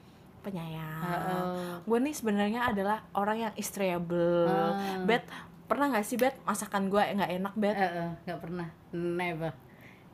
penyayang. 0.47 1.03
Heeh. 1.03 1.43
gue 1.83 1.97
nih 2.07 2.15
sebenarnya 2.15 2.71
adalah 2.71 3.03
orang 3.11 3.51
yang 3.51 3.53
istreable 3.59 4.47
Ah. 4.47 5.03
Bet 5.03 5.27
pernah 5.67 5.91
nggak 5.91 6.07
sih 6.07 6.15
Bet 6.15 6.39
masakan 6.47 6.87
gue 6.87 7.03
nggak 7.03 7.31
enak 7.43 7.53
Bet 7.59 7.75
nggak 8.23 8.39
pernah. 8.39 8.71
Never 8.95 9.66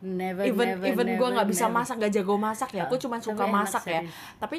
never 0.04 0.44
even 0.44 0.68
never, 0.70 0.86
even 0.86 1.08
gue 1.16 1.30
nggak 1.32 1.48
bisa 1.48 1.66
never. 1.66 1.80
masak 1.80 1.96
gak 1.98 2.12
jago 2.12 2.36
masak 2.36 2.70
ya. 2.70 2.84
Gue 2.86 3.00
Ah, 3.00 3.02
cuma 3.02 3.16
tapi 3.16 3.26
suka 3.26 3.44
enak, 3.44 3.56
masak 3.56 3.84
ya. 3.88 4.02
tapi 4.36 4.58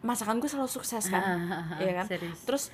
masakan 0.00 0.36
gue 0.38 0.48
selalu 0.48 0.70
sukses 0.70 1.04
kan. 1.06 1.22
Ya 1.76 1.92
kan? 1.94 2.06
serius. 2.06 2.38
terus 2.42 2.64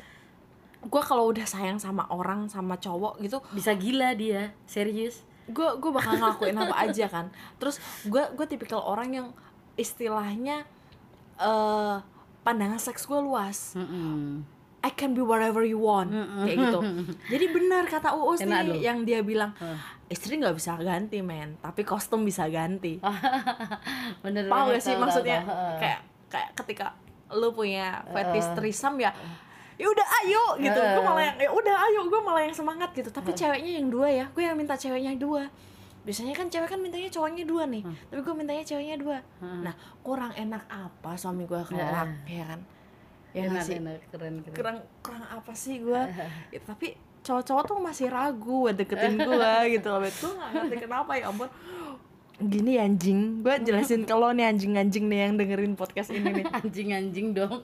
gue 0.78 1.03
kalau 1.03 1.26
udah 1.26 1.43
sayang 1.43 1.76
sama 1.76 2.07
orang 2.07 2.47
sama 2.47 2.74
cowok 2.76 3.18
gitu 3.18 3.39
bisa 3.51 3.70
gila 3.72 4.14
dia 4.14 4.55
serius. 4.64 5.22
gue 5.45 5.68
gue 5.76 5.91
bakal 5.91 6.14
ngelakuin 6.16 6.55
apa 6.57 6.76
aja 6.80 7.07
kan. 7.07 7.26
Terus 7.59 7.76
gue 8.05 8.22
gue 8.33 8.47
tipikal 8.47 8.78
orang 8.78 9.11
yang 9.11 9.26
istilahnya 9.74 10.62
eh 11.37 11.97
pandangan 12.43 12.78
seks 12.78 13.07
gue 13.07 13.18
luas. 13.18 13.74
Mm-mm. 13.74 14.43
I 14.83 14.91
can 14.91 15.14
be 15.14 15.22
whatever 15.22 15.62
you 15.62 15.78
want. 15.78 16.11
Kayak 16.11 16.59
gitu. 16.59 16.80
Jadi 17.33 17.47
benar 17.55 17.87
kata 17.87 18.18
Uus 18.18 18.43
Enak 18.43 18.66
nih 18.66 18.80
yang 18.83 19.07
dia 19.07 19.22
bilang 19.22 19.55
istri 20.11 20.37
nggak 20.37 20.59
bisa 20.59 20.74
ganti 20.83 21.22
men. 21.22 21.55
Tapi 21.62 21.87
kostum 21.87 22.26
bisa 22.26 22.51
ganti. 22.51 22.99
Bener 24.26 24.51
paham 24.51 24.74
gak 24.74 24.83
sih 24.83 24.99
tahu, 24.99 25.03
maksudnya? 25.07 25.41
Tahu, 25.47 25.55
tahu. 25.55 25.78
kayak 25.78 26.01
kayak 26.26 26.51
ketika 26.59 26.87
lu 27.33 27.49
punya 27.55 28.03
fetish 28.11 28.49
threesome 28.59 29.01
ya 29.01 29.14
ya 29.78 29.87
udah 29.89 30.07
ayo. 30.22 30.45
Gitu. 30.59 30.78
Heeh. 30.78 30.95
gue 30.99 31.03
malah 31.07 31.22
yang 31.30 31.37
ya 31.39 31.51
udah 31.55 31.76
ayo. 31.89 32.01
Gue 32.11 32.20
malah 32.20 32.43
yang 32.43 32.55
semangat 32.55 32.91
gitu. 32.93 33.09
Tapi 33.14 33.30
ceweknya 33.33 33.72
yang 33.78 33.87
dua 33.87 34.09
ya. 34.11 34.26
Gue 34.35 34.43
yang 34.45 34.59
minta 34.59 34.74
ceweknya 34.74 35.14
dua. 35.14 35.47
Biasanya 36.03 36.35
kan 36.35 36.51
cewek 36.51 36.66
kan 36.66 36.83
mintanya 36.83 37.07
cowoknya 37.07 37.47
dua 37.47 37.70
nih. 37.70 37.87
Tapi 38.11 38.20
gue 38.20 38.35
mintanya 38.35 38.66
ceweknya 38.66 38.97
dua. 38.99 39.18
Nah 39.39 39.74
kurang 40.03 40.35
enak 40.35 40.66
apa 40.66 41.14
suami 41.14 41.47
gue 41.47 41.62
kelak 41.70 42.26
ya 42.26 42.47
kan 42.51 42.62
ya 43.33 43.49
nggak 43.49 43.53
enak 43.53 43.64
sih. 43.64 43.76
enak 43.80 43.99
keren 44.12 44.35
keren. 44.45 44.55
Kurang 44.57 44.76
kurang 45.01 45.24
apa 45.24 45.53
sih 45.57 45.80
gue 45.80 46.03
Gitu, 46.53 46.64
tapi 46.72 46.87
cowok-cowok 47.22 47.62
tuh 47.64 47.76
masih 47.78 48.07
ragu 48.11 48.68
buat 48.68 48.76
deketin 48.76 49.14
gue 49.16 49.53
gitu 49.78 49.87
loh 49.89 50.01
Bet. 50.03 50.14
gue 50.18 50.33
gak 50.35 50.51
ngerti 50.53 50.76
kenapa 50.85 51.12
ya 51.16 51.24
ampun. 51.30 51.49
Gini 52.43 52.74
ya, 52.74 52.83
anjing. 52.83 53.47
Gue 53.47 53.55
jelasin 53.62 54.03
ke 54.03 54.14
lo 54.18 54.35
nih 54.35 54.51
anjing-anjing 54.51 55.05
nih 55.07 55.18
yang 55.30 55.35
dengerin 55.39 55.74
podcast 55.78 56.11
ini 56.11 56.43
nih. 56.43 56.47
Anjing-anjing 56.59 57.26
dong. 57.39 57.62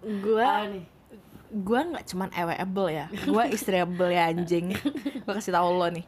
Gue 0.00 0.48
gue 1.54 1.80
nggak 1.92 2.04
cuman 2.08 2.32
eweable 2.32 2.88
ya. 2.88 3.06
Gue 3.28 3.44
istreable 3.52 4.08
ya 4.08 4.32
anjing. 4.32 4.72
Gue 5.22 5.32
kasih 5.36 5.52
tau 5.52 5.68
lo 5.68 5.84
nih. 5.92 6.06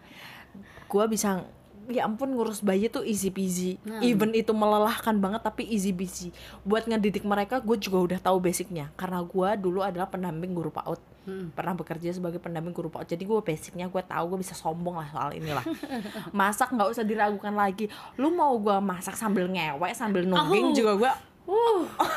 Gue 0.89 1.05
bisa 1.07 1.45
ya 1.89 2.05
ampun 2.05 2.31
ngurus 2.31 2.61
bayi 2.61 2.87
tuh 2.87 3.03
easy 3.03 3.29
peasy. 3.29 3.79
Even 4.01 4.31
itu 4.31 4.51
melelahkan 4.51 5.17
banget 5.17 5.41
tapi 5.41 5.65
easy 5.65 5.91
peasy. 5.91 6.31
Buat 6.63 6.87
ngedidik 6.87 7.23
mereka 7.23 7.59
gue 7.59 7.77
juga 7.77 7.99
udah 8.03 8.19
tahu 8.21 8.39
basicnya. 8.39 8.91
Karena 8.95 9.21
gue 9.21 9.49
dulu 9.57 9.81
adalah 9.81 10.07
pendamping 10.07 10.51
guru 10.51 10.69
PAUD. 10.69 10.99
Pernah 11.27 11.75
bekerja 11.75 12.11
sebagai 12.11 12.39
pendamping 12.39 12.71
guru 12.71 12.87
PAUD. 12.87 13.07
Jadi 13.09 13.23
gue 13.23 13.41
basicnya 13.41 13.87
gue 13.87 13.99
tahu 13.99 14.25
gue 14.31 14.39
bisa 14.41 14.55
sombong 14.55 14.99
lah 14.99 15.11
soal 15.11 15.35
inilah. 15.35 15.65
Masak 16.39 16.71
nggak 16.71 16.89
usah 16.89 17.03
diragukan 17.03 17.51
lagi. 17.51 17.91
Lu 18.15 18.31
mau 18.31 18.55
gue 18.57 18.77
masak 18.79 19.15
sambil 19.15 19.47
ngewek 19.47 19.93
sambil 19.93 20.23
nungging 20.23 20.71
Oh. 20.71 20.75
juga 20.75 20.93
gue 20.97 21.13
uh 21.47 21.83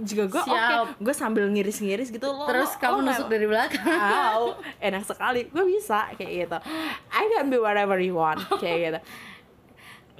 juga 0.00 0.28
gue 0.28 0.42
oke 0.44 0.52
Siap. 0.52 0.86
gue 1.00 1.14
sambil 1.16 1.44
ngiris-ngiris 1.48 2.12
gitu 2.12 2.28
lo 2.28 2.44
terus 2.44 2.76
lo- 2.76 2.80
kamu 2.80 2.98
lo 3.00 3.06
nusuk 3.08 3.28
dari 3.28 3.46
belakang 3.48 3.80
Wow, 3.84 4.42
enak 4.86 5.04
sekali. 5.04 5.48
Gue 5.48 5.64
bisa 5.66 6.12
kayak 6.14 6.32
gitu. 6.46 6.58
I 7.10 7.24
can 7.32 7.48
be 7.48 7.56
whatever 7.56 7.96
you 7.96 8.16
want 8.16 8.44
kayak 8.60 8.78
gitu. 8.80 9.00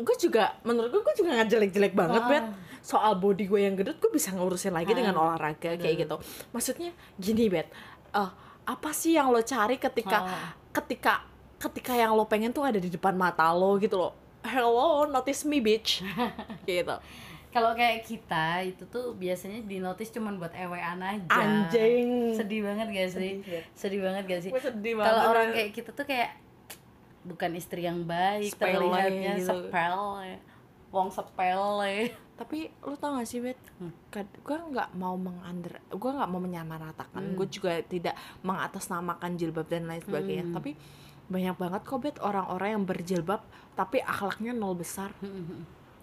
Gue 0.01 0.17
juga, 0.17 0.57
menurut 0.65 0.89
gue, 0.89 1.03
gue 1.05 1.15
juga 1.15 1.37
nggak 1.37 1.49
jelek-jelek 1.51 1.93
banget, 1.93 2.23
bet. 2.25 2.45
Soal 2.81 3.21
body 3.21 3.45
gue 3.45 3.61
yang 3.61 3.77
gendut, 3.77 4.01
gue 4.01 4.09
bisa 4.09 4.33
ngurusin 4.33 4.73
lagi 4.73 4.97
dengan 4.97 5.13
olahraga 5.13 5.77
kayak 5.77 6.09
gitu. 6.09 6.17
Maksudnya 6.57 6.97
gini, 7.21 7.53
bet. 7.53 7.69
Eh, 8.11 8.31
apa 8.65 8.91
sih 8.97 9.13
yang 9.13 9.29
lo 9.29 9.45
cari 9.45 9.77
ketika, 9.77 10.25
ketika, 10.73 11.29
ketika 11.61 11.93
yang 11.93 12.17
lo 12.17 12.25
pengen 12.25 12.49
tuh 12.49 12.65
ada 12.65 12.81
di 12.81 12.89
depan 12.89 13.13
mata 13.13 13.45
lo 13.53 13.77
gitu 13.77 14.01
loh. 14.01 14.17
Hello, 14.41 15.05
notice 15.05 15.45
me, 15.45 15.61
bitch. 15.61 16.01
kayak 16.65 16.89
gitu. 16.89 16.97
Kalau 17.51 17.75
kayak 17.75 18.07
kita 18.07 18.63
itu 18.63 18.87
tuh 18.87 19.19
biasanya 19.19 19.67
di 19.67 19.83
notice 19.83 20.15
cuman 20.15 20.39
buat 20.39 20.55
ewean 20.55 21.03
aja. 21.03 21.27
Anjing. 21.35 22.39
sedih 22.39 22.63
banget 22.63 22.87
gak 22.95 23.11
sih? 23.11 23.33
Sedih, 23.43 23.63
sedih 23.75 24.01
banget 24.07 24.23
gak 24.31 24.41
sih? 24.47 24.51
Gue 24.55 24.63
sedih 24.63 24.95
kalau 25.03 25.35
orang 25.35 25.51
kayak 25.51 25.71
kita 25.75 25.91
tuh 25.91 26.07
kayak 26.07 26.39
bukan 27.27 27.51
istri 27.59 27.85
yang 27.85 28.07
baik 28.07 28.55
Sepele 28.55 28.87
terlihatnya 28.87 29.33
gitu. 29.43 29.51
sepele. 29.51 30.39
Wong 30.95 31.09
sepele. 31.11 32.15
Tapi 32.41 32.73
lu 32.87 32.95
tau 32.97 33.19
gak 33.19 33.29
sih 33.29 33.43
bet? 33.43 33.59
Gue 34.47 34.57
nggak 34.57 34.95
mau 34.97 35.19
mengander 35.19 35.83
gue 35.91 36.11
nggak 36.11 36.31
mau 36.31 36.41
menyamaratakan. 36.41 37.35
Gue 37.35 37.51
juga 37.51 37.83
tidak 37.83 38.15
mengatasnamakan 38.47 39.35
jilbab 39.35 39.67
dan 39.67 39.91
lain 39.91 40.01
sebagainya. 40.07 40.55
Tapi 40.55 40.79
banyak 41.31 41.55
banget 41.59 41.83
kok 41.87 41.99
bet 42.03 42.19
orang-orang 42.19 42.75
yang 42.75 42.85
berjilbab 42.87 43.43
tapi 43.79 44.03
akhlaknya 44.03 44.51
nol 44.51 44.75
besar 44.75 45.15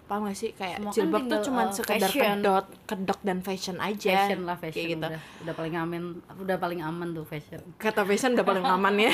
paham 0.07 0.25
gak 0.25 0.35
sih? 0.35 0.51
Kayak 0.51 0.79
Semua 0.79 0.89
kan 0.89 0.95
jilbab 0.95 1.19
tuh 1.19 1.23
tinggal, 1.27 1.45
cuma 1.45 1.61
uh, 1.61 1.69
sekedar 1.69 2.09
fashion. 2.09 2.35
kedot 2.39 2.65
kedok 2.87 3.19
dan 3.21 3.37
fashion 3.43 3.77
aja. 3.77 4.13
Fashion 4.23 4.41
lah 4.47 4.57
fashion 4.57 4.75
kayak 4.79 4.89
gitu. 4.95 5.07
udah, 5.07 5.21
udah 5.43 5.53
paling 5.53 5.75
aman 5.75 6.01
udah 6.39 6.57
paling 6.57 6.79
aman 6.81 7.07
tuh 7.11 7.25
fashion. 7.27 7.61
Kata 7.75 8.01
fashion 8.01 8.31
udah 8.33 8.45
paling 8.47 8.65
aman 8.65 8.93
ya. 8.97 9.11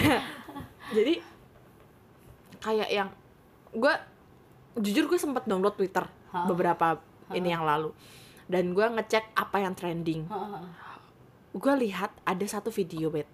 Jadi 0.97 1.13
kayak 2.57 2.89
yang 2.89 3.09
gue 3.73 3.93
jujur 4.77 5.05
gue 5.05 5.19
sempat 5.19 5.43
download 5.43 5.75
Twitter 5.75 6.05
Ha. 6.33 6.49
beberapa 6.49 6.97
ini 7.29 7.53
yang 7.53 7.61
lalu. 7.61 7.93
Dan 8.49 8.73
gue 8.73 8.81
ngecek 8.81 9.37
apa 9.37 9.61
yang 9.61 9.77
trending. 9.77 10.25
Gue 11.53 11.73
lihat 11.77 12.09
ada 12.23 12.45
satu 12.45 12.73
video 12.73 13.13
bet. 13.13 13.29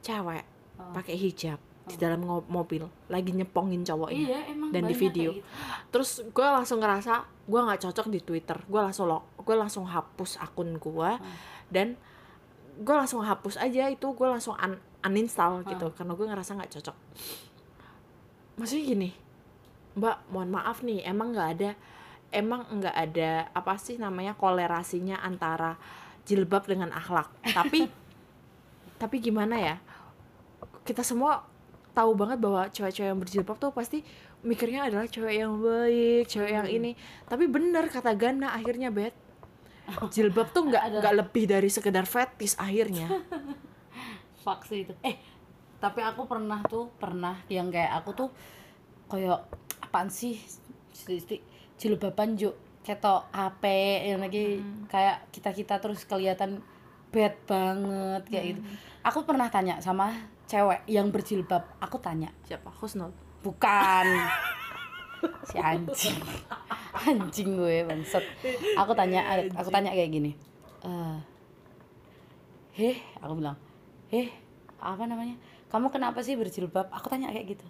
Cewek 0.00 0.44
pakai 0.92 1.16
hijab 1.16 1.60
di 1.90 1.98
dalam 1.98 2.20
mobil 2.46 2.82
lagi 3.06 3.30
nyepongin 3.30 3.82
cowoknya 3.82 4.16
Iya, 4.30 4.40
emang 4.48 4.70
dan 4.70 4.82
di 4.84 4.94
video. 4.94 5.30
gitu. 5.32 5.44
terus 5.90 6.10
gue 6.22 6.46
langsung 6.46 6.78
ngerasa 6.78 7.12
gue 7.44 7.60
nggak 7.60 7.80
cocok 7.82 8.06
di 8.08 8.20
Twitter. 8.20 8.58
Gue 8.64 8.78
langsung 8.78 9.06
lo 9.06 9.26
gue 9.36 9.52
langsung 9.52 9.82
hapus 9.84 10.38
akun 10.38 10.76
gue 10.76 11.10
dan 11.68 11.98
gue 12.76 12.94
langsung 12.94 13.20
hapus 13.20 13.56
aja 13.56 13.86
itu 13.86 14.06
gue 14.06 14.24
langsung 14.24 14.54
un- 14.54 14.78
uninstall 15.02 15.64
gitu 15.64 15.90
karena 15.92 16.12
gue 16.14 16.26
ngerasa 16.26 16.50
nggak 16.54 16.72
cocok. 16.74 16.96
Maksudnya 18.56 18.84
gini 18.86 19.10
mbak 19.90 20.22
mohon 20.30 20.54
maaf 20.54 20.86
nih 20.86 21.02
emang 21.02 21.34
nggak 21.34 21.48
ada 21.58 21.70
emang 22.30 22.62
nggak 22.70 22.94
ada 22.94 23.50
apa 23.50 23.74
sih 23.74 23.98
namanya 23.98 24.38
kolerasinya 24.38 25.18
antara 25.18 25.74
jilbab 26.22 26.62
dengan 26.64 26.94
akhlak? 26.94 27.26
Tapi 27.42 27.90
tapi 29.02 29.16
gimana 29.18 29.58
ya? 29.58 29.76
Kita 30.80 31.02
semua 31.02 31.42
tahu 31.92 32.14
banget 32.14 32.38
bahwa 32.38 32.66
cewek-cewek 32.70 33.08
yang 33.10 33.20
berjilbab 33.20 33.56
tuh 33.58 33.70
pasti 33.74 34.02
mikirnya 34.40 34.88
adalah 34.88 35.04
cewek 35.04 35.34
yang 35.36 35.52
baik 35.60 36.24
cewek 36.28 36.52
yang 36.52 36.68
ini. 36.68 36.96
Tapi 37.28 37.44
bener 37.50 37.88
kata 37.92 38.16
Gana 38.16 38.56
akhirnya 38.56 38.88
bet. 38.88 39.12
Jilbab 40.14 40.54
tuh 40.54 40.70
nggak 40.70 41.02
nggak 41.02 41.14
lebih 41.18 41.44
dari 41.50 41.66
sekedar 41.66 42.06
fetis 42.06 42.54
akhirnya. 42.54 43.10
Fuck 44.46 44.64
sih 44.70 44.86
itu. 44.86 44.94
Eh, 45.02 45.18
tapi 45.82 46.00
aku 46.00 46.30
pernah 46.30 46.62
tuh, 46.64 46.88
pernah 46.96 47.42
yang 47.50 47.68
kayak 47.74 47.98
aku 47.98 48.10
tuh 48.14 48.28
kayak 49.10 49.50
apaan 49.82 50.08
sih? 50.08 50.38
Jilbaban 51.80 52.38
juk. 52.38 52.54
Ketok 52.80 53.28
HP 53.28 53.64
yang 54.08 54.24
lagi 54.24 54.64
kayak 54.88 55.28
kita-kita 55.36 55.76
terus 55.84 56.08
kelihatan 56.08 56.64
bad 57.12 57.34
banget 57.44 58.22
kayak 58.30 58.44
gitu. 58.54 58.60
Aku 59.04 59.26
pernah 59.28 59.52
tanya 59.52 59.82
sama 59.84 60.16
cewek 60.50 60.82
yang 60.90 61.14
berjilbab. 61.14 61.62
Aku 61.78 62.02
tanya, 62.02 62.34
siapa? 62.42 62.74
Husnul. 62.74 63.14
Bukan. 63.46 64.06
Si 65.44 65.60
anjing. 65.60 66.16
Anjing 66.96 67.52
gue 67.52 67.84
bangsat. 67.84 68.24
Aku 68.80 68.96
tanya 68.96 69.20
aku 69.52 69.68
tanya 69.68 69.92
kayak 69.92 70.16
gini. 70.16 70.32
Eh 70.80 71.20
heh 72.72 72.96
aku 73.20 73.36
bilang. 73.36 73.52
Heh 74.08 74.32
apa 74.80 75.04
namanya? 75.04 75.36
Kamu 75.68 75.92
kenapa 75.92 76.24
sih 76.24 76.40
berjilbab? 76.40 76.88
Aku 76.88 77.12
tanya 77.12 77.28
kayak 77.36 77.52
gitu. 77.52 77.66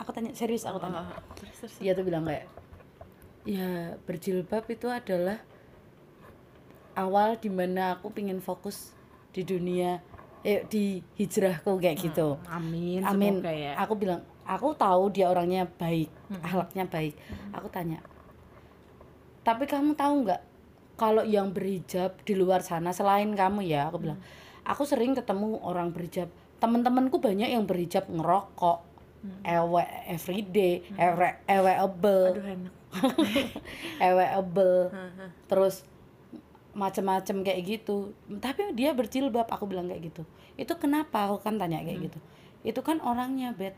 Aku 0.00 0.08
tanya 0.16 0.32
serius 0.32 0.64
aku 0.64 0.80
tanya. 0.80 1.04
Dia 1.84 1.92
tuh 1.92 2.00
bilang 2.00 2.24
kayak 2.24 2.48
ya 3.44 4.00
berjilbab 4.08 4.64
itu 4.72 4.88
adalah 4.88 5.44
awal 6.96 7.36
di 7.36 7.52
mana 7.52 8.00
aku 8.00 8.08
pingin 8.08 8.40
fokus 8.40 8.96
di 9.36 9.44
dunia 9.44 10.00
eh 10.46 10.62
di 10.70 11.02
hijrahku 11.18 11.82
kayak 11.82 11.98
gitu. 11.98 12.38
Amin 12.46 13.02
Amin. 13.02 13.42
semoga 13.42 13.50
ya. 13.50 13.74
Aku 13.82 13.98
bilang, 13.98 14.22
aku 14.46 14.78
tahu 14.78 15.10
dia 15.10 15.26
orangnya 15.26 15.66
baik, 15.66 16.06
akhlaknya 16.38 16.86
baik. 16.86 17.18
Aku 17.50 17.66
tanya, 17.66 17.98
tapi 19.42 19.66
kamu 19.66 19.98
tahu 19.98 20.22
nggak 20.22 20.42
kalau 20.94 21.26
yang 21.26 21.50
berhijab 21.50 22.14
di 22.22 22.38
luar 22.38 22.62
sana 22.62 22.94
selain 22.94 23.34
kamu 23.34 23.66
ya? 23.66 23.90
Aku 23.90 23.98
bilang, 23.98 24.22
aku 24.62 24.86
sering 24.86 25.18
ketemu 25.18 25.58
orang 25.66 25.90
berhijab. 25.90 26.30
Temen-temenku 26.62 27.18
banyak 27.18 27.50
yang 27.50 27.66
berhijab 27.66 28.06
ngerokok, 28.06 28.86
ewe 29.42 29.84
everyday, 30.06 30.86
ewe 30.94 31.28
eweable, 31.50 32.32
aduh 32.32 32.46
enak. 32.46 32.74
Eweable, 34.08 34.88
terus 35.50 35.84
macem-macem 36.76 37.40
kayak 37.40 37.60
gitu. 37.64 38.12
Tapi 38.36 38.76
dia 38.76 38.92
berjilbab, 38.92 39.48
aku 39.48 39.64
bilang 39.64 39.88
kayak 39.88 40.12
gitu. 40.12 40.22
Itu 40.60 40.76
kenapa? 40.76 41.32
Aku 41.32 41.40
kan 41.40 41.56
tanya 41.56 41.80
kayak 41.80 42.12
gitu. 42.12 42.18
Itu 42.60 42.84
kan 42.84 43.00
orangnya 43.00 43.56
bet, 43.56 43.74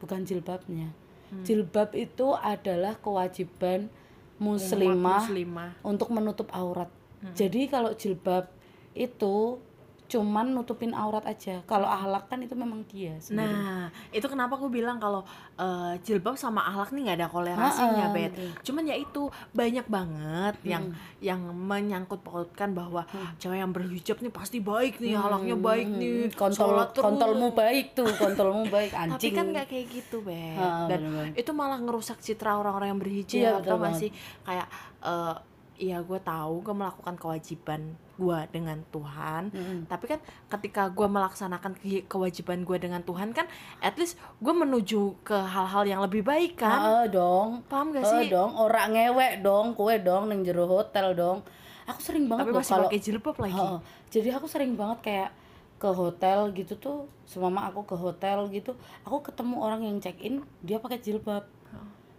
bukan 0.00 0.24
jilbabnya. 0.24 0.96
Jilbab 1.44 1.92
itu 1.98 2.38
adalah 2.38 2.96
kewajiban 3.02 3.90
muslimah 4.38 5.26
muslimah 5.26 5.70
untuk 5.82 6.14
menutup 6.14 6.48
aurat. 6.54 6.88
Jadi 7.34 7.66
kalau 7.66 7.90
jilbab 7.92 8.46
itu 8.94 9.58
cuman 10.06 10.46
nutupin 10.48 10.90
aurat 10.90 11.22
aja. 11.22 11.60
Kalau 11.62 11.84
ahlak 11.84 12.26
kan 12.26 12.38
itu 12.38 12.52
memang 12.52 12.82
dia. 12.84 13.14
sendiri. 13.16 13.42
Nah, 13.44 13.86
itu 14.08 14.24
kenapa 14.24 14.54
aku 14.54 14.66
bilang 14.66 14.96
kalau 14.96 15.26
eh, 15.54 15.94
jilbab 16.00 16.34
sama 16.34 16.62
akhlak 16.64 16.90
nih 16.90 17.02
nggak 17.02 17.16
ada 17.16 17.28
kolerasinya, 17.28 18.06
Ha-ha, 18.06 18.14
Bet. 18.14 18.32
iya. 18.32 18.50
Cuman 18.60 18.82
ya 18.84 18.94
itu 18.94 19.22
banyak 19.50 19.86
banget 19.86 20.54
yang 20.62 20.84
yang 21.18 21.40
menyangkut 21.48 22.20
pautkan 22.20 22.70
bahwa 22.70 23.02
cewek 23.36 23.58
yang 23.58 23.70
berhijab 23.70 24.18
nih 24.18 24.30
pasti 24.30 24.58
baik 24.58 24.96
nih, 24.96 25.14
akhlaknya 25.14 25.56
baik 25.56 25.88
nih, 25.88 26.16
kontol 26.32 26.70
sholat 26.70 26.88
terus. 26.90 27.02
kontolmu 27.02 27.48
baik 27.50 27.86
tuh, 27.92 28.10
kontolmu 28.12 28.64
baik 28.66 28.90
Tapi 28.90 29.10
anjing. 29.10 29.32
kan 29.32 29.46
nggak 29.48 29.66
kayak 29.66 29.86
gitu, 29.88 30.16
Bet. 30.20 30.54
Ha, 30.54 30.86
Dan 30.86 30.98
bener-bener. 31.02 31.34
itu 31.34 31.50
malah 31.50 31.78
ngerusak 31.78 32.18
citra 32.18 32.54
orang-orang 32.54 32.88
yang 32.88 33.00
berhijab, 33.00 33.36
Iya, 33.36 33.52
betul 33.56 33.66
tau 33.66 33.74
gak 33.74 33.82
banget. 33.82 34.00
sih? 34.00 34.10
Kayak 34.42 34.66
eh 35.02 35.34
ya 35.78 36.00
gue 36.00 36.18
tahu 36.18 36.60
gue 36.60 36.72
melakukan 36.72 37.14
kewajiban 37.14 37.80
gue 38.16 38.38
dengan 38.48 38.80
Tuhan 38.86 39.52
tapi 39.84 40.04
kan 40.06 40.20
ketika 40.48 40.88
gue 40.88 41.04
melaksanakan 41.04 41.76
ke- 41.76 42.04
kewajiban 42.04 42.62
gue 42.62 42.76
dengan 42.76 43.00
Tuhan 43.00 43.30
kan 43.30 43.44
at 43.78 43.94
least 43.94 44.16
gue 44.38 44.50
menuju 44.50 45.20
ke 45.20 45.36
hal-hal 45.36 45.84
yang 45.84 46.00
lebih 46.00 46.20
baik 46.20 46.56
kan 46.56 46.80
Heeh 46.80 47.04
dong. 47.08 47.60
paham 47.66 47.92
gak 47.92 48.04
sih 48.04 48.26
dong, 48.26 48.52
ora 48.54 48.88
ngewek 48.88 49.40
dong, 49.40 49.72
kue 49.72 49.96
dong 49.98 50.26
neng 50.26 50.40
jero 50.40 50.64
hotel 50.64 51.12
dong. 51.12 51.44
Aku 51.86 52.00
sering 52.00 52.26
banget 52.26 52.48
tapi 52.48 52.50
loh 52.50 52.60
masih 52.60 52.72
kalau 52.72 52.88
pakai 52.88 53.00
jilbab 53.00 53.36
lagi 53.36 53.54
Heeh. 53.54 53.78
Jadi 54.10 54.28
aku 54.32 54.46
sering 54.46 54.72
banget 54.74 54.98
kayak 55.02 55.30
ke 55.76 55.86
hotel 55.86 56.38
gitu 56.50 56.74
tuh, 56.74 56.98
semama 57.22 57.68
aku 57.68 57.84
ke 57.84 57.94
hotel 57.94 58.48
gitu, 58.48 58.72
aku 59.02 59.20
ketemu 59.20 59.60
orang 59.60 59.84
yang 59.84 60.00
check 60.00 60.16
in 60.18 60.40
dia 60.60 60.80
pakai 60.80 60.98
jilbab. 60.98 61.44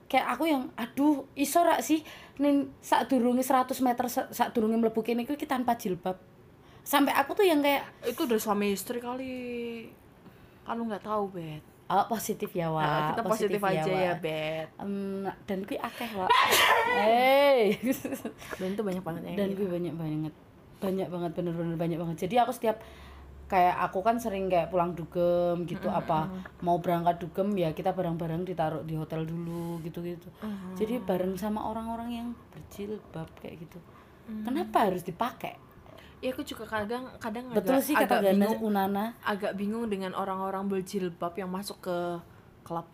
Kayak 0.08 0.26
aku 0.36 0.43
yang 0.47 0.72
aduh 0.80 1.28
iso 1.36 1.60
rak 1.64 1.84
sih 1.84 1.99
ning 2.39 2.72
sak 2.80 3.12
durunge 3.12 3.43
100 3.43 3.68
meter 3.84 4.05
sa- 4.08 4.32
sak 4.32 4.55
durunge 4.55 4.80
mlebu 4.80 5.03
kene 5.03 5.28
iki 5.28 5.43
tanpa 5.43 5.76
jilbab. 5.76 6.16
Sampai 6.88 7.12
aku 7.12 7.36
tuh 7.36 7.43
yang 7.43 7.60
kayak 7.60 7.84
itu 8.08 8.24
udah 8.24 8.39
suami 8.39 8.72
istri 8.72 9.03
kali 9.03 9.36
kan 10.68 10.76
lu 10.76 10.84
nggak 10.88 11.03
tahu 11.03 11.32
bet 11.32 11.64
oh, 11.88 12.05
positif 12.12 12.51
ya, 12.51 12.68
Wak. 12.68 12.84
Nah, 12.84 13.08
kita 13.16 13.24
positif, 13.24 13.60
aja 13.64 13.88
ya 13.88 14.14
Wak. 14.16 14.20
bet 14.20 14.68
Em, 14.84 15.24
dan 15.47 15.60
kui 15.64 15.80
akeh, 15.80 16.10
Wak. 16.12 16.28
Hey. 16.99 17.80
dan 18.60 18.70
itu 18.76 18.84
banyak 18.84 19.03
banget 19.03 19.22
yang 19.24 19.36
dan 19.39 19.47
gitu. 19.55 19.64
gue 19.64 19.68
banyak 19.72 19.95
banget 19.95 20.34
banyak 20.78 21.08
banget 21.10 21.32
bener-bener 21.34 21.76
banyak 21.80 21.97
banget 21.97 22.18
jadi 22.28 22.45
aku 22.45 22.51
setiap 22.53 22.78
kayak 23.47 23.79
aku 23.79 24.03
kan 24.03 24.19
sering 24.19 24.51
kayak 24.51 24.67
pulang 24.67 24.91
dugem 24.91 25.63
gitu 25.63 25.87
apa 25.87 26.27
mau 26.59 26.83
berangkat 26.83 27.23
dugem 27.23 27.55
ya 27.55 27.71
kita 27.71 27.95
bareng-bareng 27.95 28.43
ditaruh 28.43 28.83
di 28.83 28.99
hotel 28.99 29.23
dulu 29.23 29.79
gitu-gitu. 29.87 30.27
Jadi 30.75 30.99
bareng 30.99 31.39
sama 31.39 31.63
orang-orang 31.63 32.09
yang 32.11 32.27
berjilbab 32.51 33.27
kayak 33.39 33.63
gitu. 33.63 33.79
Kenapa 34.43 34.91
harus 34.91 35.07
dipakai? 35.07 35.55
Ya 36.19 36.33
aku 36.33 36.43
juga 36.43 36.65
kadang 36.67 37.07
kadang 37.21 37.53
betul 37.53 37.77
agak, 37.79 37.87
sih 37.87 37.95
kata 37.95 38.19
agak 38.19 38.35
bingung. 38.35 38.59
Unana. 38.67 39.15
Agak 39.23 39.53
bingung 39.55 39.87
dengan 39.87 40.11
orang-orang 40.17 40.67
berjilbab 40.67 41.31
yang 41.39 41.47
masuk 41.47 41.79
ke 41.79 41.97
klub. 42.67 42.87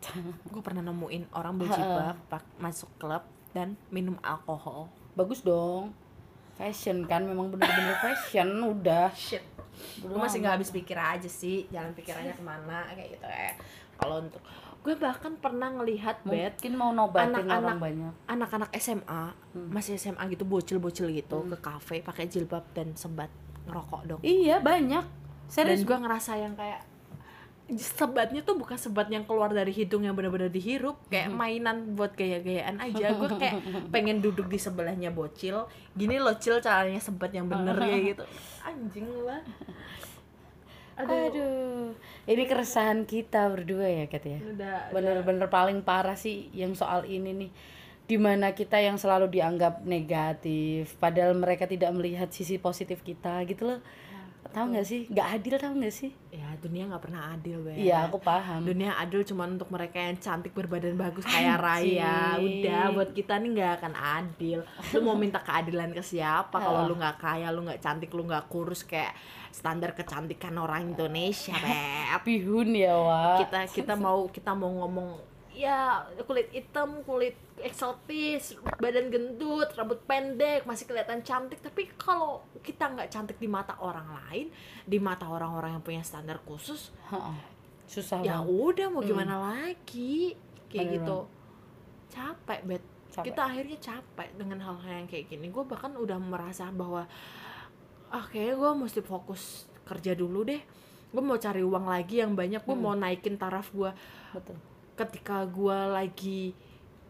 Gue 0.52 0.62
pernah 0.64 0.80
nemuin 0.80 1.28
orang 1.36 1.60
berjilbab 1.60 2.16
masuk 2.56 2.88
klub 2.96 3.28
dan 3.52 3.76
minum 3.92 4.16
alkohol. 4.24 4.88
Bagus 5.12 5.44
dong 5.44 6.05
fashion 6.56 7.04
kan 7.04 7.22
memang 7.22 7.48
bener-bener 7.48 7.96
fashion 7.98 8.48
udah. 8.58 9.12
Shit. 9.12 9.44
Gue 10.00 10.16
masih 10.16 10.40
nggak 10.40 10.54
habis 10.56 10.70
pikir 10.70 10.96
aja 10.96 11.28
sih 11.28 11.68
jalan 11.68 11.92
pikirannya 11.92 12.32
ke 12.32 12.40
mana 12.40 12.88
kayak 12.90 13.12
gitu 13.12 13.26
ya. 13.26 13.52
Kalau 13.96 14.20
untuk 14.20 14.40
gue 14.80 14.94
bahkan 14.94 15.34
pernah 15.34 15.68
ngelihat 15.72 16.22
mungkin 16.22 16.72
mau 16.74 16.90
nobatin 16.90 17.34
Anak-anak- 17.34 17.58
orang 17.60 17.78
banyak. 17.78 18.12
anak-anak 18.24 18.70
SMA 18.76 19.22
masih 19.52 19.94
SMA 19.94 20.22
gitu 20.28 20.46
bocil-bocil 20.46 21.10
gitu 21.10 21.42
ke 21.44 21.56
kafe 21.58 22.00
pakai 22.00 22.24
jilbab 22.24 22.62
dan 22.70 22.94
sembat 22.94 23.28
ngerokok 23.66 24.00
dong. 24.06 24.20
Iya 24.22 24.62
banyak. 24.62 25.02
Dan 25.02 25.52
serius? 25.52 25.82
gue 25.82 25.96
ngerasa 25.96 26.38
yang 26.38 26.54
kayak 26.54 26.86
sebatnya 27.74 28.46
tuh 28.46 28.54
bukan 28.54 28.78
sebat 28.78 29.10
yang 29.10 29.26
keluar 29.26 29.50
dari 29.50 29.74
hidung 29.74 30.06
yang 30.06 30.14
benar-benar 30.14 30.54
dihirup 30.54 30.94
kayak 31.10 31.34
mainan 31.34 31.98
buat 31.98 32.14
gaya-gayaan 32.14 32.78
aja 32.78 33.18
gue 33.18 33.30
kayak 33.34 33.58
pengen 33.94 34.22
duduk 34.22 34.46
di 34.46 34.54
sebelahnya 34.54 35.10
bocil 35.10 35.66
gini 35.98 36.22
loh 36.22 36.38
cil 36.38 36.62
caranya 36.62 37.02
sebat 37.02 37.34
yang 37.34 37.50
bener 37.50 37.74
kayak 37.74 38.14
gitu 38.14 38.24
anjing 38.62 39.10
lah 39.26 39.42
Aduh. 40.96 41.92
ini 42.24 42.42
keresahan 42.48 43.04
kita 43.04 43.52
berdua 43.52 43.84
ya 43.84 44.04
Kat 44.08 44.24
ya. 44.24 44.40
Bener-bener 44.88 45.44
paling 45.52 45.84
parah 45.84 46.16
sih 46.16 46.48
yang 46.56 46.72
soal 46.72 47.04
ini 47.04 47.36
nih. 47.36 47.50
Di 48.08 48.16
mana 48.16 48.56
kita 48.56 48.80
yang 48.80 48.96
selalu 48.96 49.28
dianggap 49.28 49.84
negatif, 49.84 50.96
padahal 50.96 51.36
mereka 51.36 51.68
tidak 51.68 51.92
melihat 51.92 52.32
sisi 52.32 52.56
positif 52.56 53.04
kita 53.04 53.44
gitu 53.44 53.76
loh. 53.76 53.80
Tahu 54.52 54.66
nggak 54.74 54.86
sih? 54.86 55.02
Nggak 55.08 55.28
adil 55.38 55.54
tahu 55.56 55.74
nggak 55.80 55.94
sih? 55.94 56.10
Ya 56.30 56.48
dunia 56.60 56.82
nggak 56.90 57.02
pernah 57.02 57.22
adil 57.32 57.56
Beb. 57.64 57.76
iya 57.78 58.06
aku 58.06 58.18
paham. 58.20 58.62
Dunia 58.66 58.98
adil 59.00 59.24
cuma 59.24 59.48
untuk 59.48 59.70
mereka 59.72 59.96
yang 59.98 60.16
cantik 60.18 60.52
berbadan 60.52 60.94
bagus 60.98 61.24
kayak 61.24 61.56
Raya. 61.58 62.36
Udah 62.36 62.82
buat 62.92 63.10
kita 63.16 63.40
nih 63.40 63.50
nggak 63.56 63.72
akan 63.82 63.94
adil. 63.96 64.58
Lu 64.94 64.98
mau 65.02 65.16
minta 65.16 65.40
keadilan 65.40 65.90
ke 65.96 66.02
siapa? 66.02 66.56
Kalau 66.58 66.86
lu 66.86 66.94
nggak 66.98 67.16
kaya 67.16 67.48
lu 67.50 67.64
nggak 67.64 67.80
cantik 67.80 68.10
lu 68.12 68.26
nggak 68.26 68.46
kurus 68.52 68.84
kayak 68.84 69.16
standar 69.54 69.96
kecantikan 69.96 70.52
orang 70.60 70.92
Indonesia 70.92 71.56
Beb. 71.56 72.20
Bihun 72.26 72.74
ya 72.74 72.94
wa 72.96 73.38
kita 73.38 73.70
kita 73.70 73.94
mau 73.94 74.26
kita 74.28 74.52
mau 74.52 74.68
ngomong 74.84 75.35
ya 75.56 76.04
kulit 76.28 76.52
hitam 76.52 77.00
kulit 77.02 77.32
eksotis 77.56 78.52
badan 78.76 79.08
gendut 79.08 79.72
rambut 79.72 80.04
pendek 80.04 80.68
masih 80.68 80.84
kelihatan 80.84 81.24
cantik. 81.24 81.58
Tapi 81.58 81.88
kalau 81.96 82.44
kita 82.60 82.92
nggak 82.92 83.08
cantik 83.08 83.40
di 83.40 83.48
mata 83.48 83.72
orang 83.80 84.04
lain 84.12 84.52
di 84.84 85.00
mata 85.00 85.24
orang-orang 85.24 85.80
yang 85.80 85.84
punya 85.84 86.04
standar 86.04 86.36
khusus 86.44 86.92
Ha-ha. 87.08 87.32
susah 87.88 88.20
ya 88.20 88.44
banget. 88.44 88.52
udah 88.52 88.86
mau 88.92 89.00
gimana 89.00 89.34
lagi? 89.40 90.36
Kayak 90.68 90.84
Bener 90.84 90.94
gitu. 91.00 91.18
capek 92.06 92.60
bet 92.64 92.84
Capek. 93.08 93.32
kita 93.32 93.40
akhirnya 93.42 93.78
capek 93.80 94.28
dengan 94.36 94.58
hal-hal 94.60 94.92
yang 94.92 95.08
kayak 95.08 95.26
gini. 95.26 95.48
Gue 95.48 95.64
bahkan 95.64 95.96
udah 95.96 96.20
merasa 96.20 96.68
bahwa 96.68 97.08
ah 98.12 98.24
kayaknya 98.28 98.54
gue 98.54 98.70
mesti 98.76 99.00
fokus 99.00 99.64
kerja 99.88 100.12
dulu 100.12 100.44
deh. 100.44 100.60
Gue 101.08 101.22
mau 101.24 101.40
cari 101.40 101.64
uang 101.64 101.88
lagi 101.88 102.20
yang 102.20 102.36
banyak. 102.36 102.60
Gue 102.60 102.76
mau 102.76 102.92
naikin 102.92 103.40
taraf 103.40 103.72
gue 103.72 103.88
betul 104.36 104.60
ketika 104.96 105.44
gue 105.44 105.78
lagi 105.86 106.56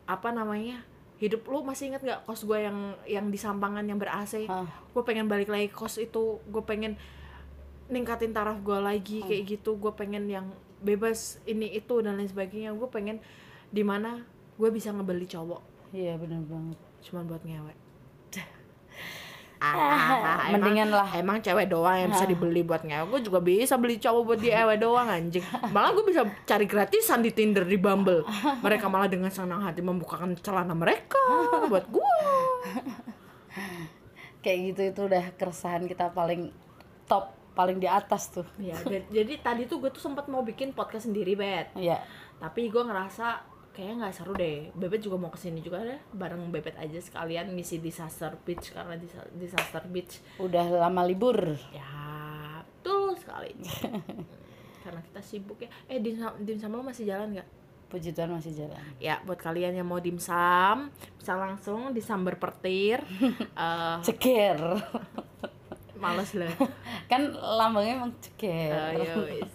apa 0.05 0.31
namanya 0.31 0.83
hidup 1.17 1.47
lu 1.47 1.65
masih 1.65 1.89
ingat 1.89 2.03
nggak 2.03 2.21
kos 2.23 2.45
gue 2.45 2.59
yang 2.61 2.79
yang 3.09 3.27
di 3.31 3.39
Sampangan 3.39 3.83
yang 3.83 3.97
ber 3.97 4.13
AC 4.13 4.45
Ah. 4.47 4.67
gue 4.67 5.03
pengen 5.03 5.27
balik 5.27 5.49
lagi 5.49 5.71
kos 5.71 5.97
itu 5.97 6.43
gue 6.45 6.63
pengen 6.63 6.99
ningkatin 7.87 8.35
taraf 8.35 8.59
gue 8.61 8.75
lagi 8.77 9.23
kayak 9.23 9.43
gitu. 9.47 9.79
Gue 9.79 9.95
pengen 9.95 10.27
yang 10.27 10.51
bebas 10.83 11.39
ini 11.47 11.71
itu 11.71 12.03
dan 12.03 12.19
lain 12.19 12.27
sebagainya. 12.27 12.75
Gue 12.75 12.91
pengen 12.91 13.23
di 13.71 13.81
mana 13.81 14.27
gue 14.59 14.69
bisa 14.69 14.91
ngebeli 14.91 15.25
cowok. 15.25 15.63
Iya 15.95 16.19
benar 16.19 16.43
banget. 16.45 16.79
Cuman 17.01 17.31
buat 17.31 17.47
ngewe 17.47 17.71
Ah, 19.69 20.47
emang- 20.47 20.63
Mendingan 20.63 20.89
lah. 20.91 21.09
emang 21.13 21.39
cewek 21.39 21.67
doang 21.67 21.97
yang 21.97 22.11
bisa 22.11 22.23
dibeli 22.25 22.61
buat 22.61 22.81
ngewe. 22.81 23.09
Gue 23.09 23.21
juga 23.23 23.39
bisa 23.39 23.75
beli 23.75 23.97
cowok 23.97 24.23
buat 24.25 24.39
di 24.39 24.49
ewe 24.49 24.77
doang 24.77 25.07
anjing. 25.07 25.43
Malah 25.69 25.91
gue 25.93 26.05
bisa 26.05 26.23
cari 26.43 26.65
gratisan 26.65 27.19
di 27.19 27.31
Tinder 27.31 27.63
di 27.63 27.75
Bumble. 27.75 28.23
Mereka 28.61 28.87
malah 28.87 29.07
dengan 29.07 29.29
senang 29.29 29.61
hati 29.61 29.81
membukakan 29.81 30.37
celana 30.37 30.73
mereka 30.73 31.19
buat 31.67 31.87
gue 31.87 32.11
kayak 34.39 34.59
gitu 34.65 34.81
itu 34.87 35.01
udah 35.05 35.25
keresahan 35.35 35.85
kita 35.85 36.11
paling 36.11 36.55
top 37.05 37.35
paling 37.53 37.77
di 37.77 37.89
atas 37.89 38.31
tuh. 38.31 38.47
Ya 38.57 38.77
jadi, 38.79 39.03
jadi 39.11 39.33
tadi 39.41 39.63
tuh 39.65 39.81
gue 39.81 39.89
tuh 39.89 39.99
sempat 39.99 40.29
mau 40.29 40.41
bikin 40.41 40.71
podcast 40.71 41.07
sendiri 41.07 41.35
bet. 41.35 41.73
Ya 41.75 42.05
tapi 42.37 42.69
gue 42.69 42.79
ngerasa 42.79 43.56
kayaknya 43.77 43.95
nggak 44.03 44.15
seru 44.17 44.33
deh. 44.33 44.73
Bebet 44.73 44.99
juga 44.99 45.15
mau 45.15 45.29
ke 45.29 45.37
sini 45.37 45.61
juga 45.61 45.85
deh 45.85 46.01
bareng 46.11 46.49
bebet 46.49 46.73
aja 46.75 46.97
sekalian 46.97 47.53
ngisi 47.53 47.79
disaster 47.79 48.33
beach 48.41 48.73
karena 48.73 48.97
Disa- 48.97 49.29
disaster 49.31 49.85
beach 49.85 50.25
udah 50.41 50.65
lama 50.81 51.05
libur. 51.05 51.37
Ya 51.69 51.93
betul 52.65 53.13
sekali. 53.15 53.53
Karena 54.87 55.03
kita 55.03 55.19
sibuk 55.19 55.59
ya. 55.59 55.69
Eh 55.85 55.99
dimsum 55.99 56.31
dimsum 56.41 56.71
lo 56.71 56.81
masih 56.81 57.05
jalan 57.05 57.35
nggak? 57.35 57.49
Puji 57.87 58.11
Tuhan 58.11 58.31
masih 58.31 58.55
jalan. 58.55 58.79
Ya 58.99 59.19
buat 59.23 59.37
kalian 59.37 59.75
yang 59.75 59.85
mau 59.85 59.99
dimsum 59.99 60.91
bisa 61.19 61.35
langsung 61.35 61.91
disambar 61.91 62.35
petir 62.35 63.03
Eh, 63.59 63.97
ceker 64.03 64.59
males 65.97 66.31
lah. 66.37 66.53
Kan 67.11 67.33
lambangnya 67.35 68.03
emang 68.03 68.13
ya 68.41 69.15
wis. 69.27 69.53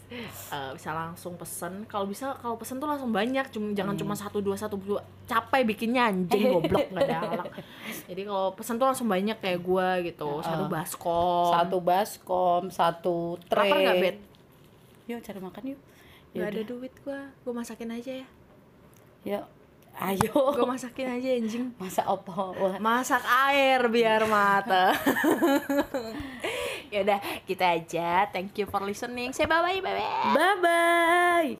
Eh, 0.52 0.72
bisa 0.76 0.89
langsung 0.92 1.38
pesen. 1.38 1.86
Kalau 1.86 2.10
bisa 2.10 2.36
kalau 2.42 2.58
pesen 2.58 2.82
tuh 2.82 2.89
langsung 2.89 3.14
banyak. 3.14 3.48
Cuma 3.54 3.72
jangan 3.78 3.96
cuma 3.96 4.14
satu 4.18 4.42
dua 4.42 4.58
satu 4.58 4.76
dua. 4.76 5.02
Capek 5.30 5.64
bikinnya 5.64 6.12
anjing 6.12 6.52
goblok 6.52 6.92
nggak 6.92 7.08
ada 7.08 7.18
alak 7.24 7.56
jadi 8.12 8.28
kalau 8.28 8.52
pesen 8.52 8.76
tuh 8.76 8.88
langsung 8.92 9.08
banyak 9.08 9.38
kayak 9.39 9.60
gua 9.64 10.02
gitu. 10.04 10.42
Satu 10.44 10.64
baskom. 10.68 11.52
Satu 11.56 11.78
baskom 11.80 12.64
satu 12.68 13.18
tray. 13.48 13.70
Lapar 13.72 13.78
nggak 13.80 13.98
bet? 14.02 14.18
Yuk 15.08 15.20
cari 15.24 15.39
makan 15.39 15.64
yuk. 15.76 15.80
Nggak 16.36 16.50
ada 16.52 16.62
duit 16.68 16.94
gua. 17.08 17.20
Gua 17.48 17.54
masakin 17.64 17.96
aja 17.96 18.12
ya. 18.24 18.28
Yuk 19.24 19.61
ayo. 20.00 20.32
Gua 20.56 20.68
masakin 20.78 21.20
aja 21.20 21.30
anjing. 21.36 21.74
Masa 21.82 22.06
opo 22.08 22.56
wah. 22.56 22.78
Masak 22.80 23.24
air 23.50 23.82
biar 23.89 24.28
mata. 24.30 24.92
Ya 26.92 27.08
udah 27.08 27.24
kita 27.48 27.72
aja. 27.72 28.28
Thank 28.36 28.60
you 28.60 28.68
for 28.68 28.84
listening. 28.84 29.32
Say 29.32 29.48
bye 29.48 29.64
bye 29.64 29.80
bye 29.80 29.96
bye 30.36 30.58
bye 30.60 31.48